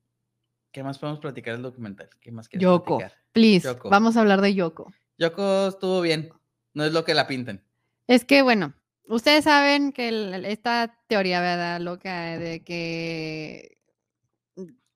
[0.73, 2.11] ¿qué más podemos platicar del documental?
[2.21, 3.19] ¿Qué más quieres Yoko, platicar?
[3.33, 3.89] please, Yoko.
[3.89, 4.93] vamos a hablar de Yoko.
[5.19, 6.31] Yoko estuvo bien,
[6.75, 7.65] no es lo que la pintan.
[8.09, 8.75] Es que, bueno,
[9.07, 11.81] ustedes saben que el- esta teoría, ¿verdad?
[11.81, 13.79] Loca de que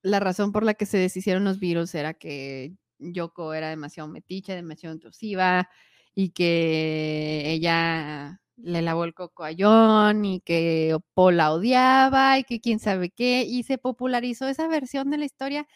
[0.04, 4.54] la razón por la que se deshicieron los virus era que Yoko era demasiado metiche,
[4.54, 5.68] demasiado intrusiva
[6.14, 12.44] y que ella le lavó el coco a John y que Paul la odiaba y
[12.44, 15.66] que quién sabe qué y se popularizó esa versión de la historia.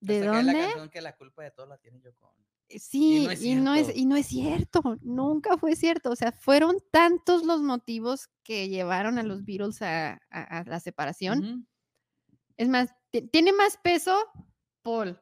[0.00, 0.66] ¿De Hasta que es la dónde?
[0.66, 2.26] canción que la culpa de todo la tiene Yoko.
[2.26, 2.44] Ono.
[2.68, 4.00] Sí, no es y no es, cierto.
[4.00, 6.10] y no es cierto, nunca fue cierto.
[6.10, 10.78] O sea, fueron tantos los motivos que llevaron a los Beatles a, a- a la
[10.80, 11.68] separación.
[12.60, 14.16] Es más, ti- tiene más peso
[14.82, 15.18] Paul.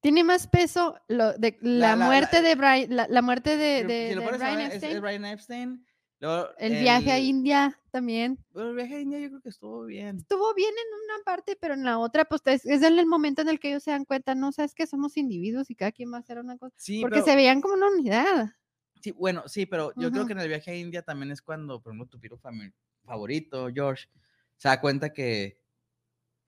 [0.00, 3.56] Tiene más peso lo de la, La- la- muerte la- de Brian, la, la muerte
[3.56, 5.86] de, si Brian Epstein, es Brian Epstein.
[6.20, 8.38] luego el viaje a India también.
[8.50, 10.18] Bueno, el viaje a India yo creo que estuvo bien.
[10.18, 13.40] Estuvo bien en una parte, pero en la otra, pues es, es en el momento
[13.42, 16.12] en el que ellos se dan cuenta, no, sabes que somos individuos y cada quien
[16.12, 16.76] va a hacer una cosa.
[16.78, 18.50] Sí, Porque pero- se veían como una unidad.
[19.00, 21.80] sí, bueno, sí, pero yo creo que en el viaje a India también es cuando,
[21.82, 22.38] por ejemplo, tu piro
[23.04, 24.06] favorito, George,
[24.58, 25.57] se da cuenta que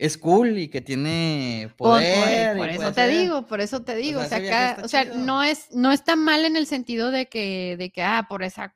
[0.01, 2.56] es cool y que tiene Por, por- poder.
[2.56, 4.20] por eso te digo, por eso te digo.
[4.20, 7.77] O sea, acá- o sea, no es, no está mal en el sentido de que,
[7.78, 8.74] de que, ah, por esa,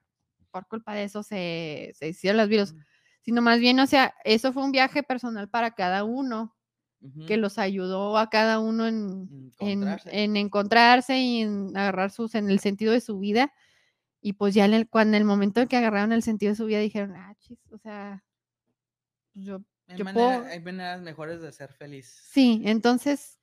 [0.51, 2.75] por culpa de eso se, se hicieron los virus.
[3.23, 6.55] Sino más bien, o sea, eso fue un viaje personal para cada uno,
[7.27, 10.23] que los ayudó a cada uno en, en, Encontrarse.
[10.23, 13.53] en encontrarse y en agarrar sus, en el sentido de su vida.
[14.23, 16.57] Y pues ya en el, cuando en el momento en que agarraron el sentido de
[16.57, 18.25] su vida, dijeron, ah, chis, o sea,
[19.35, 22.07] yo Hay, yo manera- puedo- hay maneras mejores de ser feliz.
[22.31, 23.39] Sí, entonces,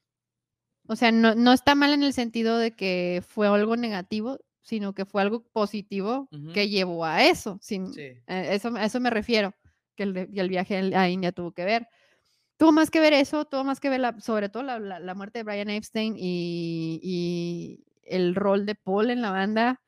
[0.88, 4.93] o sea, no, no está mal en el sentido de que fue algo negativo, sino
[4.93, 7.57] que fue algo positivo que llevó a eso.
[7.61, 8.01] Sin, Sí.
[8.01, 9.53] eh, eso, a eso me refiero,
[9.95, 11.88] que el, viaje a India tuvo que ver.
[12.57, 15.13] Tuvo más que ver eso, tuvo más que ver la- sobre todo la, la- la
[15.15, 19.81] muerte de Brian Epstein y, y el rol de Paul en la banda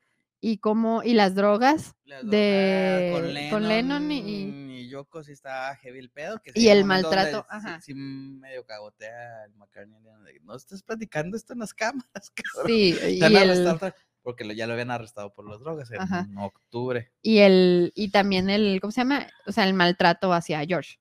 [0.46, 5.98] y cómo, y las drogas La de- con Lennon y- y Yoko sí estaba heavy
[5.98, 6.38] el pedo.
[6.42, 7.80] Que Y el maltrato, ajá.
[7.80, 9.98] Sí, medio cagotea el McCartney.
[10.24, 12.66] de, No estés platicando esto en las cámaras, cabrón.
[12.66, 13.80] sí, y el,
[14.22, 16.26] porque ya lo habían arrestado por las drogas en Ajá.
[16.38, 17.10] octubre.
[17.22, 19.26] y el y también el ¿cómo se llama?
[19.46, 20.98] O sea, el maltrato hacia George.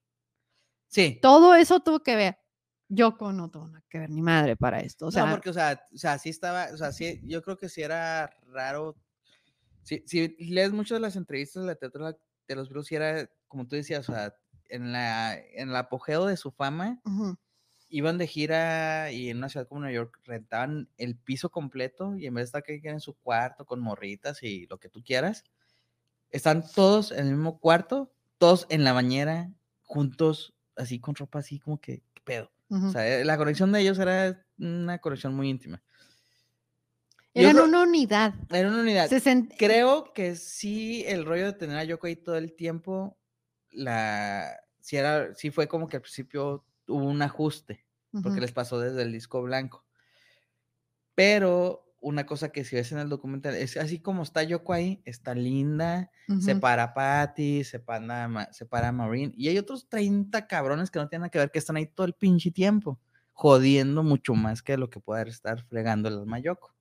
[0.88, 1.20] Sí.
[1.22, 2.38] Todo eso tuvo que ver.
[2.88, 5.07] Yoko no tuvo nada que ver ni madre para esto.
[5.07, 7.57] O sea, no, porque, o sea, o sea, sí estaba, o sea, sí, yo creo
[7.57, 8.95] que sí era raro.
[9.84, 12.05] Si, si lees muchas de las entrevistas de la teatro
[12.47, 14.35] de los Beatles, sí era, como tú decías, o sea,
[14.69, 17.35] en, la, en el apogeo de su fama, ujú,
[17.89, 22.26] iban de gira y en una ciudad como Nueva York rentaban el piso completo y
[22.27, 25.43] en vez de estar que en su cuarto con morritas y lo que tú quieras,
[26.31, 29.51] están todos en el mismo cuarto, todos en la bañera,
[29.84, 32.51] juntos, así con ropa así como que, ¿qué pedo?
[32.69, 32.88] ujú.
[32.88, 35.84] O sea, eh, la conexión de ellos era una conexión muy íntima.
[37.34, 38.34] Creo- una unidad.
[38.49, 39.10] Era una unidad.
[39.10, 39.19] Se
[39.57, 43.18] Creo que sí, el rollo de tener a Yoko ahí todo el tiempo,
[43.72, 47.85] la, sí, era, sí fue como que al principio hubo un ajuste
[48.22, 49.84] porque les pasó desde el disco blanco.
[51.15, 55.01] Pero una cosa que si ves en el documental es así como está Yoko ahí,
[55.05, 56.60] está linda, se ujú.
[56.60, 61.22] para Patty, se para, se para Maureen, y hay otros 30 cabrones que no tienen
[61.22, 62.99] nada que ver, que están ahí todo el pinche tiempo,
[63.31, 66.73] jodiendo mucho más que lo que puede estar fregando el alma a Yoko.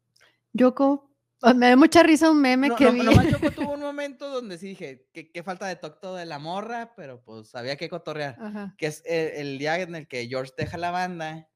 [0.52, 1.10] Yoko,
[1.56, 3.02] me da mucha risa un meme No, que no, vi.
[3.02, 6.38] nomás Yoko tuvo un momento donde sí dije, que, que falta de tocto de la
[6.38, 8.36] morra, pero pues había que cotorrear.
[8.40, 8.74] Ajá.
[8.78, 11.48] que es el, el día en el que George deja la banda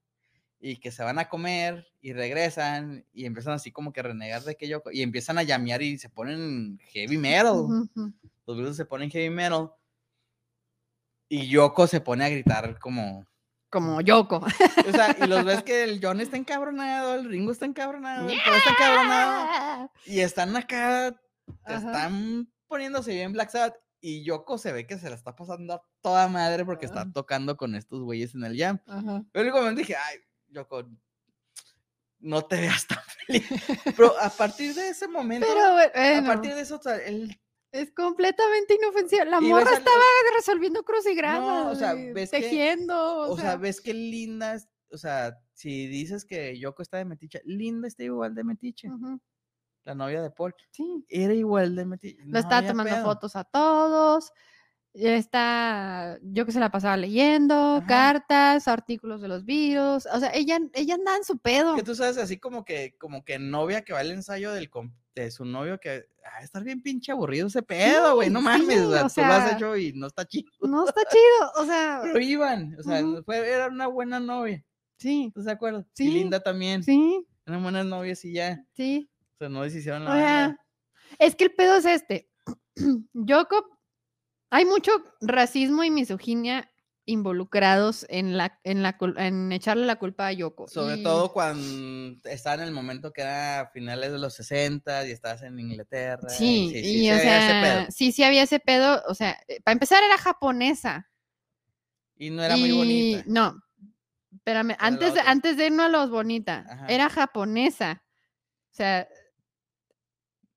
[0.59, 4.43] y que se van a comer y regresan y empiezan así como que a renegar
[4.43, 7.66] de que Yoko y empiezan a llamear y se ponen heavy metal.
[8.47, 9.70] Los Beatles se ponen heavy metal
[11.28, 13.27] y Yoko se pone a gritar como...
[13.70, 14.36] Como Yoko.
[14.36, 18.38] O sea, y los ves que el John está encabronado, el Ringo está encabronado, el
[18.44, 21.09] Paul está encabronado y están acá,
[21.64, 21.76] Ajá.
[21.76, 25.82] están poniéndose bien Black Sabbath y Yoko se ve que se la está pasando a
[26.01, 28.80] toda madre porque está tocando con estos güeyes en el jam.
[28.86, 29.24] Ajá.
[29.32, 30.18] Pero único momento dije, ay,
[30.48, 30.88] Yoko,
[32.20, 33.47] no te veas tan feliz.
[33.97, 37.38] Pero a partir de ese momento, Pero a partir de eso, él,
[37.81, 39.24] es completamente inofensiva.
[39.24, 40.03] La Y morra al- estaba
[40.36, 43.19] resolviendo crucigramas, sea, y ves que- tejiendo.
[43.31, 44.57] o sea, ves que Linda,
[44.90, 48.89] o sea, si dices que Yoko está de metiche, Linda está igual de metiche,
[49.85, 51.05] la novia de Paul, sí.
[51.09, 52.23] era igual de metiche.
[52.24, 53.05] Le estaba había tomando pedo.
[53.05, 54.32] fotos a todos.
[54.98, 57.86] Está, yo que se la pasaba leyendo, Ajá.
[57.86, 60.07] cartas, artículos de los virus.
[60.12, 61.77] O sea, ella, ella andaba en su pedo.
[61.77, 64.70] Que tú sabes, así como que, como que novia que va al ensayo del
[65.22, 68.80] de su novio que, ah, estar bien pinche aburrido ese pedo, güey, no sí, mames,
[68.82, 70.51] o sea, tú lo has hecho y no está chido.
[70.60, 71.52] No está chido.
[71.56, 73.22] O sea, Pero iban, o sea, Ujú.
[73.24, 74.62] fue, era una buena novia,
[74.98, 75.86] sí, ¿estás de acuerdo?
[75.94, 79.09] Sí, Y Linda también, sí, eran buenas novias y ya, sí.
[79.34, 80.56] o sea, no deshicieron la O sea,
[81.18, 82.30] es que el pedo es este.
[83.14, 83.78] Yoko,
[84.51, 86.70] hay mucho racismo y misoginia
[87.07, 90.66] involucrados en la, en la en echarle la culpa a Yoko.
[90.69, 95.12] Sobre y- todo cuando estaba en el momento que era finales de los 60 y
[95.12, 96.28] estabas en Inglaterra.
[96.28, 97.87] Sí, sí, y sí o había ese sea, pedo.
[97.91, 99.03] sí, sí había ese pedo.
[99.09, 101.09] O sea, eh, para empezar era japonesa.
[102.19, 103.23] Y no era muy bonita.
[103.27, 103.62] No,
[104.35, 106.87] espérame, antes de, antes de irnos a los bonita, Ajá.
[106.89, 108.03] era japonesa.
[108.73, 109.07] O sea,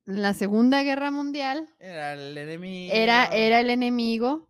[0.05, 2.91] la Segunda Guerra Mundial Era el enemigo.
[2.95, 4.48] era, era el enemigo.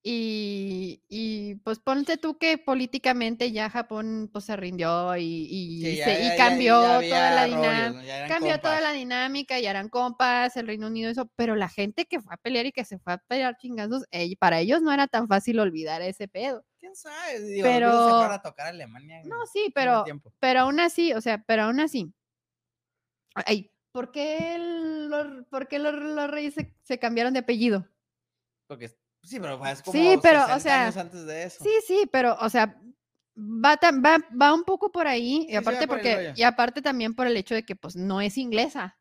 [0.00, 5.96] Y, y, pues ponte tú que políticamente ya Japón pues se rindió y, y, Sí,
[5.96, 8.02] ya- se- y ya- ya- cambió ya toda la dinámica.
[8.04, 12.06] Ya Cambió toda la dinámica y eran compas, el Reino Unido, eso, pero la gente
[12.06, 14.04] que fue a pelear y que se fue a pelear chingazos,
[14.38, 16.64] para ellos no era tan fácil olvidar ese pedo.
[16.78, 17.40] ¿Quién sabe?
[17.40, 19.20] Digo, Pero- a tocar a Alemania.
[19.24, 20.04] No, sí, pero,
[20.38, 22.14] pero aún así, o sea, pero aún así.
[23.34, 27.86] Ay, ¿por qué, el- los, por qué los, los reyes se, se cambiaron de apellido?
[28.68, 28.90] Porque,
[29.28, 31.62] sí, pero es como Sí, pero, o 60 sea, años antes de eso.
[31.64, 32.66] Sí, sí, pero, o sea,
[33.36, 36.82] va, tam- va, va un poco por ahí, y Sí, aparte por porque, y aparte
[36.82, 38.98] también por el hecho de que, pues, no es inglesa.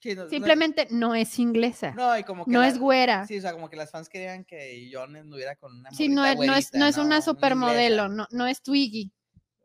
[0.00, 1.92] Sí, no- no- Simplemente no, es inglesa.
[1.92, 3.26] No, No, y como que es la- güera.
[3.26, 6.24] Sí, o sea, como que las fans querían que John anduviera con una Sí, no
[6.24, 9.10] es, no es, no güerita, es una supermodelo, no, no es Twiggy.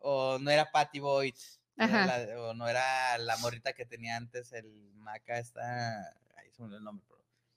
[0.03, 1.35] O no era Patty Boyd.
[1.77, 2.17] era Ajá.
[2.25, 5.61] la- o no era la morrita que tenía antes el Maca esta.
[6.37, 7.05] Ay, se me olvidó el nombre.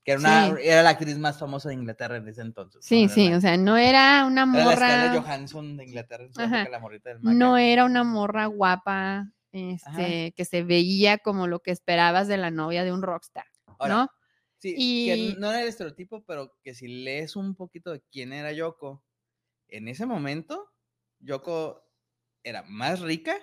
[0.05, 0.63] Que era, una, Sí.
[0.65, 2.85] era la actriz más famosa de Inglaterra en ese entonces.
[2.85, 6.27] Sí, no sí, o sea, no era una la- era la morra, Johansson de Inglaterra,
[6.37, 6.69] Ajá.
[6.69, 7.35] la morrita del Maca.
[7.37, 12.51] no era una morra guapa, este, que se veía como lo que esperabas de la
[12.51, 13.47] novia de un rockstar,
[13.79, 14.09] Ahora, ¿no?
[14.59, 18.33] Sí, Y- que no era el estereotipo, pero que si lees un poquito de quién
[18.33, 19.03] era Yoko,
[19.69, 20.71] en ese momento,
[21.21, 21.83] Yoko
[22.43, 23.37] era más rica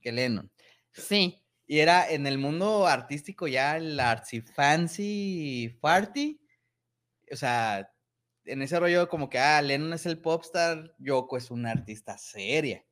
[0.00, 0.50] que Lennon.
[0.92, 6.40] Sí, Y era en el mundo artístico ya el artsy fancy farty.
[7.32, 7.88] O sea,
[8.44, 12.84] en ese rollo como que, ah, Lennon es el popstar, Yoko es una artista seria.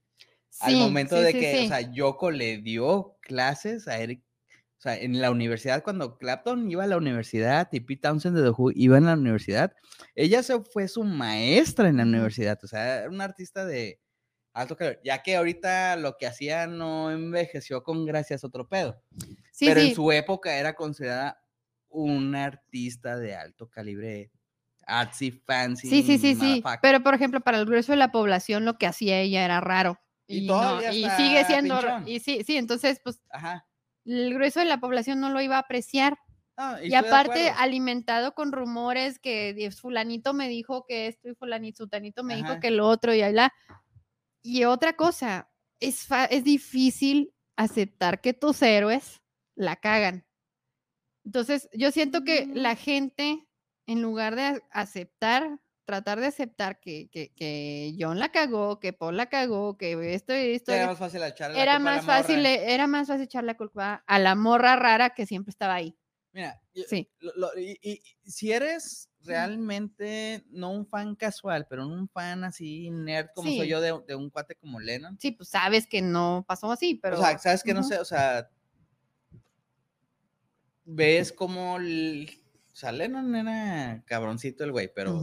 [0.61, 4.23] Al momento sí, de sí, que, o sea, Yoko le dio clases a Eric,
[4.79, 8.43] o sea, en la universidad, cuando Clapton iba a la universidad y Pete Townsend de
[8.45, 9.75] The Who iba a la universidad,
[10.15, 14.01] ella se fue su maestra en la universidad, o sea, era una artista de
[14.53, 19.03] alto calor, ya que ahorita lo que hacía no envejeció con gracias otro pedo,
[19.53, 21.43] Sí, pero sí, en su época era considerada
[21.89, 24.31] una artista de alto calibre,
[24.87, 26.63] artsy, fancy, Sí, sí, sí, sí.
[26.83, 30.01] Pero, por ejemplo, para el grueso de la población, lo que hacía ella era raro.
[30.27, 31.79] Y no- todavía y sigue siendo.
[31.79, 32.09] pinchón.
[32.09, 33.67] Y sí, sí, entonces, pues, Ajá.
[34.05, 36.19] el grueso de la población no lo iba a apreciar.
[36.57, 42.23] No, Y, aparte, alimentado con rumores que fulanito me dijo que esto y fulanito, sutanito
[42.23, 42.43] me Ajá.
[42.49, 43.53] dijo que lo otro y ahí la.
[44.43, 45.51] Y otra cosa,
[45.81, 49.21] es, es difícil aceptar que tus héroes
[49.55, 50.27] la cagan.
[51.25, 53.47] Entonces, yo siento que la gente,
[53.87, 59.17] en lugar de aceptar, tratar de aceptar que, que, que John la cagó, que Paul
[59.17, 61.97] la cagó, que esto y esto, Era más fácil echarle la era culpa a la
[62.03, 62.51] más fácil, morra.
[62.51, 65.97] e- era más fácil echar la culpa a la morra rara que siempre estaba ahí.
[66.33, 67.11] Mira, Sí.
[67.19, 72.45] lo- lo- y, y- y si eres realmente no un fan casual, pero un fan
[72.45, 75.19] así nerd como soy yo de, de un cuate como Lennon.
[75.21, 77.19] Sí, pues sabes que no pasó así, pero.
[77.19, 78.49] o sea, sabes que no sé, o sea,
[80.85, 82.31] ves como, el-
[82.73, 85.21] o sea, Lennon era cabroncito el güey, pero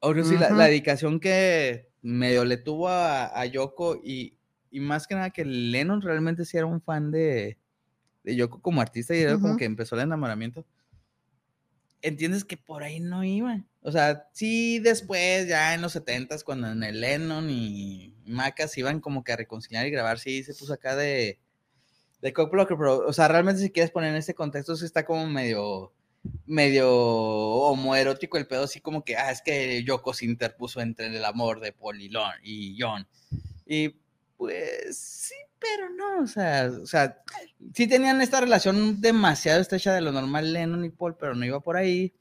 [0.00, 4.38] ahora sí, la, dedicación que medio le tuvo a, a Yoko y,
[4.70, 7.58] y más que nada que Lennon realmente sí era un fan de,
[8.22, 10.64] de Yoko como artista y era como que empezó el enamoramiento.
[12.02, 13.64] Entiendes que por ahí no iba.
[13.82, 19.00] O sea, sí después, ya en los 70s, cuando en el Lennon y Macas iban
[19.00, 21.38] como que a reconciliar y grabar, sí se puso acá de,
[22.20, 25.04] de cock blocker, pero, o sea, realmente si quieres poner en este contexto, sí está
[25.04, 25.92] como medio,
[26.46, 31.24] medio homoerótico el pedo, así como que, ah, es que Yoko se interpuso entre el
[31.24, 33.06] amor de Paul y John.
[33.66, 33.96] Y
[34.38, 37.20] pues sí, pero no, o sea, o sea,
[37.74, 41.60] sí tenían esta relación demasiado estrecha de lo normal Lennon y Paul, pero no iba
[41.60, 42.14] por ahí.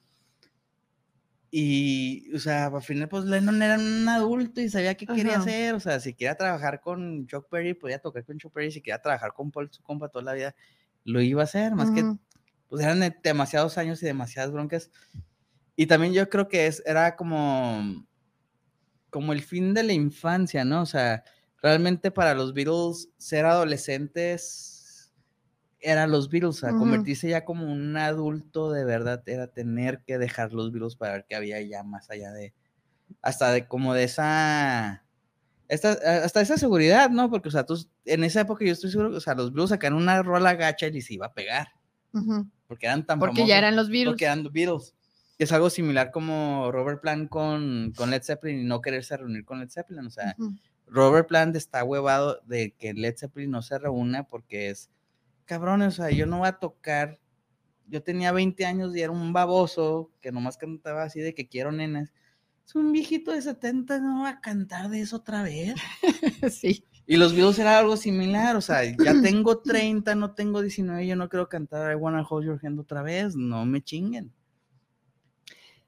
[1.50, 5.42] Y, o sea, al final, pues Lennon era un adulto y sabía qué quería Ajá.
[5.42, 5.76] hacer.
[5.76, 8.72] O sea, si quería trabajar con Chuck Berry, podía tocar con Chuck Berry.
[8.72, 10.56] Si quería trabajar con Paul, su compa, toda la vida,
[11.06, 11.74] lo iba a hacer.
[11.74, 12.20] Más que, Ujú.
[12.68, 14.92] pues eran de- demasiados años y demasiadas broncas.
[15.78, 18.06] Y también yo creo que es, era como,
[19.10, 20.82] como el fin de la infancia, ¿no?
[20.82, 21.24] O sea,
[21.68, 25.14] realmente para los Beatles ser adolescentes
[25.80, 30.18] eran los Beatles, o sea, convertirse ya como un adulto de verdad era tener que
[30.18, 32.54] dejar los Beatles para ver qué había ya más allá de,
[33.22, 35.04] hasta de como de esa,
[35.68, 35.92] esta,
[36.24, 37.30] hasta esa seguridad, ¿no?
[37.30, 39.70] Porque, o sea, tú, en esa época yo estoy seguro, que, o sea, los Beatles
[39.70, 41.68] sacan una rola gacha y les iba a pegar,
[42.68, 43.50] porque eran tan Porque famosos.
[43.50, 44.14] ya eran los virus.
[44.14, 44.96] Porque eran Beatles.
[45.38, 49.60] Es algo similar como Robert Plant con, con Led Zeppelin y no quererse reunir con
[49.60, 50.08] Led Zeppelin.
[50.08, 50.36] O sea,
[50.88, 54.90] Robert Plant está huevado de que Led Zeppelin no se reúna porque es,
[55.46, 57.20] cabrones, o sea, yo no voy a tocar.
[57.88, 61.72] Yo tenía 20 años y era un baboso que nomás cantaba así de que quiero
[61.72, 62.14] nenas.
[62.66, 65.76] Es un viejito de 70, no va a cantar de eso otra vez.
[66.52, 66.84] sí.
[67.06, 71.16] Y los Beatles era algo similar, o sea, ya tengo 30, no tengo 19, yo
[71.16, 74.34] no quiero cantar I Wanna Hold Your Hand otra vez, no me chinguen.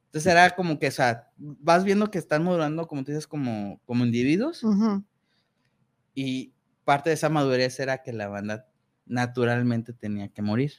[0.10, 3.80] Entonces era como que, o sea, vas viendo que están madurando, como tú dices, como,
[3.86, 4.64] como individuos,
[6.16, 6.52] y
[6.84, 8.66] parte de esa madurez era que la banda
[9.06, 10.74] naturalmente tenía que morir.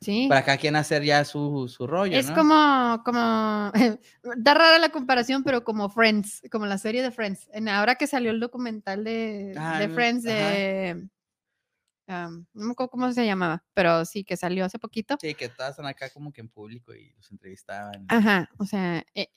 [0.00, 0.26] Sí.
[0.28, 2.36] Para cada quien hacer ya su, su rollo, Es ¿no?
[2.36, 3.18] como, como,
[4.36, 7.48] da rara la comparación, pero como Friends, como la serie de Friends.
[7.52, 11.08] En, ahora que salió el documental de, Ah, de Friends de,
[12.08, 15.16] am, no me acuerdo cómo se llamaba, pero sí, que salió hace poquito.
[15.20, 18.06] Sí, que todas están acá como que en público y los entrevistaban.
[18.08, 19.28] Ajá, o sea, eh, eh,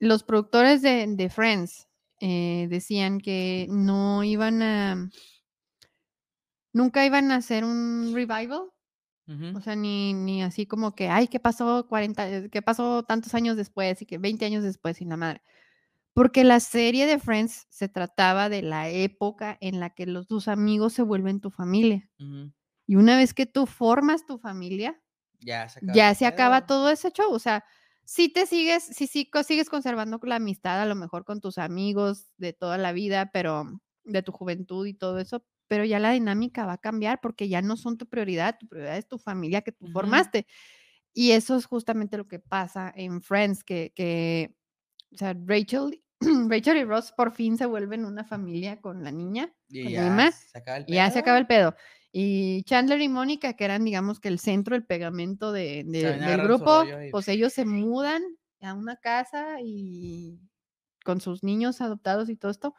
[0.00, 1.88] los productores de, de Friends
[2.20, 5.10] eh, decían que no iban a,
[6.72, 8.70] nunca iban a hacer un revival,
[9.54, 13.34] o sea, ni, ni así como que, ay, ¿qué pasó 40, eh, qué pasó tantos
[13.34, 15.42] años después y que 20 años después y la madre?
[16.18, 20.48] Porque la serie de Friends se trataba de la época en la que los, tus
[20.48, 22.10] amigos se vuelven tu familia.
[22.88, 25.00] Y una vez que tú formas tu familia,
[25.38, 26.66] Ya se acaba ya ese se acaba pedo.
[26.66, 27.32] todo ese show.
[27.32, 27.64] O sea,
[28.04, 32.52] si te sigues, si sigues conservando la amistad, a lo mejor con tus amigos de
[32.52, 36.72] toda la vida, pero de tu juventud y todo eso, pero ya la dinámica va
[36.72, 39.86] a cambiar porque ya no son tu prioridad, tu prioridad es tu familia que tú
[39.92, 40.48] formaste.
[41.14, 44.56] Y eso es justamente lo que pasa en Friends, que, que
[45.12, 46.02] o sea, Rachel,
[46.48, 50.06] Rachel y Ross por fin se vuelven una familia con la niña, Y con ya
[50.06, 51.72] Emma, se acaba el y ya se acaba el pedo.
[51.72, 51.82] pedo.
[52.10, 56.42] Y Chandler y Mónica, que eran, digamos, que el centro, el pegamento de, de- del
[56.42, 58.22] grupo, y- pues ellos se mudan
[58.60, 60.40] a una casa y
[61.04, 62.74] con sus niños adoptados y todo esto.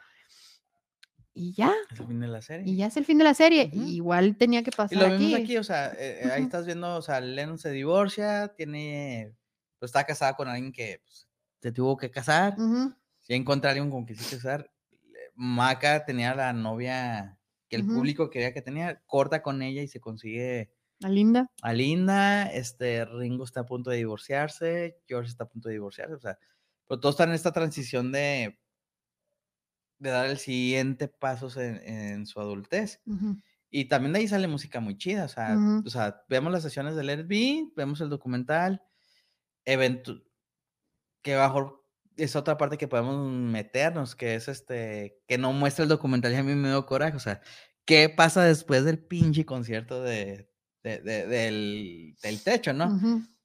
[1.34, 2.70] Y ya, Es el fin de la serie.
[2.70, 3.72] y ya es el fin de la serie.
[3.74, 3.88] Ujú.
[3.88, 5.26] Igual tenía que Y pasar lo aquí.
[5.28, 6.48] vimos aquí, o sea, eh, eh, ahí Ujú.
[6.48, 9.34] estás viendo, o sea, Lennon se divorcia, tiene,
[9.78, 11.28] pues está casada con alguien que pues,
[11.62, 12.94] se tuvo que casar, Ujú,
[13.30, 14.72] ya encuentra a alguien con quien se casar.
[14.92, 17.40] Le- Maca tenía la novia
[17.70, 17.90] que el Ujú.
[17.90, 20.74] público quería que tenía, corta con ella y se consigue
[21.04, 21.48] a Linda.
[21.62, 26.16] a Linda, este, Ringo está a punto de divorciarse, George está a punto de divorciarse,
[26.16, 26.40] o sea,
[26.88, 28.60] pero todos están en esta transición de,
[30.00, 33.02] de dar el siguiente paso en, en su adultez.
[33.06, 33.36] Ujú,
[33.72, 36.96] Y también de ahí sale música muy chida, o sea, o sea vemos las sesiones
[36.96, 38.84] de Let It Be, vemos el documental,
[39.66, 40.24] eventu
[41.22, 41.79] que mejor
[42.20, 46.36] es otra parte que podemos meternos, que es este, que no muestra el documental y
[46.36, 47.42] a mí me dio coraje, o sea,
[47.86, 50.50] ¿qué pasa después del pinche concierto de,
[50.84, 52.86] de- de- del, del techo, no?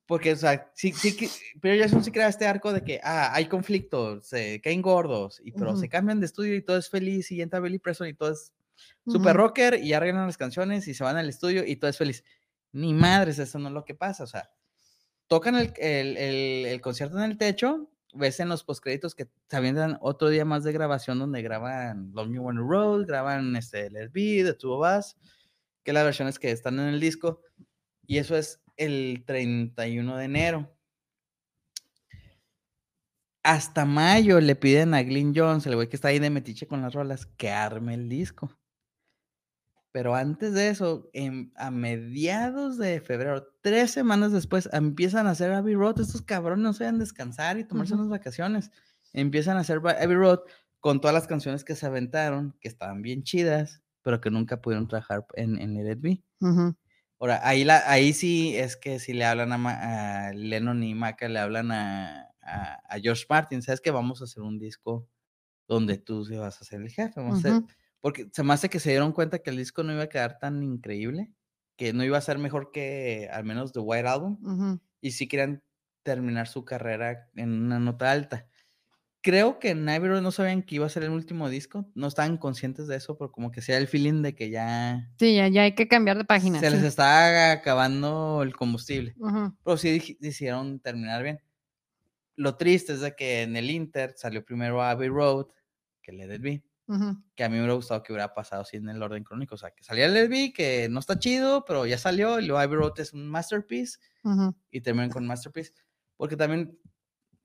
[0.07, 1.17] Porque, o sea, sí, sí,
[1.63, 5.53] pero Jackson sí crea este arco de que, ah, hay conflicto, se caen gordos, y,
[5.53, 8.33] pero se cambian de estudio y todo es feliz, y entra Billy Preston y todo
[8.33, 8.53] es
[9.07, 12.23] super rocker, y arreglan las canciones y se van al estudio y todo es feliz.
[12.73, 14.51] Ni madres, eso no es lo que pasa, o sea,
[15.27, 19.57] tocan el, el, el- el concierto en el techo, ves en los postcréditos que se
[19.57, 24.07] avientan otro día más de grabación donde graban Long You Wanna Road, graban este, Let
[24.07, 25.17] It Be, The Two of Us,
[25.83, 27.43] que las versiones que están en el disco,
[28.07, 30.71] y eso es el 31 de enero.
[33.43, 36.81] Hasta mayo le piden a Glyn Jones, el güey que está ahí de metiche con
[36.81, 38.51] las rolas, que arme el disco.
[39.95, 45.53] Pero antes de eso, en- a mediados de febrero, tres semanas después, empiezan a hacer
[45.53, 46.01] Abbey Road.
[46.01, 48.03] Estos cabrones no se van descansar y tomarse Ujú.
[48.03, 48.73] unas vacaciones.
[49.13, 50.41] Empiezan a hacer Abbey Road
[50.81, 54.89] con todas las canciones que se aventaron, que estaban bien chidas, pero que nunca pudieron
[54.89, 56.25] trabajar en, en Let It Be.
[56.41, 56.75] Ujú.
[57.21, 60.93] Ahora, ahí, la, ahí sí es que si le hablan a, Ma- a Lennon y
[60.97, 65.09] Maca, le hablan a, a, a George Martin, ¿sabes que vamos a hacer un disco
[65.69, 67.21] donde tú se vas a ser el jefe?
[67.21, 67.63] Vamos a hacer-.
[68.05, 70.39] Porque se me hace que se dieron cuenta que el disco no iba a quedar
[70.39, 71.33] tan increíble,
[71.75, 75.63] que no iba a ser mejor que al menos The White Album, y sí querían
[76.03, 78.47] terminar su carrera en una nota alta.
[79.23, 82.37] Creo que en Road no sabían que iba a ser el último disco, no estaban
[82.37, 85.63] conscientes de eso, pero como que sea el feeling de que ya Sí, ya, ya
[85.63, 86.61] hay que cambiar de página.
[86.61, 89.15] se les está acabando el combustible.
[89.17, 89.57] Ujú.
[89.65, 91.41] Pero sí decidieron terminar bien.
[92.37, 95.47] Lo triste es de que en el Inter salió primero Abbey Road
[96.03, 97.17] que Let It Be, Ujú.
[97.35, 99.55] que a mí me hubiera gustado que hubiera pasado así en el orden crónico.
[99.55, 102.47] O sea, que salía Let It Be, que no está chido, pero ya salió, y
[102.47, 104.55] luego Abbey Road es un masterpiece, Ujú.
[104.71, 105.73] y terminan con masterpiece.
[106.17, 106.79] Porque también,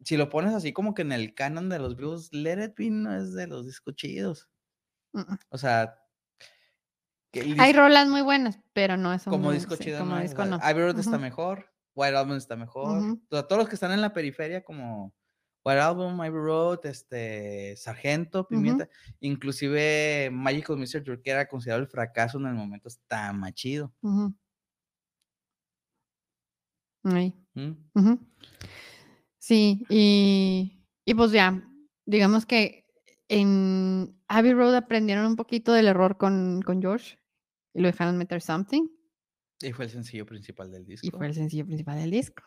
[0.04, 2.90] si lo pones así como que en el canon de los blues, Let It Be
[2.90, 4.50] no es de los discos chidos.
[5.14, 5.38] Ujú.
[5.50, 5.96] O sea,
[7.32, 10.22] que el Hay rolas muy buenas, pero no es como disco sí, chido, como no,
[10.22, 10.60] disco no.
[10.62, 13.20] Abbey Road está mejor, White Album está mejor.
[13.30, 15.14] O sea, todos los que están en la periferia como
[15.70, 18.90] White Album, Abbey Road, este, Sargento, Pimienta,
[19.20, 23.94] inclusive Magical Mystery que era considerado el fracaso en el momento, está más chido.
[27.94, 28.20] Ujú.
[29.38, 31.64] Sí, y, y pues ya,
[32.06, 32.86] digamos que
[33.28, 37.20] en Abbey Road aprendieron un poquito del error con, con George
[37.74, 38.88] y lo dejaron meter Something
[39.62, 41.06] Y fue el sencillo principal del disco.
[41.06, 42.44] y fue el sencillo principal del disco.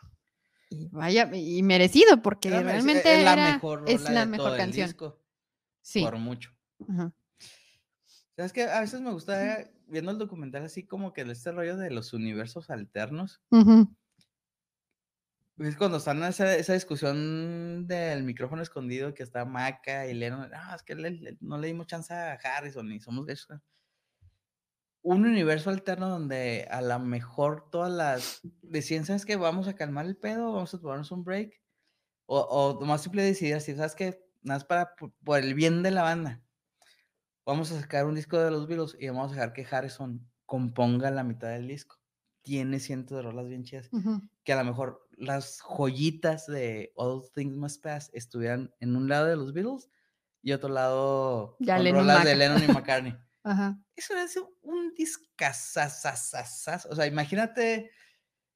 [0.73, 4.45] Y vaya, y merecido, porque Era realmente es la era- mejor es la de mejor
[4.47, 4.87] todo el canción.
[4.87, 5.21] disco,
[5.81, 6.01] Sí.
[6.01, 6.51] Por mucho.
[6.89, 7.13] ajá.
[8.35, 11.77] ¿Sabes que A veces me gusta viendo el documental así como que de este rollo
[11.77, 13.41] de los universos alternos.
[15.59, 20.49] Es cuando están en esa, esa discusión del micrófono escondido que está Maca y Lennon.
[20.55, 23.59] Ah, es que le- le- no le dimos chance a Harrison y somos gachos".
[25.03, 29.35] Un universo alterno donde a lo mejor todas las decían, ¿sabes qué?
[29.35, 31.61] Vamos a calmar el pedo, vamos a tomarnos un break.
[32.25, 34.25] O, o más simple decidir así, ¿sabes qué?
[34.41, 36.41] Nada más para por, por el bien de la banda.
[37.45, 41.11] Vamos a sacar un disco de los Beatles y vamos a dejar que Harrison componga
[41.11, 41.97] la mitad del disco.
[42.41, 43.89] Tiene cientos de rolas bien chidas
[44.43, 49.27] que a lo mejor las joyitas de All Things Must Pass estuvieran en un lado
[49.27, 49.89] de los Beatles
[50.41, 52.35] y otro lado Ya con Lennon rolas de.
[52.35, 53.17] Lennon y McCartney.
[53.43, 53.77] Ajá.
[53.95, 56.85] Eso es un discasasasasas.
[56.87, 57.91] O sea, imagínate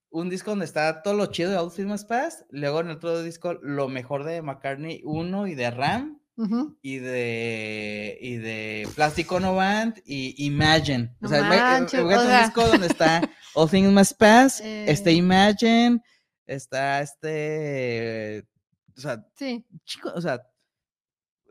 [0.10, 3.22] un disco donde está todo lo chido de All Things Must Pass, luego en otro
[3.22, 6.22] disco lo mejor de McCartney 1 y de Ram
[6.82, 11.16] y de y de Plastic Ono Band y Imagine.
[11.22, 15.14] O sea, o un disco donde está All Things Must Pass, está Eh.
[15.14, 16.00] Imagine,
[16.46, 18.48] está este,
[18.96, 19.66] o sea, Sí.
[19.84, 20.36] chico, o sea,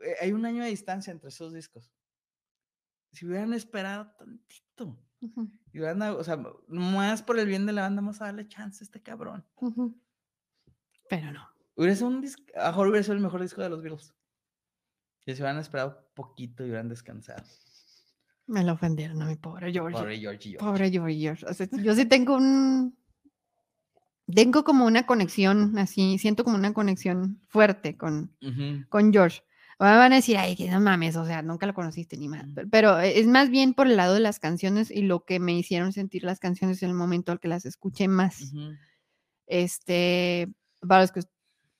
[0.03, 1.91] eh, hay un año de distancia entre esos discos.
[3.11, 4.97] Si hubieran esperado tantito,
[5.73, 8.83] y dado- o sea, más por el bien de la banda, vamos a darle chance
[8.83, 9.45] a este cabrón.
[9.55, 9.99] ujú.
[11.09, 11.47] Pero no.
[11.75, 14.13] Hubiera sido un disco, a mejor hubiera sido el mejor disco de los Beatles.
[15.19, 17.43] Si se hubieran esperado poquito y hubieran descansado.
[18.45, 19.97] Me lo ofendieron a mi pobre George.
[19.97, 20.65] Pobre George y George.
[20.65, 21.15] Pobre George.
[21.19, 21.45] George.
[21.45, 22.97] O sea, yo sí tengo un.
[24.33, 28.35] Tengo como una conexión así, siento como una conexión fuerte con,
[28.89, 29.41] con George.
[29.79, 32.45] Ahora van a decir, ay, que no mames, o sea, nunca lo conociste ni más.
[32.55, 35.53] Pero, pero es más bien por el lado de las canciones y lo que me
[35.53, 38.41] hicieron sentir las canciones en el momento al que las escuché más.
[38.41, 38.73] Ujú.
[39.47, 40.49] Este,
[40.87, 41.21] para los que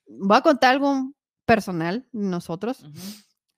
[0.08, 1.14] voy a contar algo
[1.46, 2.84] personal, nosotros.
[2.84, 2.92] Ujú.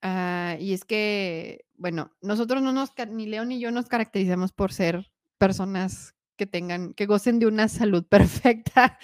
[0.01, 4.71] Ah, y es que, bueno, nosotros no nos, ni Leo ni yo nos caracterizamos por
[4.71, 8.97] ser personas que tengan, que gocen de una salud perfecta.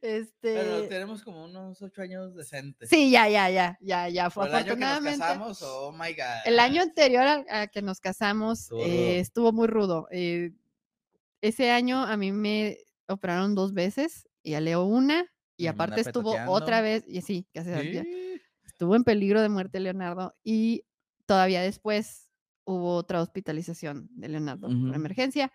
[0.00, 2.88] Pero este, tenemos como unos ocho años decentes.
[2.88, 4.30] sí, ya, ya, ya, ya, ya.
[4.30, 5.18] Fue Por el año que nos afortunadamente.
[5.20, 6.24] casamos, oh my god.
[6.44, 10.08] El año anterior al- a, que nos casamos Estuvo eh, estuvo muy rudo.
[10.10, 10.52] eh,
[11.40, 12.78] ese año a mí me
[13.08, 15.26] operaron dos veces y a Leo una.
[15.58, 18.40] Y me aparte estuvo otra vez, y sí, casi Sí.
[18.66, 20.84] estuvo en peligro de muerte Leonardo y
[21.24, 22.28] todavía después
[22.64, 24.86] hubo otra hospitalización de Leonardo Ujú.
[24.88, 25.50] por emergencia.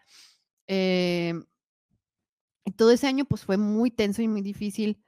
[0.66, 1.34] Eh,
[2.76, 5.04] todo ese año pues fue muy tenso y muy difícil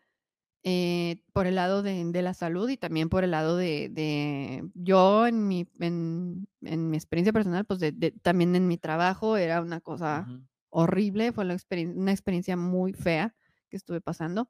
[0.63, 4.69] eh, por el lado de, de la salud y también por el lado de, de-
[4.75, 9.61] yo en mi, en, en mi experiencia personal, pues de- también en mi trabajo era
[9.61, 10.27] una cosa
[10.69, 11.57] horrible, fue la
[11.95, 13.35] una experiencia muy fea
[13.69, 14.49] que estuve pasando.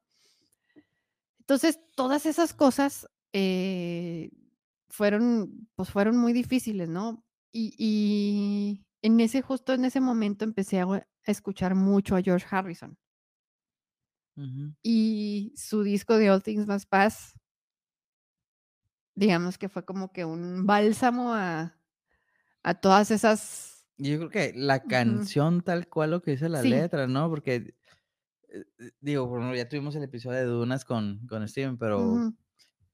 [1.40, 4.30] Entonces, todas esas cosas eh,
[4.88, 7.24] fueron, pues fueron muy difíciles, ¿no?
[7.52, 12.96] Y, y en ese, justo en ese momento empecé a escuchar mucho a George Harrison
[14.82, 17.38] y su disco de All Things Must Pass,
[19.14, 21.76] digamos que fue como que un bálsamo a,
[22.62, 23.86] a todas esas...
[23.96, 26.70] Yo creo que la canción tal cual lo que dice la Sí.
[26.70, 27.28] letra, ¿no?
[27.30, 27.76] Porque,
[28.48, 32.32] eh, eh, digo, bueno, ya tuvimos el episodio de Dunas con, con Steven, pero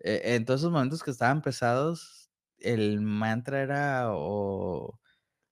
[0.00, 5.00] eh, en todos esos momentos que estaban pesados, el mantra era o,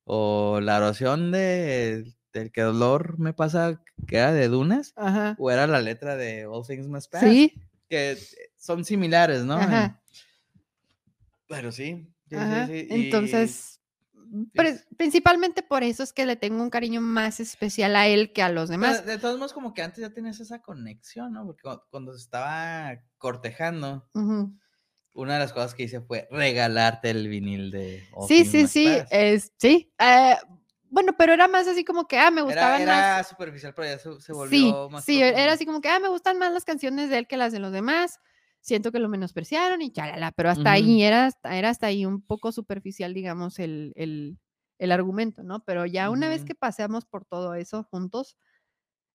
[0.04, 5.36] o la oración de, del que dolor me pasa, que era de Dunas, Ajá.
[5.38, 7.54] o era la letra de All Things Must Pass, Sí,
[7.88, 8.16] que
[8.56, 9.54] son similares, ¿no?
[9.56, 10.00] Ajá.
[11.46, 12.06] pero sí.
[12.28, 13.80] sí, sí, Ajá, sí, y- Entonces,
[14.54, 18.42] es- principalmente por eso es que le tengo un cariño más especial a él que
[18.42, 19.06] a los Pero demás.
[19.06, 21.46] de todos modos, como que antes ya tenías esa conexión, ¿no?
[21.46, 24.06] Porque cu- cuando se estaba cortejando,
[25.14, 28.60] una de las cosas que hice fue regalarte el vinil de All Sí, Things sí,
[28.62, 29.08] Must sí, Pass.
[29.10, 29.92] es, sí.
[29.98, 30.36] eh,
[30.90, 33.06] bueno, pero era más así como que, ah, me Era, gustaban más.
[33.06, 35.52] era superficial, pero ya se, se Sí, volvió más sí, era profundo.
[35.52, 37.72] así como que, ah, me gustan más las canciones de él que las de los
[37.72, 38.20] demás.
[38.60, 41.02] Siento que lo menospreciaron y chalala, pero hasta ahí Ujú.
[41.02, 44.38] era, hasta- era hasta ahí un poco superficial, digamos, el, el,
[44.78, 45.64] el argumento, ¿no?
[45.64, 46.46] Pero ya una vez Ujú.
[46.46, 48.36] que pasamos por todo eso juntos,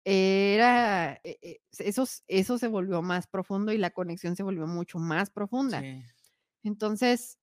[0.05, 4.99] era, eh, eh, eso, eso se volvió más profundo y la conexión se volvió mucho
[4.99, 5.81] más profunda.
[5.83, 6.05] Sí.
[6.65, 7.39] Entonces,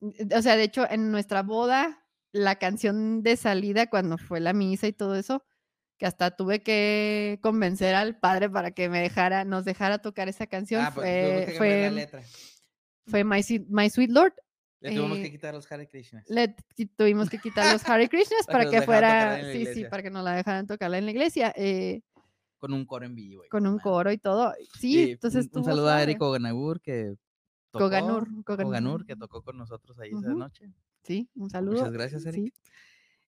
[0.00, 2.01] o sea, de hecho, en nuestra boda,
[2.32, 5.44] la canción de salida, cuando fue la misa y todo eso,
[5.98, 10.46] que hasta tuve que convencer al padre para que me dejara, nos dejara tocar esa
[10.46, 12.22] canción, Ah, pues fue, que cambiar la fue, letra.
[13.06, 14.34] fue My, Sweet- My Sweet Lord.
[14.80, 16.28] Le tuvimos eh, que quitar los Hare Krishnas.
[16.28, 16.56] le
[16.96, 20.02] tuvimos que quitar los Hare Krishnas Para para que que nos fuera, sí, sí, para
[20.02, 22.00] que no la dejaran tocarla en la iglesia, eh,
[22.58, 23.44] Con un coro en vivo.
[23.48, 24.52] con un coro y todo.
[24.80, 26.02] Sí, Y entonces un, un saludo a.
[26.02, 27.14] Eric Oganur que
[27.70, 29.06] tocó, Koganur, Koganur, Koganur.
[29.06, 30.38] que tocó con nosotros ahí esa Ujú.
[30.38, 30.64] noche.
[31.02, 31.78] Sí, un saludo.
[31.78, 32.44] Muchas gracias, Eric.
[32.44, 32.52] sí.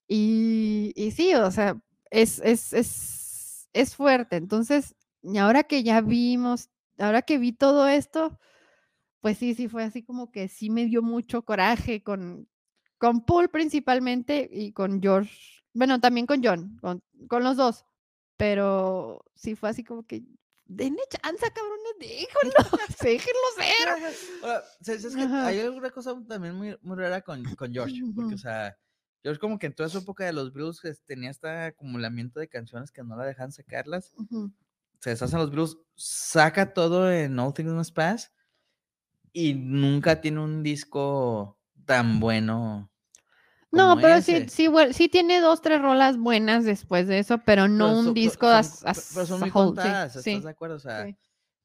[0.07, 1.81] Y, y sí, o sea,
[2.11, 4.37] es, es, es, es fuerte.
[4.37, 8.39] Entonces, y ahora que ya vimos, ahora que vi todo esto,
[9.21, 12.47] pues sí, sí, fue así como que sí me dio mucho coraje con,
[12.99, 15.33] con Paul principalmente y con George,
[15.73, 17.87] bueno, también con John, con, con los dos,
[18.37, 20.23] pero sí fue así como que,
[20.67, 23.89] denle chance, cabrones, déjenlos, déjenlos ser.
[24.43, 25.47] Ahora, ¿sabes es que Ajá.
[25.47, 28.01] hay alguna cosa también muy, muy rara con, con George?
[28.15, 28.77] Porque, o sea,
[29.23, 32.91] George como que en toda su época de los blues tenía este acumulamiento de canciones
[32.91, 34.13] que no la dejan sacarlas.
[35.01, 38.33] Se deshacen los blues, saca todo en All Things Must Pass
[39.33, 42.91] y nunca tiene un disco tan bueno.
[43.75, 44.49] No, pero sí, ese.
[44.49, 48.15] sí, sí tiene dos, tres rolas buenas después de eso, pero no Pero un son-
[48.15, 50.77] disco son- as, pero- as pero son muy whole, sí, contadas, sí, ¿estás de acuerdo?
[50.77, 51.17] O sea, sí.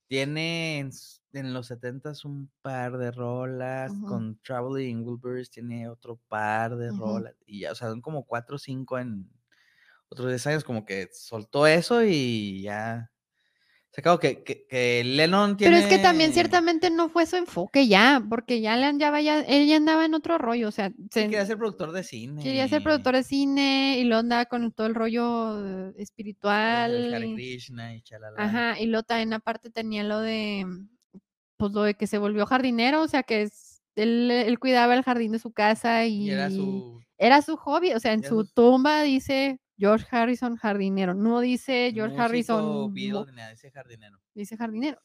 [0.07, 4.05] tiene en, los 70s un par de rolas, Ujú.
[4.07, 8.55] con Traveling Wilburys tiene otro par de rolas, y ya, o sea, son como cuatro
[8.55, 9.29] o cinco en
[10.09, 13.11] otros 10 años, como que soltó eso y ya.
[13.91, 15.75] Se acabó que, que, que Lennon tiene.
[15.75, 19.41] Pero es que también ciertamente no fue su enfoque ya, porque ya le andaba ya,
[19.41, 22.43] él ya andaba en otro rollo, o sea, se- quería ser productor de cine.
[22.43, 27.13] quería ser productor de cine y lo andaba con todo el rollo el espiritual.
[27.13, 28.35] Hare y- Krishna y chalala.
[28.37, 30.67] Ajá, y luego también aparte tenía lo de,
[31.57, 35.03] pues lo de que se volvió jardinero, o sea que es- él, él cuidaba el
[35.03, 37.01] jardín de su casa y, Y era su.
[37.17, 41.91] era su hobby, o sea, en su sus- tumba dice George Harrison jardinero, no dice
[41.95, 44.19] George músico, Harrison, Beatle, ese jardinero.
[44.35, 45.01] dice jardinero.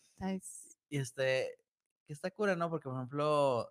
[0.88, 1.58] Y este,
[2.06, 2.70] que está cura, ¿no?
[2.70, 3.70] Porque, por ejemplo,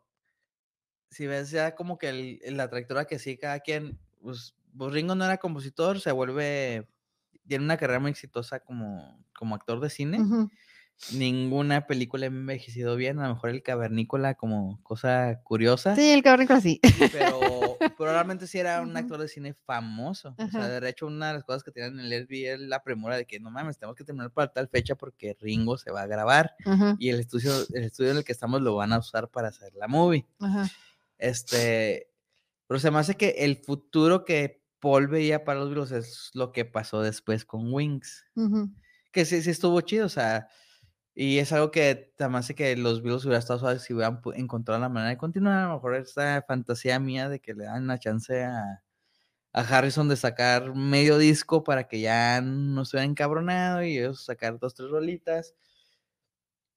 [1.09, 5.15] si ves ya como que el- la trayectoria que sigue cada quien, pues, pues Ringo
[5.15, 6.89] no era compositor, se vuelve,
[7.47, 10.19] tiene una carrera muy exitosa como, como actor de cine.
[10.19, 10.49] ujú.
[11.11, 16.23] Ninguna película ha envejecido bien, a lo mejor el cavernícola como cosa curiosa, Sí, el
[16.23, 16.79] cabrón sí.
[17.11, 17.39] pero
[17.97, 20.33] probablemente sí era un actor de cine famoso.
[20.39, 22.83] O sea, de hecho, una de las cosas que tenían en el SB es la
[22.83, 26.03] premura de que no mames, tenemos que terminar para tal fecha porque Ringo se va
[26.03, 26.55] a grabar
[26.99, 29.73] y el estudio, el estudio en el que estamos lo van a usar para hacer
[29.75, 30.25] la movie.
[31.17, 32.09] Este,
[32.67, 36.51] pero se me hace que el futuro que Paul veía para los Beatles es lo
[36.51, 38.25] que pasó después con Wings,
[39.11, 40.47] que sí, sí estuvo chido, o sea,
[41.15, 44.21] y es algo que se me hace que los Beatles hubieran estado suaves si hubieran
[44.35, 47.83] encontrado la manera de continuar, a lo mejor esta fantasía mía de que le dan
[47.83, 48.83] una chance a,
[49.53, 54.59] a Harrison de sacar medio disco para que ya no estuviera encabronado y ellos sacar
[54.59, 55.55] dos, tres rolitas.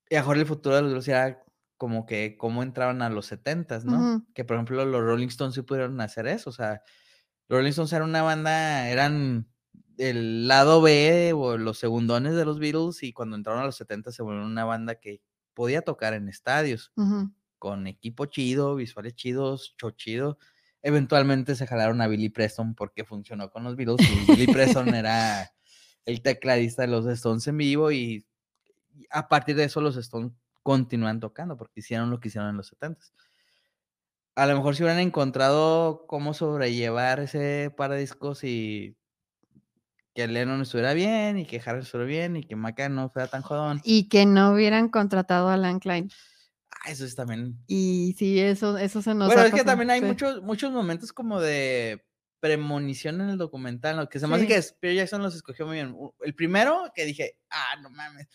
[0.09, 1.45] Y a lo mejor el futuro de los Beatles era
[1.79, 4.11] como que cómo entraban a los 70s, ¿no?
[4.35, 6.83] Que por ejemplo los Rolling Stones sí pudieron hacer eso, o sea,
[7.49, 9.49] los Rolling Stones eran una banda, eran
[9.99, 14.13] el lado B o los segundones de los Beatles y cuando entraron a los 70
[14.13, 15.21] se volvieron una banda que
[15.55, 16.93] podía tocar en estadios
[17.59, 20.39] con equipo chido, visuales chidos, show chido.
[20.83, 25.51] Eventualmente se jalaron a Billy Preston porque funcionó con los Beatles y Billy Preston era
[26.05, 28.27] el tecladista de los Stones en vivo y
[29.11, 30.33] a partir de eso los Stones
[30.63, 33.13] continúan tocando porque hicieron lo que hicieron en los 70s.
[34.37, 38.97] A lo mejor si hubieran encontrado cómo sobrellevar ese par de discos y
[40.17, 43.43] que Lennon estuviera bien y que Harrison estuviera bien y que Maca no fuera tan
[43.43, 43.83] jodón.
[43.85, 46.11] Y que no hubieran contratado a Alan Klein.
[46.71, 47.59] Ah, eso es también.
[47.67, 50.07] Y sí, eso, eso se nos Bueno, es que también hay sí.
[50.07, 52.03] muchos, muchos momentos como de
[52.41, 54.09] premonición en el documental, ¿no?
[54.09, 54.49] que se me hace Sí.
[54.49, 55.95] que Spear Jackson los escogió muy bien.
[56.21, 58.27] El primero que dije, ah, no mames,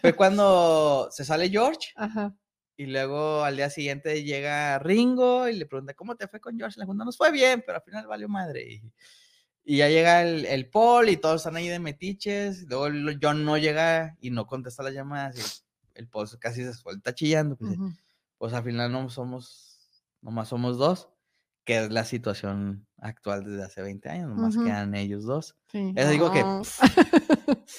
[0.00, 2.34] fue cuando se sale George Ajá.
[2.76, 6.80] y luego al día siguiente llega Ringo y le pregunta, ¿cómo te fue con George?
[6.80, 8.62] Dijo, no nos fue bien, pero al final valió madre.
[8.74, 8.92] Y,
[9.64, 12.62] y ya llega el, el Paul y todos están ahí de metiches.
[12.68, 16.72] Luego el John no llega y no contesta las llamadas y el Paul casi se
[16.74, 17.56] suelta chillando.
[17.56, 17.76] Pues,
[18.38, 19.90] pues al final no somos,
[20.22, 21.08] nomás somos dos,
[21.64, 24.64] que es la situación actual desde hace 20 años, nomás Ujú.
[24.64, 25.56] quedan ellos dos.
[25.70, 25.92] Sí.
[25.94, 26.62] Eso digo que- No.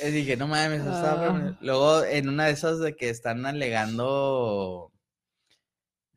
[0.04, 1.54] Dije, no mames, eso estaba premoni-".
[1.56, 1.58] Ah.
[1.62, 4.92] Luego en una de esas de que están alegando,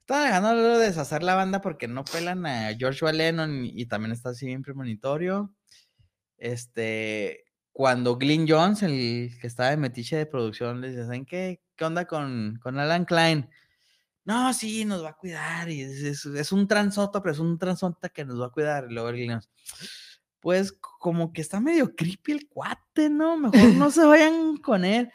[0.04, 4.12] están alegando algo de deshacer la banda porque no pelan a George Lennon y, también
[4.12, 5.50] está así bien premonitorio.
[6.36, 11.62] Este, cuando Glyn Jones, el que estaba de metiche de producción, les dice, ¿saben qué?
[11.74, 13.48] ¿Qué onda con, con Alan Klein?
[14.26, 15.70] No, sí, nos va a cuidar.
[15.70, 18.86] Y es, un transoto, pero es un transota que nos va a cuidar.
[18.90, 19.48] Y luego Glyn Jones,
[20.40, 23.38] pues como que está medio creepy el cuate, ¿no?
[23.38, 25.10] Mejor no se vayan con él.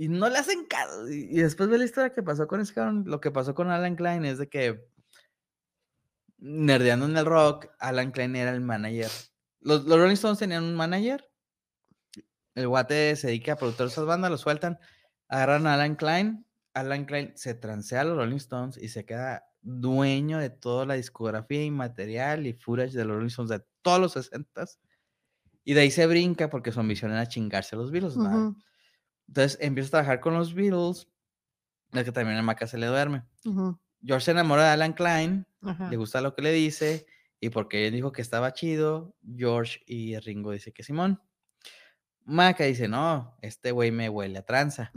[0.00, 1.10] Y, no le hacen caso.
[1.10, 3.04] Y, después ve la historia que pasó con ese cabrón.
[3.06, 4.88] Lo que pasó con Alan Klein es de que,
[6.38, 9.10] nerdeando en el rock, Alan Klein era el manager.
[9.60, 11.30] Los, los Rolling Stones tenían un manager.
[12.54, 14.78] El guate se dedica a producir esas bandas, lo sueltan.
[15.28, 16.46] Agarran a Alan Klein.
[16.72, 20.94] Alan Klein se transea a los Rolling Stones y se queda dueño de toda la
[20.94, 24.64] discografía y material y footage de los Rolling Stones de todos los 60
[25.62, 28.16] Y de ahí se brinca porque su ambición era chingarse a los Beatles.
[28.16, 28.56] Ujú,
[29.30, 31.06] Entonces empieza a trabajar con los Beatles.
[31.92, 33.24] Es que también a Maca se le duerme.
[33.44, 35.46] ujú, George se enamora de Alan Klein,
[35.90, 37.06] le gusta lo que le dice,
[37.38, 41.20] y porque él dijo que estaba chido, George y Ringo dice que Simón.
[42.24, 44.90] Maca dice, no, este güey me huele a tranza.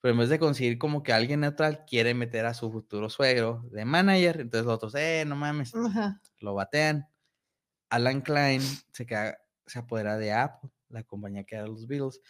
[0.00, 3.64] Pero en vez de conseguir como que alguien neutral quiere meter a su futuro suegro
[3.70, 5.72] de manager, entonces los otros, eh, no mames,
[6.40, 7.06] lo batean.
[7.90, 8.62] Alan Klein
[8.92, 12.20] se, queda, se apodera de Apple, la compañía que era los Beatles.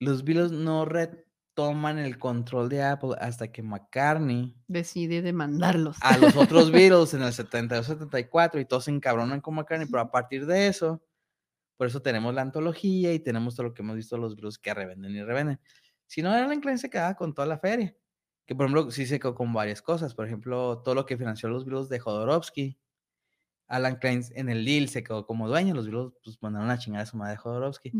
[0.00, 5.98] Los Beatles no retoman el control de Apple hasta que McCartney Decide demandarlos.
[6.00, 10.00] a los otros Beatles en el 72, 74 y todos se encabronan con McCartney, pero
[10.02, 11.02] a partir de eso,
[11.76, 14.72] por eso tenemos la antología y tenemos todo lo que hemos visto los Beatles que
[14.72, 15.60] revenden y revenden.
[16.06, 17.94] Si no, Alan Klein se quedaba con toda la feria.
[18.46, 20.14] Que por ejemplo, sí se quedó con varias cosas.
[20.14, 22.78] Por ejemplo, todo lo que financió los Beatles de Jodorowsky.
[23.70, 25.74] Alan Klein en el deal se quedó como dueño.
[25.74, 27.92] Los Beatles pues, mandaron a chingar a su madre Jodorowsky.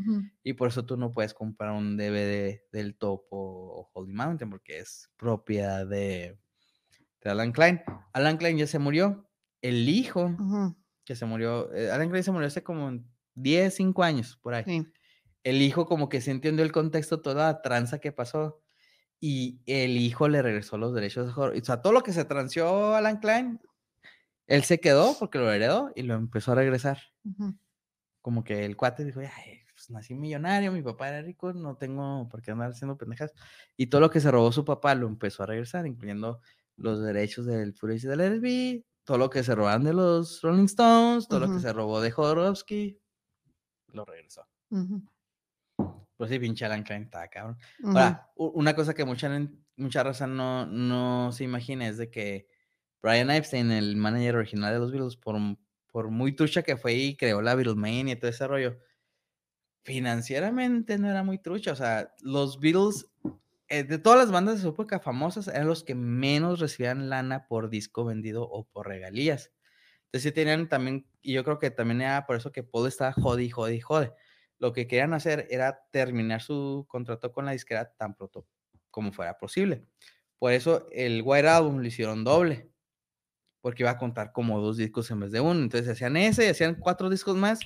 [0.42, 4.80] Y por eso tú no puedes comprar un DVD del Topo o Holy Mountain, porque
[4.80, 6.36] es propiedad de,
[7.20, 7.80] de Alan Klein.
[8.12, 9.30] Alan Klein ya se murió.
[9.62, 10.36] El hijo
[11.04, 12.98] que se murió, eh, Alan Klein se murió hace como
[13.34, 14.64] 10, 5 años, por ahí.
[14.64, 14.86] Sí.
[15.44, 18.60] El hijo como que se entendió el contexto, toda la tranza que pasó.
[19.20, 23.18] Y el hijo le regresó los derechos O sea, todo lo que se transió Alan
[23.18, 23.60] Klein,
[24.50, 26.98] él se quedó porque lo heredó y lo empezó a regresar
[28.20, 32.28] como que el cuate dijo, Ay, pues nací millonario, mi papá era rico, no tengo
[32.28, 33.32] por qué andar haciendo pendejas.
[33.76, 36.40] Y todo lo que se robó su papá lo empezó a regresar, incluyendo
[36.76, 41.28] los derechos del footage del LSB, todo lo que se robaron de los Rolling Stones,
[41.28, 43.00] todo lo que se robó de Jodorowsky,
[43.92, 44.46] lo regresó.
[46.16, 47.56] Pues sí, pinche Alan Klein está cabrón.
[47.84, 49.30] Ahora, una cosa que mucha,
[49.76, 52.48] mucha raza no, no se imagina es de que
[53.02, 55.36] Brian Epstein, el manager original de los Beatles, por,
[55.86, 58.78] por muy trucha que fue y creó la Beatlemania y todo ese rollo,
[59.84, 61.72] financieramente no era muy trucha.
[61.72, 63.06] O sea, los Beatles,
[63.68, 67.46] eh, de todas las bandas de su época famosas, eran los que menos recibían lana
[67.48, 69.50] por disco vendido o por regalías.
[70.06, 73.12] Entonces sí tenían también, y yo creo que también era por eso que Paul estaba
[73.12, 74.12] jode y jode y jode.
[74.58, 78.46] Lo que querían hacer era terminar su contrato con la disquera tan pronto
[78.90, 79.86] como fuera posible.
[80.38, 82.69] Por eso el White Album lo hicieron doble,
[83.60, 85.60] porque iba a contar como dos discos en vez de uno.
[85.60, 87.60] Entonces hacían ese y hacían cuatro discos más,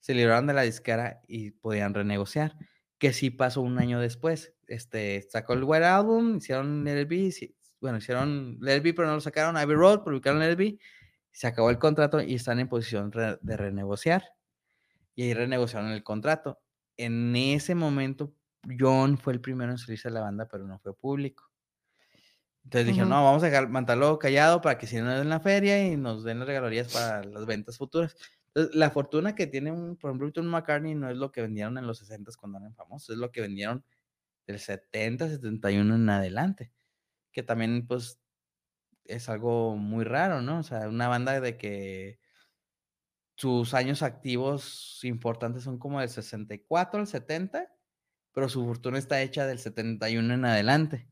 [0.00, 2.56] se libraron de la disquera y podían renegociar.
[2.98, 4.54] Que sí pasó un año después.
[4.66, 9.56] Este, sacó el White Album, hicieron LB, sí, bueno, hicieron LB, pero no lo sacaron,
[9.56, 10.78] Abbey Road, publicaron LB,
[11.32, 14.24] se acabó el contrato y están en posición de renegociar.
[15.14, 16.60] Y ahí renegociaron el contrato.
[16.96, 18.32] En ese momento,
[18.78, 21.51] John fue el primero en salirse de la banda, pero no fue público.
[22.64, 25.40] Entonces dijeron, no, vamos a dejar, mantenerlo callado para que si no nos den la
[25.40, 28.16] feria y nos den las regalías para las ventas futuras.
[28.48, 31.78] Entonces, la fortuna que tiene, un, por ejemplo, un McCartney no es lo que vendieron
[31.78, 33.84] en los 60 cuando eran famosos, es lo que vendieron
[34.46, 36.72] del 70, 71 en adelante.
[37.32, 38.20] Que también, pues,
[39.04, 40.60] es algo muy raro, ¿no?
[40.60, 42.20] O sea, una banda de que
[43.36, 47.72] sus años activos importantes son como del 64 al 70,
[48.32, 51.08] pero su fortuna está hecha del 71 en adelante.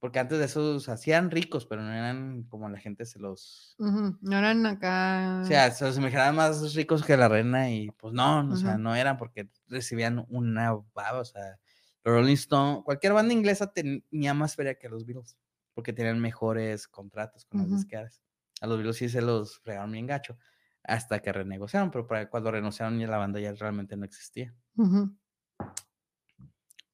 [0.00, 3.76] Porque antes de eso se hacían ricos, pero no eran como la gente se los...
[3.78, 5.42] Ujú, No eran acá.
[5.42, 8.78] O sea, se los imaginaban más ricos que la reina y pues no, o sea,
[8.78, 11.58] no eran porque recibían una baba, o sea,
[12.02, 15.36] los Rolling Stone, cualquier banda inglesa tenía más feria que los Beatles,
[15.74, 18.22] porque tenían mejores contratos con las disqueras.
[18.62, 20.38] A los Beatles sí se los fregaron bien gacho,
[20.82, 24.54] hasta que renegociaron, pero para cuando renegociaron ya la banda ya realmente no existía.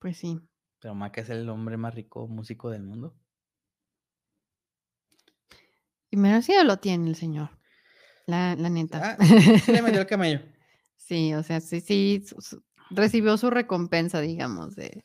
[0.01, 0.41] Pues sí.
[0.87, 3.13] Pero Maca es el hombre más rico músico del mundo.
[6.13, 7.51] Y merecido lo tiene el señor.
[8.25, 9.17] La, la neta.
[9.19, 10.43] Ah, sí le metió el camello.
[10.95, 14.77] Sí, o sea, sí, sí, su- su- recibió su recompensa, digamos.
[14.77, 15.05] De...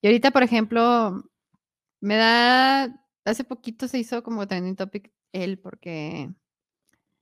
[0.00, 1.22] Y ahorita, por ejemplo,
[2.00, 2.84] me da,
[3.26, 6.30] hace poquito se hizo como trending topic él, porque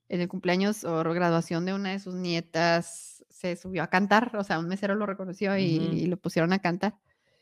[0.07, 4.43] en el cumpleaños o graduación de una de sus nietas se subió a cantar, o
[4.45, 6.97] sea, un mesero lo reconoció y, y lo pusieron a cantar.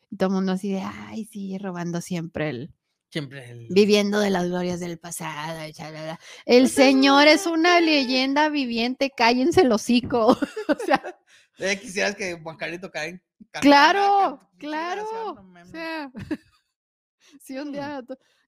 [0.09, 2.73] Y todo el mundo así de, ay, sí, robando siempre el,
[3.09, 3.67] Siempre el...
[3.69, 5.59] viviendo de las glorias del pasado.
[5.71, 6.19] chalala.
[6.45, 10.27] El señor es una leyenda viviente, cállense el hocico.
[10.67, 11.01] o sea,
[11.59, 15.03] Eh, quisieras que Juan Carlos tocara en- cantara, Claro, claro.
[15.41, 16.11] no O sea,
[17.41, 17.71] sí, un Mm.
[17.71, 18.03] día.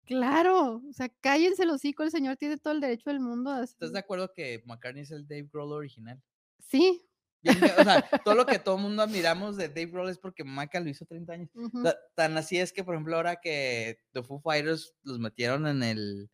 [0.06, 3.52] Claro, o sea, cállense los hocico, el señor tiene todo el derecho del mundo.
[3.52, 6.22] a ¿Estás de acuerdo que McCartney es el Dave Grohl original?
[6.60, 7.04] Sí.
[7.42, 10.44] Bien o sea, todo lo que todo el mundo admiramos de Dave Grohl es porque
[10.44, 11.50] Maca lo hizo 30 años.
[11.54, 15.66] ujú, Ta- Tan así es que, por ejemplo, ahora que The Foo Fighters los metieron
[15.68, 16.30] en el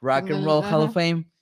[0.00, 0.94] Rock and Roll Hall of.
[0.94, 1.32] Fame,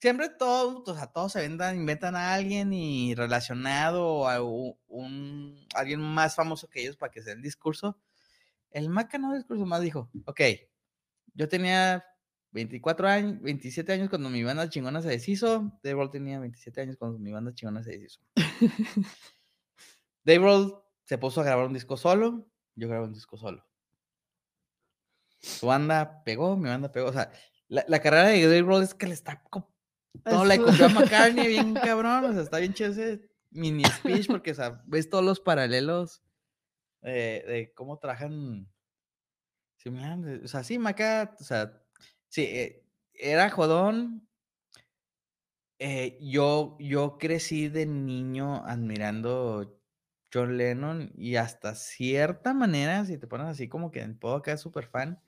[0.00, 6.00] siempre todos, o sea, todos se inventan, inventan a alguien y relacionado a un, alguien
[6.00, 7.98] más famoso que ellos para que sea el discurso.
[8.70, 10.40] El Maca no discurso más dijo, ok,
[11.34, 12.04] yo tenía
[12.52, 16.96] 24 años, 27 años cuando mi banda chingona se deshizo, Dave Grohl tenía 27 años
[16.96, 18.20] cuando mi banda chingona se deshizo.
[20.24, 23.64] Dave Grohl se puso a grabar un disco solo, yo grabé un disco solo.
[25.38, 27.08] Su banda pegó, mi banda pegó.
[27.08, 27.32] O sea,
[27.68, 29.42] la, la carrera de Dave Grohl es que le está.
[30.22, 32.24] le Eso- copió a McCartney bien cabrón.
[32.26, 36.22] O sea, está bien chido ese mini speech porque, o sea, ves todos los paralelos
[37.02, 38.70] eh, de cómo trabajan.
[40.44, 41.82] O sea, sí, Maca, o sea,
[42.30, 44.26] sí, eh, era jodón.
[45.78, 49.80] Eh, yo, yo crecí de niño admirando
[50.32, 54.86] John Lennon y hasta cierta manera, si te pones así como que puedo acá súper
[54.86, 55.20] fan,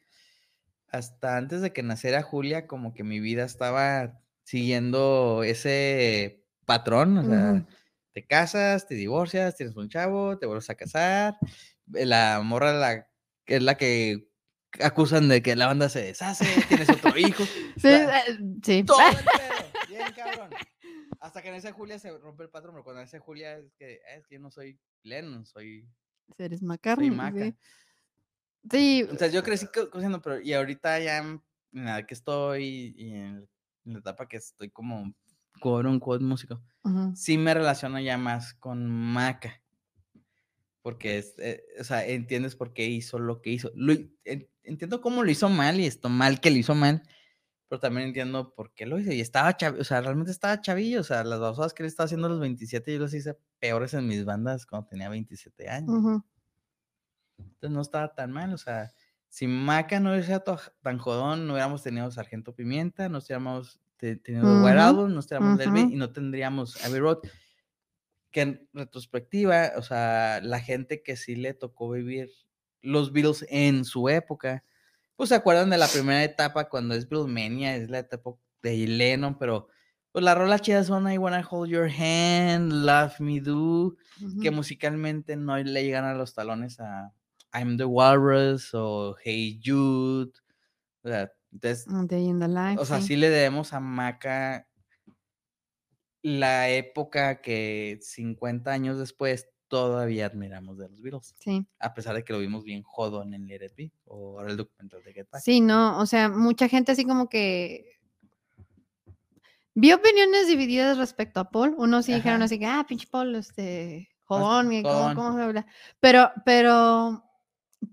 [0.89, 7.25] hasta antes de que naciera Julia, como que mi vida estaba siguiendo ese patrón, o
[7.25, 7.67] sea,
[8.13, 11.37] te casas, te divorcias, tienes un chavo, te vuelves a casar,
[11.95, 13.09] eh, la morra la,
[13.47, 14.32] es la que
[14.81, 17.45] acusan de que la banda se deshace, tienes otro hijo,
[17.77, 18.85] Sí, sea, eh, sí.
[18.85, 20.51] todo el pedo, bien cabrón.
[21.21, 23.73] Hasta que en ese Julia se rompe el patrón, pero cuando en ese Julia es
[23.79, 25.87] que, "Ah, es que yo no soy Lennon, soy,
[26.39, 27.11] Eres soy McCartney.
[27.11, 27.45] Maca.
[27.45, 27.55] Sí.
[28.71, 31.43] Sí, Entonces yo crecí co- cociendo, pero y ahorita ya en
[31.73, 33.49] la que estoy y en,
[33.85, 35.13] la etapa que estoy como
[35.61, 39.61] quote unquote músico, ujú, sí me relaciono ya más con Maca.
[40.83, 43.71] Porque es, eh, o sea, entiendes por qué hizo lo que hizo.
[43.75, 43.93] Lo
[44.25, 47.03] en- entiendo cómo lo hizo mal y esto mal que lo hizo mal,
[47.69, 49.13] pero también entiendo por qué lo hizo.
[49.13, 51.01] Y estaba chavillo, o sea, realmente estaba chavillo.
[51.01, 53.95] O sea, las babosadas que él estaba haciendo a los 27, yo los hice peores
[53.95, 55.91] en mis bandas cuando tenía 27 años.
[55.91, 56.23] ujú.
[57.39, 58.93] Entonces no estaba tan mal, o sea,
[59.29, 60.43] si Maca no hubiera
[60.83, 65.73] tan jodón, no hubiéramos tenido Sargento Pimienta, no hubiéramos te- tenido Ujú, Album, no Del
[65.73, 65.93] Rey ujú.
[65.93, 67.19] y no tendríamos Abbey Road.
[68.31, 72.31] Que en retrospectiva, o sea, la gente que sí le tocó vivir
[72.83, 74.65] los Beatles en su época,
[75.17, 78.33] pues se acuerdan de la primera etapa cuando es Beatlemania, es la etapa
[78.63, 79.69] de Lennon, pero
[80.13, 83.97] pues las rolas chidas son I Wanna Hold Your Hand, Love Me Do,
[84.43, 87.15] que musicalmente no le llegan a los talones a
[87.55, 90.33] I'm the Walrus o Hey Jude.
[91.03, 92.79] O sea, entonces, A Day in the Life.
[92.79, 94.69] o sea, sí le debemos a Maca
[96.23, 101.67] la época que 50 años después todavía admiramos de los Beatles, Sí.
[101.79, 104.59] a pesar de que lo vimos bien jodón en Let It Be, o ahora el
[104.59, 105.41] documental de Get Back.
[105.43, 107.97] Sí, no, o sea, mucha gente así como que
[109.75, 111.75] vi opiniones divididas respecto a Paul.
[111.79, 115.67] Unos sí dijeron así que, ah, pinche Paul, este, jodón, cómo, cómo se habla.
[116.01, 117.25] Pero, pero,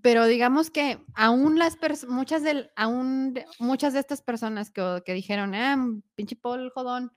[0.02, 5.14] pero digamos que aún las muchas del, aún de- muchas de estas personas que, que
[5.14, 5.78] dijeron, ah,
[6.14, 7.10] pinche Paul, jodón.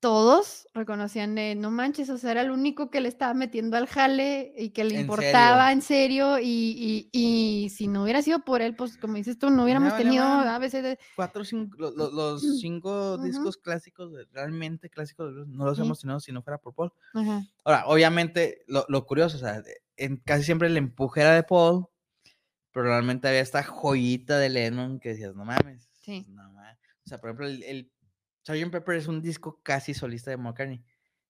[0.00, 3.86] Todos reconocían de no manches, o sea, era el único que le estaba metiendo al
[3.86, 5.72] jale y que le En importaba serio.
[5.72, 6.38] en serio.
[6.38, 9.94] Y, y- y si no hubiera sido por él, pues como dices tú, no hubiéramos
[9.98, 13.24] tenido a veces Cuatro, cinco, lo- lo- los, cinco Ujú.
[13.24, 15.82] discos clásicos, realmente clásicos, no los Sí.
[15.84, 16.92] hemos tenido si no fuera por Paul.
[17.64, 19.62] Ahora, obviamente, lo, lo curioso, o sea,
[19.98, 21.88] en, casi siempre el empuje era de Paul,
[22.72, 25.90] pero realmente había esta joyita de Lennon que decías, no mames.
[26.00, 26.24] Sí.
[26.30, 26.78] No mames.
[27.04, 27.90] O sea, por ejemplo, el, el
[28.44, 28.70] Sgt.
[28.70, 30.82] Pepper es un disco casi solista de McCartney,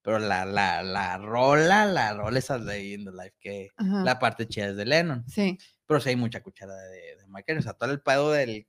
[0.03, 4.19] pero la, la, la rola, la rola esa de In the Life, que ajá, la
[4.19, 7.62] parte chida es de Lennon, Sí, pero sí hay mucha cuchara de, de McCartney, o
[7.62, 8.69] sea, todo el pedo del,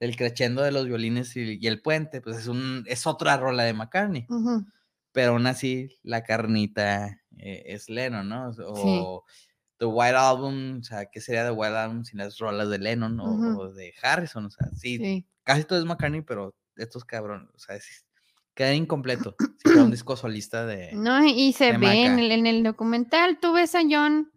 [0.00, 3.64] del crescendo de los violines y, y el puente, pues es, un, es otra rola
[3.64, 4.64] de McCartney ujú,
[5.12, 8.50] pero aún así la carnita eh, es Lennon, ¿no?
[8.66, 9.24] O
[9.78, 13.20] The White Album, o sea, ¿qué sería The White Album sin las rolas de Lennon
[13.20, 14.46] o, o de Harrison?
[14.46, 15.26] O sea, sí, sí.
[15.44, 18.06] casi todo es McCartney, pero estos cabrones, o sea, es-
[18.54, 20.92] queda incompleto si fuera un disco solista de...
[20.92, 24.30] No, y se ve en el, en el documental, tú ves a John,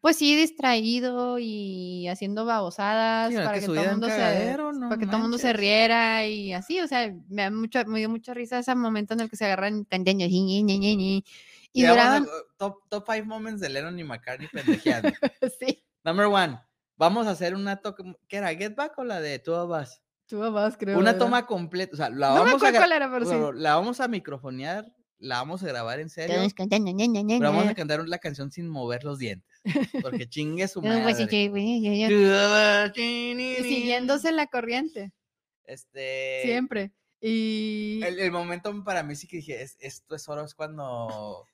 [0.00, 4.12] pues sí, distraído y haciendo babosadas Sí, ¿verdad para que que, todo el mundo se,
[4.16, 4.72] cagadero?
[4.72, 7.98] No para que todo mundo se riera y así, o sea, me, da mucha, me
[7.98, 11.24] dio mucha risa ese momento en el que se agarran candeños y,
[11.72, 15.10] y duraban, eh, top, top five moments de Lennon y McCartney pendejeando.
[15.60, 16.60] sí, Number one,
[16.96, 18.54] vamos a hacer una toque, ¿qué era?
[18.54, 20.00] ¿Get Back o la de Two of Us?
[20.78, 20.98] Creo.
[20.98, 23.30] Una toma completa, o sea, la No me vamos a cuál era, pero sí.
[23.32, 24.86] bueno, la vamos a microfonear
[25.20, 26.36] la vamos a grabar en serio.
[26.36, 29.48] Todos cantando, ña, ña, ña, Pero vamos a cantar la canción sin mover los dientes.
[30.00, 31.00] Porque chingue su madre.
[32.94, 35.12] Y siguiéndose la corriente,
[35.64, 36.42] Este.
[36.44, 36.92] siempre.
[37.20, 41.44] Y El, el momento para mí sí que dije, es- esto es oro, es cuando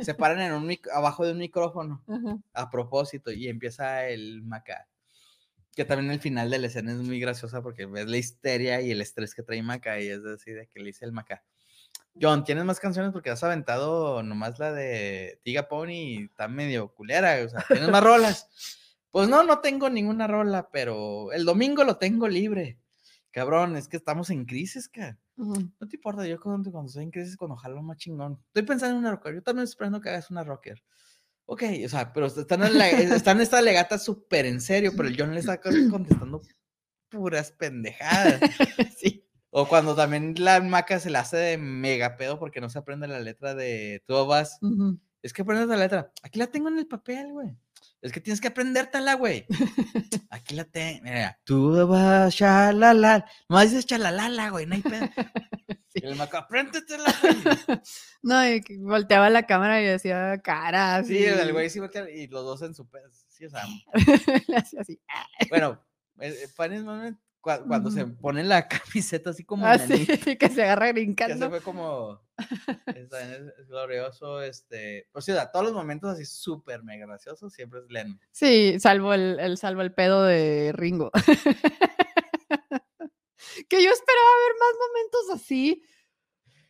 [0.00, 2.38] se paran en un abajo de un micrófono Ajá.
[2.52, 4.88] a propósito y empieza el Maca.
[5.74, 8.90] Que también el final de la escena es muy graciosa porque ves la histeria y
[8.90, 11.42] el estrés que trae Maca y es así de que le dice el Maca.
[12.20, 13.12] John, ¿tienes más canciones?
[13.12, 17.88] Porque has aventado nomás la de Tiga Pony y está medio culera, o sea, ¿tienes
[17.88, 18.48] más rolas?
[19.10, 22.78] Pues no, no tengo ninguna rola, pero el domingo lo tengo libre.
[23.32, 25.18] Cabrón, es que estamos en crisis, cara.
[25.36, 28.40] No te importa, yo cuando, cuando estoy en crisis, cuando jalo más chingón.
[28.46, 29.34] Estoy pensando en una rocker.
[29.34, 30.82] Yo también estoy esperando que hagas una rocker.
[31.46, 35.08] Ok, o sea, pero están en, la, están en esta legata súper en serio, pero
[35.08, 36.40] el John le está con- contestando
[37.10, 38.40] puras pendejadas.
[38.98, 39.20] Sí.
[39.50, 43.06] O cuando también la maca se la hace de mega pedo porque no se aprende
[43.06, 44.58] la letra de tú vas.
[44.62, 44.98] Ujú.
[45.22, 46.10] Es que aprendes la letra.
[46.22, 47.50] Aquí la tengo en el papel, güey.
[48.02, 49.46] Es que tienes que aprendértela, güey.
[50.30, 51.02] Aquí la tengo.
[51.04, 53.24] Mira, tú vas, chalala.
[53.48, 55.08] Nomás dices chalalala, güey, no hay pedo.
[56.00, 56.00] Sí.
[56.04, 57.04] El maca, apréndetela.
[58.22, 61.04] No, y volteaba la cámara y decía cara.
[61.04, 63.08] Sí, el güey sí voltea y los dos en su pedo.
[63.28, 63.62] Sí, o sea,
[64.48, 65.00] Le hacía así.
[65.08, 65.80] ah, bueno,
[66.20, 70.48] eh, eh, Panis Moment, cua- cuando se pone la camiseta así como Así, nanita, que
[70.48, 71.48] se agarra que se brincando.
[71.50, 72.20] fue como
[72.86, 77.06] es, es- es glorioso, este, pues sí, o sea, todos los momentos así súper mega
[77.06, 78.18] graciosos siempre es Len.
[78.32, 81.12] Sí, salvo el, el- salvo el pedo de Ringo.
[83.68, 85.82] Que yo esperaba ver más momentos así.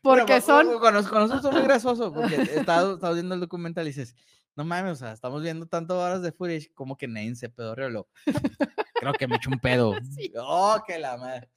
[0.03, 0.79] Porque son.
[0.79, 4.15] Con, nos- con nosotros son muy graciosos, porque estaba, estaba viendo el documental y dices,
[4.57, 7.89] no mames, o sea, estamos viendo tantas horas de footage como que nadie se pedorreó.
[7.91, 8.09] lo-
[9.01, 9.95] Creo que me eché un pedo.
[10.15, 10.33] Sí.
[10.39, 11.51] Oh, que la madre.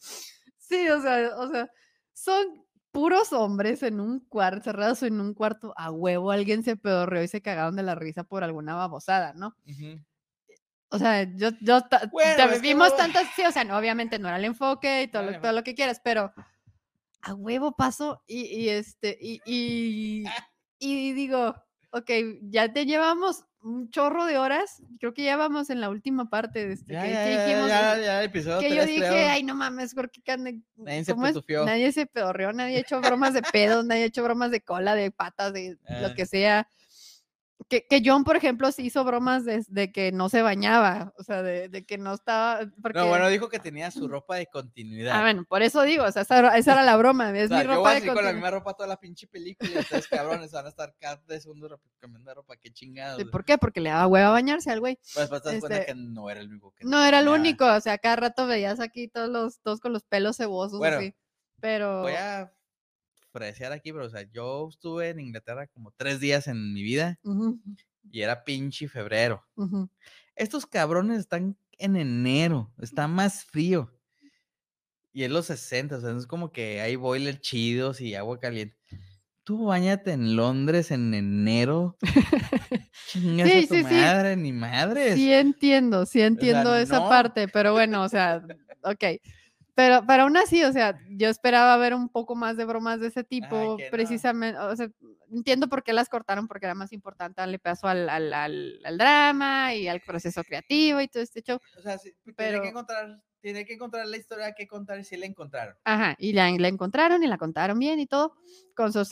[0.57, 1.69] Sí, o sea, o sea,
[2.14, 7.22] son puros hombres en un cuarto, cerrados en un cuarto, a huevo, alguien se pedorreó
[7.23, 9.56] y se cagaron de la risa por alguna babosada, ¿no?
[9.68, 9.99] Ujú.
[10.89, 11.81] O sea, yo, yo
[12.11, 15.23] Bueno, que vimos tantas, sí, o sea, no, obviamente no era el enfoque y todo,
[15.23, 16.34] lo, todo lo que quieras, pero
[17.22, 20.23] a huevo paso y, y este, y, y,
[20.80, 21.55] y digo,
[21.91, 22.09] ok,
[22.43, 26.65] ya te llevamos un chorro de horas, creo que ya vamos en la última parte
[26.68, 29.30] de este, Ya, que, ya, que ya, dijimos, ya, ya, episodio que yo dije, creo.
[29.30, 30.22] ay, no mames, porque
[30.77, 31.65] Nadie se petufió.
[31.65, 34.95] Nadie se pedorreó, nadie ha hecho bromas de pedos, nadie ha hecho bromas de cola,
[34.95, 36.14] de patas, de lo Ah.
[36.15, 36.69] que sea.
[37.70, 41.24] Que, que John, por ejemplo, sí hizo bromas de, de que no se bañaba, o
[41.24, 42.60] sea, de, de que no estaba.
[42.82, 45.18] Porque, No, bueno, dijo que tenía su ropa de continuidad.
[45.18, 47.48] ah, bueno, por eso digo, o sea, esa, era- esa era la broma, es O
[47.50, 49.28] sea, mi yo voy ropa a de seguir con la misma ropa toda la pinche
[49.28, 53.20] película y ustedes cabrones van a estar cada tres segundos de ropa, qué chingados.
[53.20, 53.32] ¿Y güey.
[53.32, 53.58] ¿Por qué?
[53.58, 54.98] Porque le daba hueva bañarse al güey.
[55.16, 57.28] Pues, pues te das cuenta este, que no era el único que No era el
[57.28, 60.98] único, o sea, cada rato veías aquí todos los, todos con los pelos cebosos Bueno,
[60.98, 61.16] así.
[61.60, 62.02] Pero.
[62.04, 62.54] Voy a
[63.38, 67.19] fresear aquí, pero o sea, yo estuve en Inglaterra como tres días en mi vida
[67.23, 67.59] Ujú,
[68.11, 69.45] y era pinche febrero.
[69.55, 69.89] ujú.
[70.35, 73.93] Estos cabrones están en enero, está más frío.
[75.14, 78.77] Y es los 60, o sea, es como que hay boiler chidos y agua caliente.
[79.43, 81.97] Tú bañate en Londres en enero.
[83.07, 83.95] Chingas Sí, a tu sí, sí.
[83.95, 85.15] madre, ni madres.
[85.15, 87.09] Sí entiendo, sí entiendo esa no.
[87.09, 88.41] parte, pero bueno, o sea,
[88.84, 89.03] ok.
[89.78, 93.10] Pero, pero aún así, o sea, yo esperaba ver un poco más de bromas de
[93.10, 93.78] ese tipo, no.
[93.91, 94.90] precisamente, o sea,
[95.32, 98.98] entiendo por qué las cortaron, porque era más importante darle paso al, al, al- al
[98.98, 101.60] drama y al proceso creativo y todo este show.
[101.78, 105.04] O sea, sí, tiene Pero- que encontrar, tiene que encontrar la historia que contar y
[105.04, 105.76] si la encontraron.
[105.84, 108.34] Ajá, y la, la encontraron y la contaron bien y todo,
[108.76, 109.08] con sus,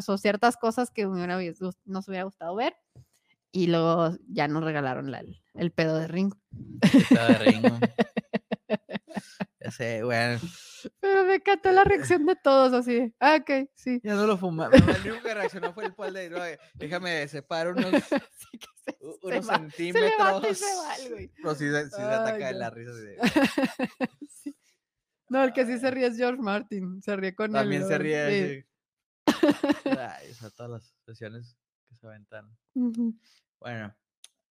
[0.00, 1.38] sus ciertas cosas que hubiera
[1.84, 2.74] nos hubiera gustado ver.
[3.52, 6.36] Y luego ya nos regalaron la- el, el pedo de Ringo.
[6.82, 7.78] Estaba de Ringo.
[9.60, 10.40] Ya sé, bueno.
[11.00, 13.14] Pero me encantó la reacción de todos así.
[13.20, 14.00] Ah, ok, sí.
[14.04, 14.74] Ya no lo fumaba.
[14.76, 18.66] El único que reaccionó fue el Paul de no, eh, déjame separar unos, Sí que
[18.84, 20.10] se- u- se unos centímetros.
[20.10, 21.28] Se levanta y se va el güey.
[21.34, 22.58] Pero sí, sí se ataca de no.
[22.58, 22.92] la risa.
[24.30, 24.54] Sí.
[25.30, 27.02] No, el que sí se ríe es George Martin.
[27.02, 27.88] Se ríe con También el.
[27.88, 28.66] se ríe.
[29.98, 31.56] Ay, o sea, todas las sesiones
[31.88, 32.56] que se aventaron.
[32.74, 33.14] Ujú.
[33.60, 33.94] Bueno,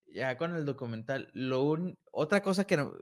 [0.07, 2.93] ya con el documental, lo un- otra cosa que no...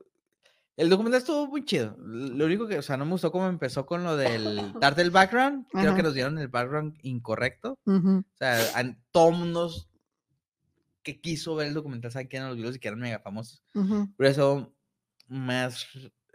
[0.75, 1.95] El documental estuvo muy chido.
[1.99, 5.11] Lo único que, o sea, no me gustó cómo empezó con lo del dar del
[5.11, 5.67] background.
[5.71, 5.95] Creo Ajá.
[5.95, 7.77] que nos dieron el background incorrecto.
[7.85, 9.71] O sea, a todo mundo
[11.03, 13.63] que quiso ver el documental sabe que eran los videos y que eran mega famosos.
[14.17, 14.73] Por eso,
[15.27, 15.87] más,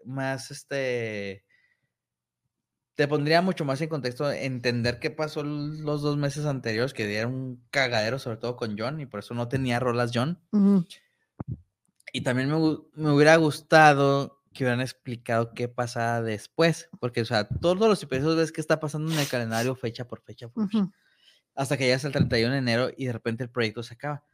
[0.04, 1.44] más este.
[2.94, 7.28] Te pondría mucho más en contexto entender qué pasó los dos meses anteriores, que era
[7.28, 10.40] un cagadero, sobre todo con John, y por eso no tenía rolas John.
[12.12, 17.48] Y también me, me hubiera gustado que hubieran explicado qué pasaba después, porque, o sea,
[17.48, 20.48] todos los episodios ves qué está pasando en el calendario fecha por fecha.
[20.48, 20.90] por fecha.
[21.54, 24.24] Hasta que llegas el 31 de enero y de repente el proyecto se acaba.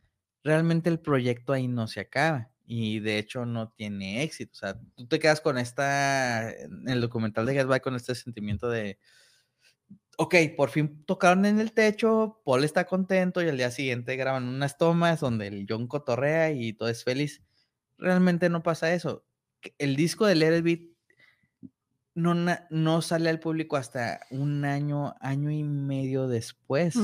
[0.43, 4.53] Realmente el proyecto ahí no se acaba y de hecho no tiene éxito.
[4.53, 8.15] O sea, tú te quedas con esta, en el documental de Get Back, con este
[8.15, 8.99] sentimiento de,
[10.17, 14.49] ok, por fin tocaron en el techo, Paul está contento y al día siguiente graban
[14.49, 17.43] unas tomas donde el John cotorrea y todo es feliz.
[17.99, 19.25] Realmente no pasa eso.
[19.79, 20.95] El disco de Let It Be
[22.15, 22.35] no,
[22.71, 26.97] no sale al público hasta un año, año y medio después.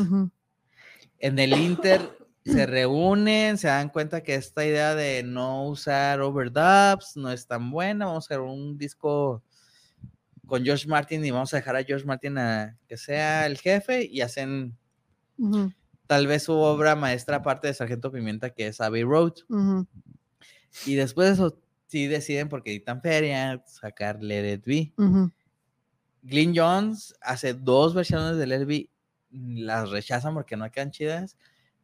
[1.18, 2.00] En el Inter
[2.44, 7.70] se reúnen, se dan cuenta que esta idea de no usar overdubs no es tan
[7.70, 9.42] buena, vamos a hacer un disco
[10.46, 14.04] con George Martin y vamos a dejar a George Martin a que sea el jefe
[14.04, 14.76] y hacen
[16.06, 19.34] tal vez su obra maestra aparte de Sargento Pimienta que es Abbey Road.
[20.86, 24.92] Y después de eso sí deciden porque editan feria sacar Let It Be.
[26.22, 28.90] Glyn Jones hace dos versiones de Let It Be,
[29.30, 31.36] las rechazan porque no quedan chidas.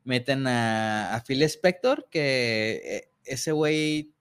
[0.04, 4.12] Meten a, Phil Spector, que eh, ese güey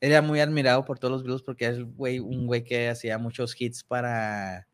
[0.00, 3.58] era muy admirado por todos los Beatles porque es güey, un güey que hacía muchos
[3.58, 4.66] hits para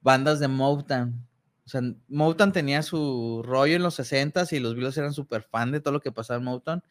[0.00, 1.26] bandas de Motown.
[1.64, 5.70] O sea, Motown tenía su rollo en los 60s y los Beatles eran súper fan
[5.70, 6.82] de todo lo que pasaba en Motown.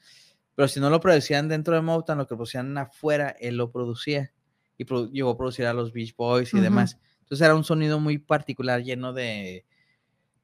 [0.59, 4.33] Pero si no lo producían dentro de Motown, lo que producían afuera, él lo producía.
[4.77, 6.97] Y llegó a producir a los Beach Boys y demás.
[7.21, 9.65] Entonces era un sonido muy particular, lleno de,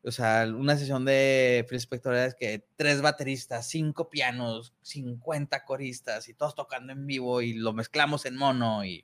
[0.05, 6.29] o sea, una sesión de Phil Spector es que tres bateristas, cinco pianos, 50 coristas
[6.29, 9.03] y todos tocando en vivo y lo mezclamos en mono y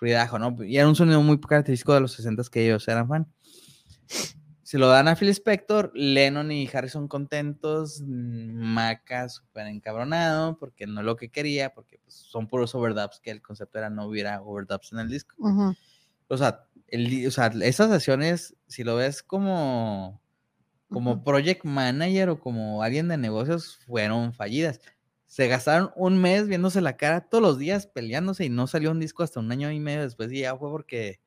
[0.00, 0.56] ruidajo, ¿no?
[0.64, 3.32] Y era un sonido muy característico de los 60 que ellos eran fan.
[4.66, 11.02] Se lo dan a Phil Spector, Lennon y Harrison contentos, Maca súper encabronado porque no
[11.02, 14.42] es lo que quería, porque pues, son puros overdubs, que el concepto era no hubiera
[14.42, 15.36] overdubs en el disco.
[16.26, 20.20] O sea, el, o sea, esas sesiones, si lo ves como,
[20.90, 24.80] como project manager o como alguien de negocios, fueron fallidas.
[25.28, 28.98] Se gastaron un mes viéndose la cara todos los días peleándose y no salió un
[28.98, 31.20] disco hasta un año y medio después y ya fue porque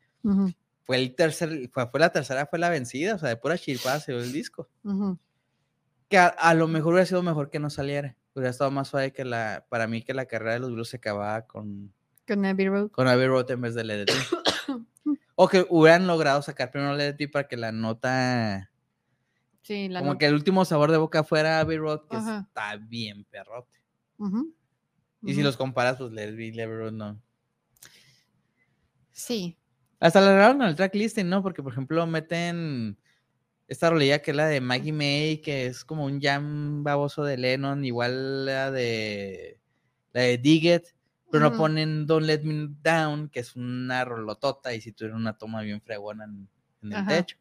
[0.90, 3.99] fue el tercer, fue, fue, la tercera, fue la vencida, o sea, de pura chirpada
[3.99, 4.68] salió el disco.
[6.07, 8.18] Que a, lo mejor hubiera sido mejor que no saliera.
[8.34, 10.98] Hubiera estado más suave que la, para mí que la carrera de los Blues se
[10.98, 11.94] acababa con...
[12.28, 12.90] Con Abbey Road.
[12.90, 14.07] Con Abbey Road en vez de Led
[15.36, 18.72] o que hubieran logrado sacar primero Led para que la nota...
[19.61, 23.26] Sí, la Como que el último sabor de boca fuera Abbey Road, que está bien
[23.26, 23.78] perrote.
[25.22, 27.22] Y si los comparas, pues Led Led Road no.
[29.11, 29.60] Sí,
[30.00, 31.44] hasta la agarraron al tracklisting, ¿no?
[31.44, 32.98] Porque, por ejemplo, meten
[33.68, 37.38] esta rolilla que es la de Maggie May, que es como un jam baboso de
[37.38, 39.60] Lennon, igual la de
[40.14, 40.82] la de Dig
[41.32, 45.38] pero no ponen Don't Let Me Down, que es una rolotota, y si tuvieron una
[45.38, 46.50] toma bien fregona en,
[46.92, 47.38] el techo.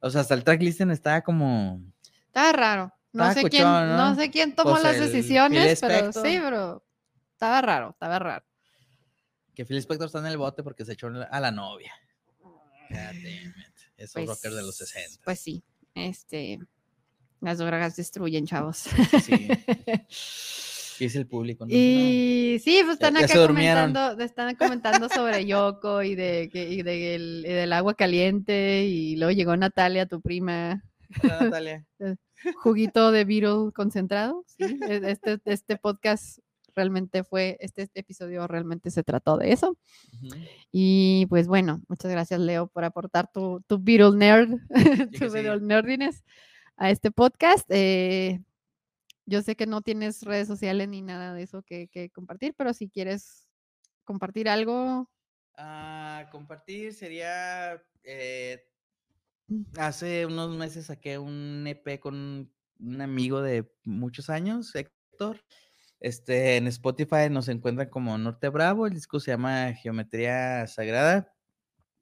[0.00, 1.80] O sea, hasta el tracklisting estaba como.
[2.26, 2.92] Estaba raro.
[3.12, 4.14] No sé quién, ¿no?
[4.16, 6.82] sé quién tomó pues las decisiones, pero sí, pero
[7.34, 8.44] estaba raro, estaba raro
[9.54, 11.92] que Phil Spector está en el bote porque se echó a la novia.
[13.96, 15.22] Esos pues, rockers de los 60.
[15.24, 15.62] Pues sí,
[15.94, 16.58] este,
[17.40, 18.86] las drogas destruyen, chavos.
[19.22, 19.48] Sí.
[21.04, 21.66] es el público.
[21.68, 27.42] Y sí, pues están acá comentando, están comentando sobre Yoko y de, y de y
[27.42, 30.82] del agua caliente y luego llegó Natalia, tu prima.
[31.22, 31.86] Natalia.
[32.62, 34.44] Juguito de Beatle concentrado.
[34.46, 34.78] ¿sí?
[34.88, 36.38] E, este, este podcast
[36.74, 39.76] realmente fue, este episodio realmente se trató de eso.
[40.70, 44.50] Y pues bueno, muchas gracias Leo por aportar tu, tu Beatle Nerd,
[45.18, 46.22] tu Beatle Nerdiness
[46.76, 47.66] a este podcast.
[47.70, 48.40] Eh,
[49.26, 52.88] yo sé que no tienes redes sociales ni nada de eso que, compartir, pero si
[52.88, 53.48] quieres
[54.04, 55.08] compartir algo.
[55.56, 58.64] Ah, compartir sería, eh,
[59.78, 62.50] hace unos meses saqué un EP con
[62.80, 65.40] un amigo de muchos años, Héctor,
[66.02, 71.32] este, en Spotify nos encuentran como Norte Bravo, el disco se llama Geometría Sagrada.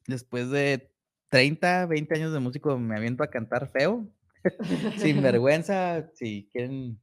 [0.07, 0.91] Después de
[1.29, 4.09] 30, 20 años de músico me aviento a cantar feo,
[4.97, 6.99] sin vergüenza, si quieren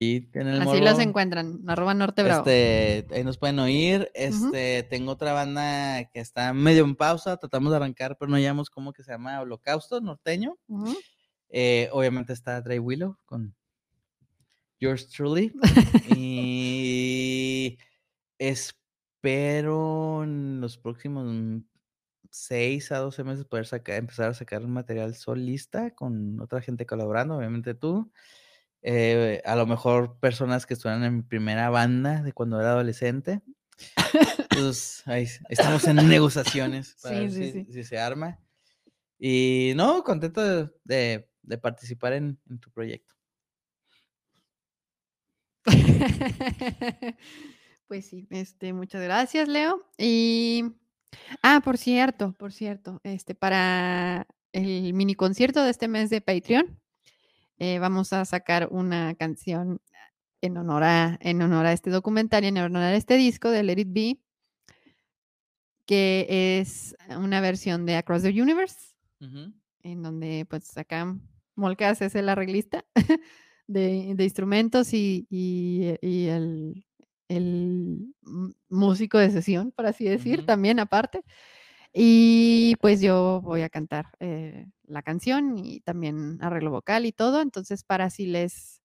[0.00, 2.40] y tienen Así los encuentran, arroba Norte Bravo.
[2.40, 4.10] Este, ahí nos pueden oír.
[4.14, 8.68] Este, tengo otra banda que está medio en pausa, tratamos de arrancar, pero no llamamos
[8.68, 10.56] cómo que se llama Holocausto Norteño.
[11.50, 13.54] Eh, obviamente está Dre Willow con
[14.80, 15.52] yours truly.
[16.16, 17.78] y
[18.38, 21.62] espero en los próximos
[22.30, 27.36] seis a 12 meses poder sacar, empezar a sacar material solista con otra gente colaborando,
[27.36, 28.10] obviamente tú.
[28.82, 33.42] Eh, a lo mejor personas que estuvieran en mi primera banda de cuando era adolescente.
[34.50, 38.40] Entonces, ahí estamos en negociaciones para ver si, se arma.
[39.18, 43.19] Y no, contento de, de participar en, en tu proyecto.
[47.90, 49.84] Pues sí, este, muchas gracias, Leo.
[49.98, 50.62] Y,
[51.42, 56.78] ah, por cierto, por cierto, este, para el mini concierto de este mes de Patreon,
[57.58, 59.80] eh, vamos a sacar una canción
[60.40, 63.64] en honor a, en honor a este documental y en honor a este disco de
[63.64, 64.20] Let It Be,
[65.84, 68.94] que es una versión de Across the Universe,
[69.82, 71.16] en donde pues acá
[71.56, 72.84] Molcas es el arreglista
[73.72, 76.84] de, de instrumentos y, y- y el,
[78.68, 81.22] músico de sesión, por así decir, también aparte.
[81.92, 87.40] Y pues yo voy a cantar eh, la canción y también arreglo vocal y todo.
[87.42, 88.82] Entonces, para si les,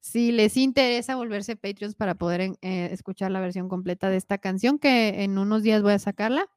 [0.00, 4.78] si les interesa volverse Patreons para poder eh, escuchar la versión completa de esta canción,
[4.78, 6.48] que en unos días voy a sacarla,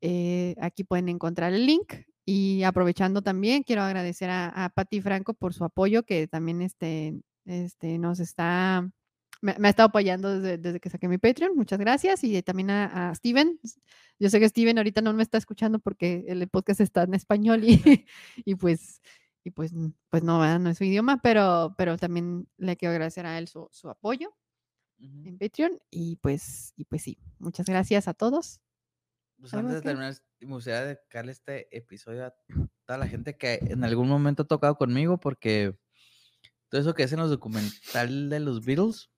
[0.00, 1.92] eh, aquí pueden encontrar el link.
[2.30, 7.18] Y aprovechando también, quiero agradecer a, a Patti Franco por su apoyo, que también este,
[7.46, 8.86] este, nos está,
[9.40, 11.56] me, me ha estado apoyando desde, desde que saqué mi Patreon.
[11.56, 12.22] Muchas gracias.
[12.24, 13.58] Y también a, a Steven.
[14.18, 17.64] Yo sé que Steven ahorita no me está escuchando porque el podcast está en español
[17.64, 17.80] y,
[18.44, 19.00] y pues,
[19.42, 19.72] y pues,
[20.10, 20.60] pues no, ¿verdad?
[20.60, 24.28] no es su idioma, pero, pero también le quiero agradecer a él su, su apoyo
[24.98, 25.28] Ujú.
[25.28, 25.78] en Patreon.
[25.90, 28.60] Y pues, y pues sí, muchas gracias a todos.
[29.40, 29.88] Pues ¿Algo antes de que?
[29.88, 32.34] terminar, me gustaría dedicarle este episodio a
[32.86, 35.78] toda la gente que en algún momento ha tocado conmigo, porque
[36.68, 39.10] todo eso que es en los documental de los Beatles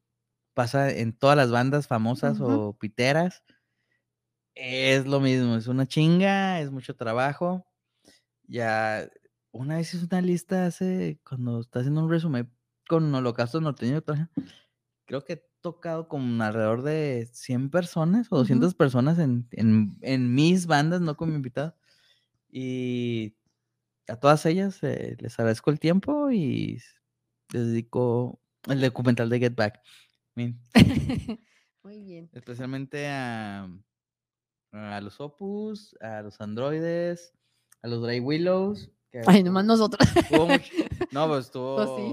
[0.54, 3.42] pasa en todas las bandas famosas o piteras.
[4.54, 7.66] Es lo mismo, es una chinga, es mucho trabajo.
[8.44, 9.08] Ya,
[9.52, 12.52] una vez hice una lista hace, cuando está haciendo un resumen
[12.88, 14.02] con Holocausto Norteño,
[15.06, 18.42] creo que tocado con alrededor de 100 personas o Ujú.
[18.42, 21.74] 200 personas en, en, en mis bandas, no como invitado.
[22.50, 23.36] Y
[24.08, 26.80] a todas ellas eh, les agradezco el tiempo y
[27.52, 29.80] les dedico el documental de Get Back.
[31.82, 32.30] Muy bien.
[32.32, 33.68] Especialmente a,
[34.72, 37.32] a los Opus, a los androides,
[37.82, 38.90] a los Dry Willows.
[39.10, 40.06] que Ay, nomás nosotros.
[40.30, 40.72] mucho-
[41.12, 41.76] no, pues estuvo.
[41.76, 42.12] Pues sí.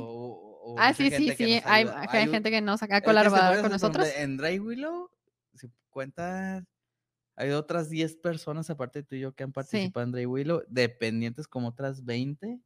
[0.68, 1.62] Hubo Ah, sí, sí, sí.
[1.66, 4.08] Hay, hay Hay gente que nos se colaborado con nosotros.
[4.18, 5.10] En Dry Willow,
[5.54, 6.64] si cuentas,
[7.36, 10.64] hay otras 10 personas aparte de tú y yo que han participado en Dry Willow,
[10.68, 12.60] dependientes como otras 20.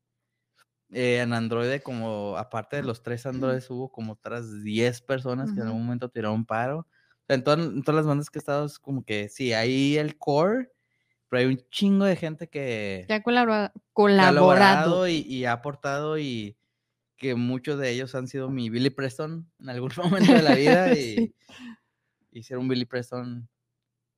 [0.93, 5.61] Eh, en Android, como aparte de los tres Androides, hubo como otras 10 personas que
[5.61, 6.79] en algún momento tiraron paro.
[6.79, 6.87] O
[7.27, 9.97] sea, en, todas- en todas las bandas que he estado, es como que sí, hay
[9.97, 10.69] el core,
[11.29, 13.71] pero hay un chingo de gente que, Que ha colaborado.
[14.33, 16.57] logrado y, y ha aportado y
[17.21, 19.91] que muchos de ellos han sido mi Billy Preston en algún
[20.31, 21.35] momento de la vida y, Sí.
[22.31, 23.47] y ser un Billy Preston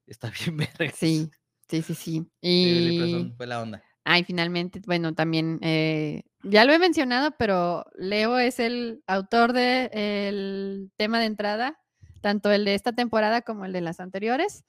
[0.07, 0.89] está bien verga.
[0.95, 1.29] Sí,
[1.69, 1.95] sí, sí, sí.
[1.95, 3.83] Sí, Billy Y, Preston fue la onda.
[4.05, 10.89] ay, finalmente, bueno, también, eh, ya lo he mencionado, pero Leo es el autor del
[10.95, 11.77] tema de entrada,
[12.21, 14.63] tanto el de esta temporada como el de las anteriores.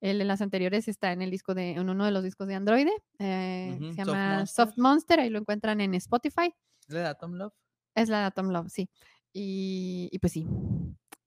[0.00, 2.54] El de las anteriores está en el disco de, en uno de los discos de
[2.54, 2.86] Android.
[3.18, 4.66] eh, se Soft llama Monster.
[4.66, 6.54] Soft Monster, ahí lo encuentran en Spotify.
[6.88, 7.52] ¿Es la de Atom Love?
[7.96, 8.88] Es la de Atom Love, sí.
[9.32, 10.46] Y, y pues sí.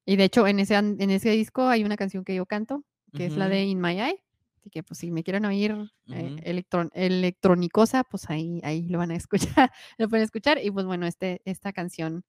[0.06, 3.26] Y de hecho, en ese, en ese disco hay una canción que yo canto, que
[3.26, 4.24] es la de In My Eye.
[4.60, 5.72] Así que, pues, si me quieren oír
[6.12, 6.42] eh, Ujú.
[6.44, 9.16] electron- electronicosa, pues ahí, ahí lo van a
[9.68, 10.60] escuchar, lo pueden escuchar.
[10.64, 12.24] Y pues bueno, este, esta canción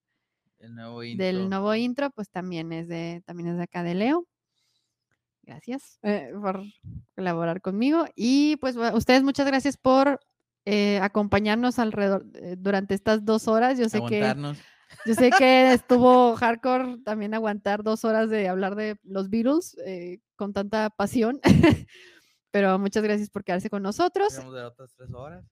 [0.61, 4.27] nuevo del nuevo intro, pues también es de, también es de acá de Leo.
[5.43, 6.63] Gracias eh, por
[7.17, 8.07] colaborar conmigo.
[8.15, 10.21] Y pues a ustedes muchas gracias por
[10.73, 13.77] eh, acompañarnos alrededor eh, durante estas dos horas.
[13.77, 14.21] Yo sé que
[15.05, 20.21] yo sé que estuvo hardcore también aguantar dos horas de hablar de los Beatles eh,
[20.37, 21.41] con tanta pasión,
[22.53, 24.37] pero muchas gracias por quedarse con nosotros.
[24.37, 25.45] De otras tres horas.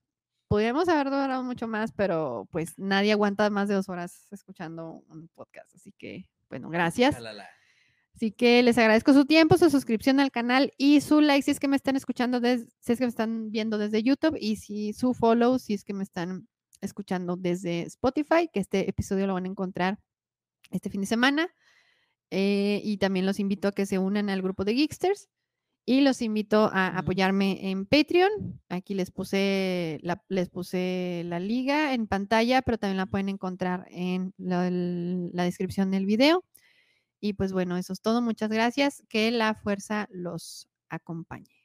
[0.47, 5.27] Podríamos haber durado mucho más, pero pues nadie aguanta más de dos horas escuchando un
[5.35, 7.17] podcast, así que bueno, gracias.
[8.19, 11.59] Así que les agradezco su tiempo, su suscripción al canal y su like si es
[11.61, 14.91] que me están escuchando, des- si es que me están viendo desde YouTube y si
[14.91, 16.45] su follow si es que me están
[16.81, 19.99] escuchando desde Spotify, que este episodio lo van a encontrar
[20.69, 21.47] este fin de semana.
[22.29, 25.29] Eh, y también los invito a que se unan al grupo de Geeksters
[25.85, 28.59] y los invito a apoyarme en Patreon.
[28.67, 33.85] Aquí les puse la, les puse la liga en pantalla, pero también la pueden encontrar
[33.91, 36.43] en la descripción del video.
[37.21, 38.21] Y pues bueno, eso es todo.
[38.21, 39.03] Muchas gracias.
[39.09, 41.58] Que la fuerza los acompañe.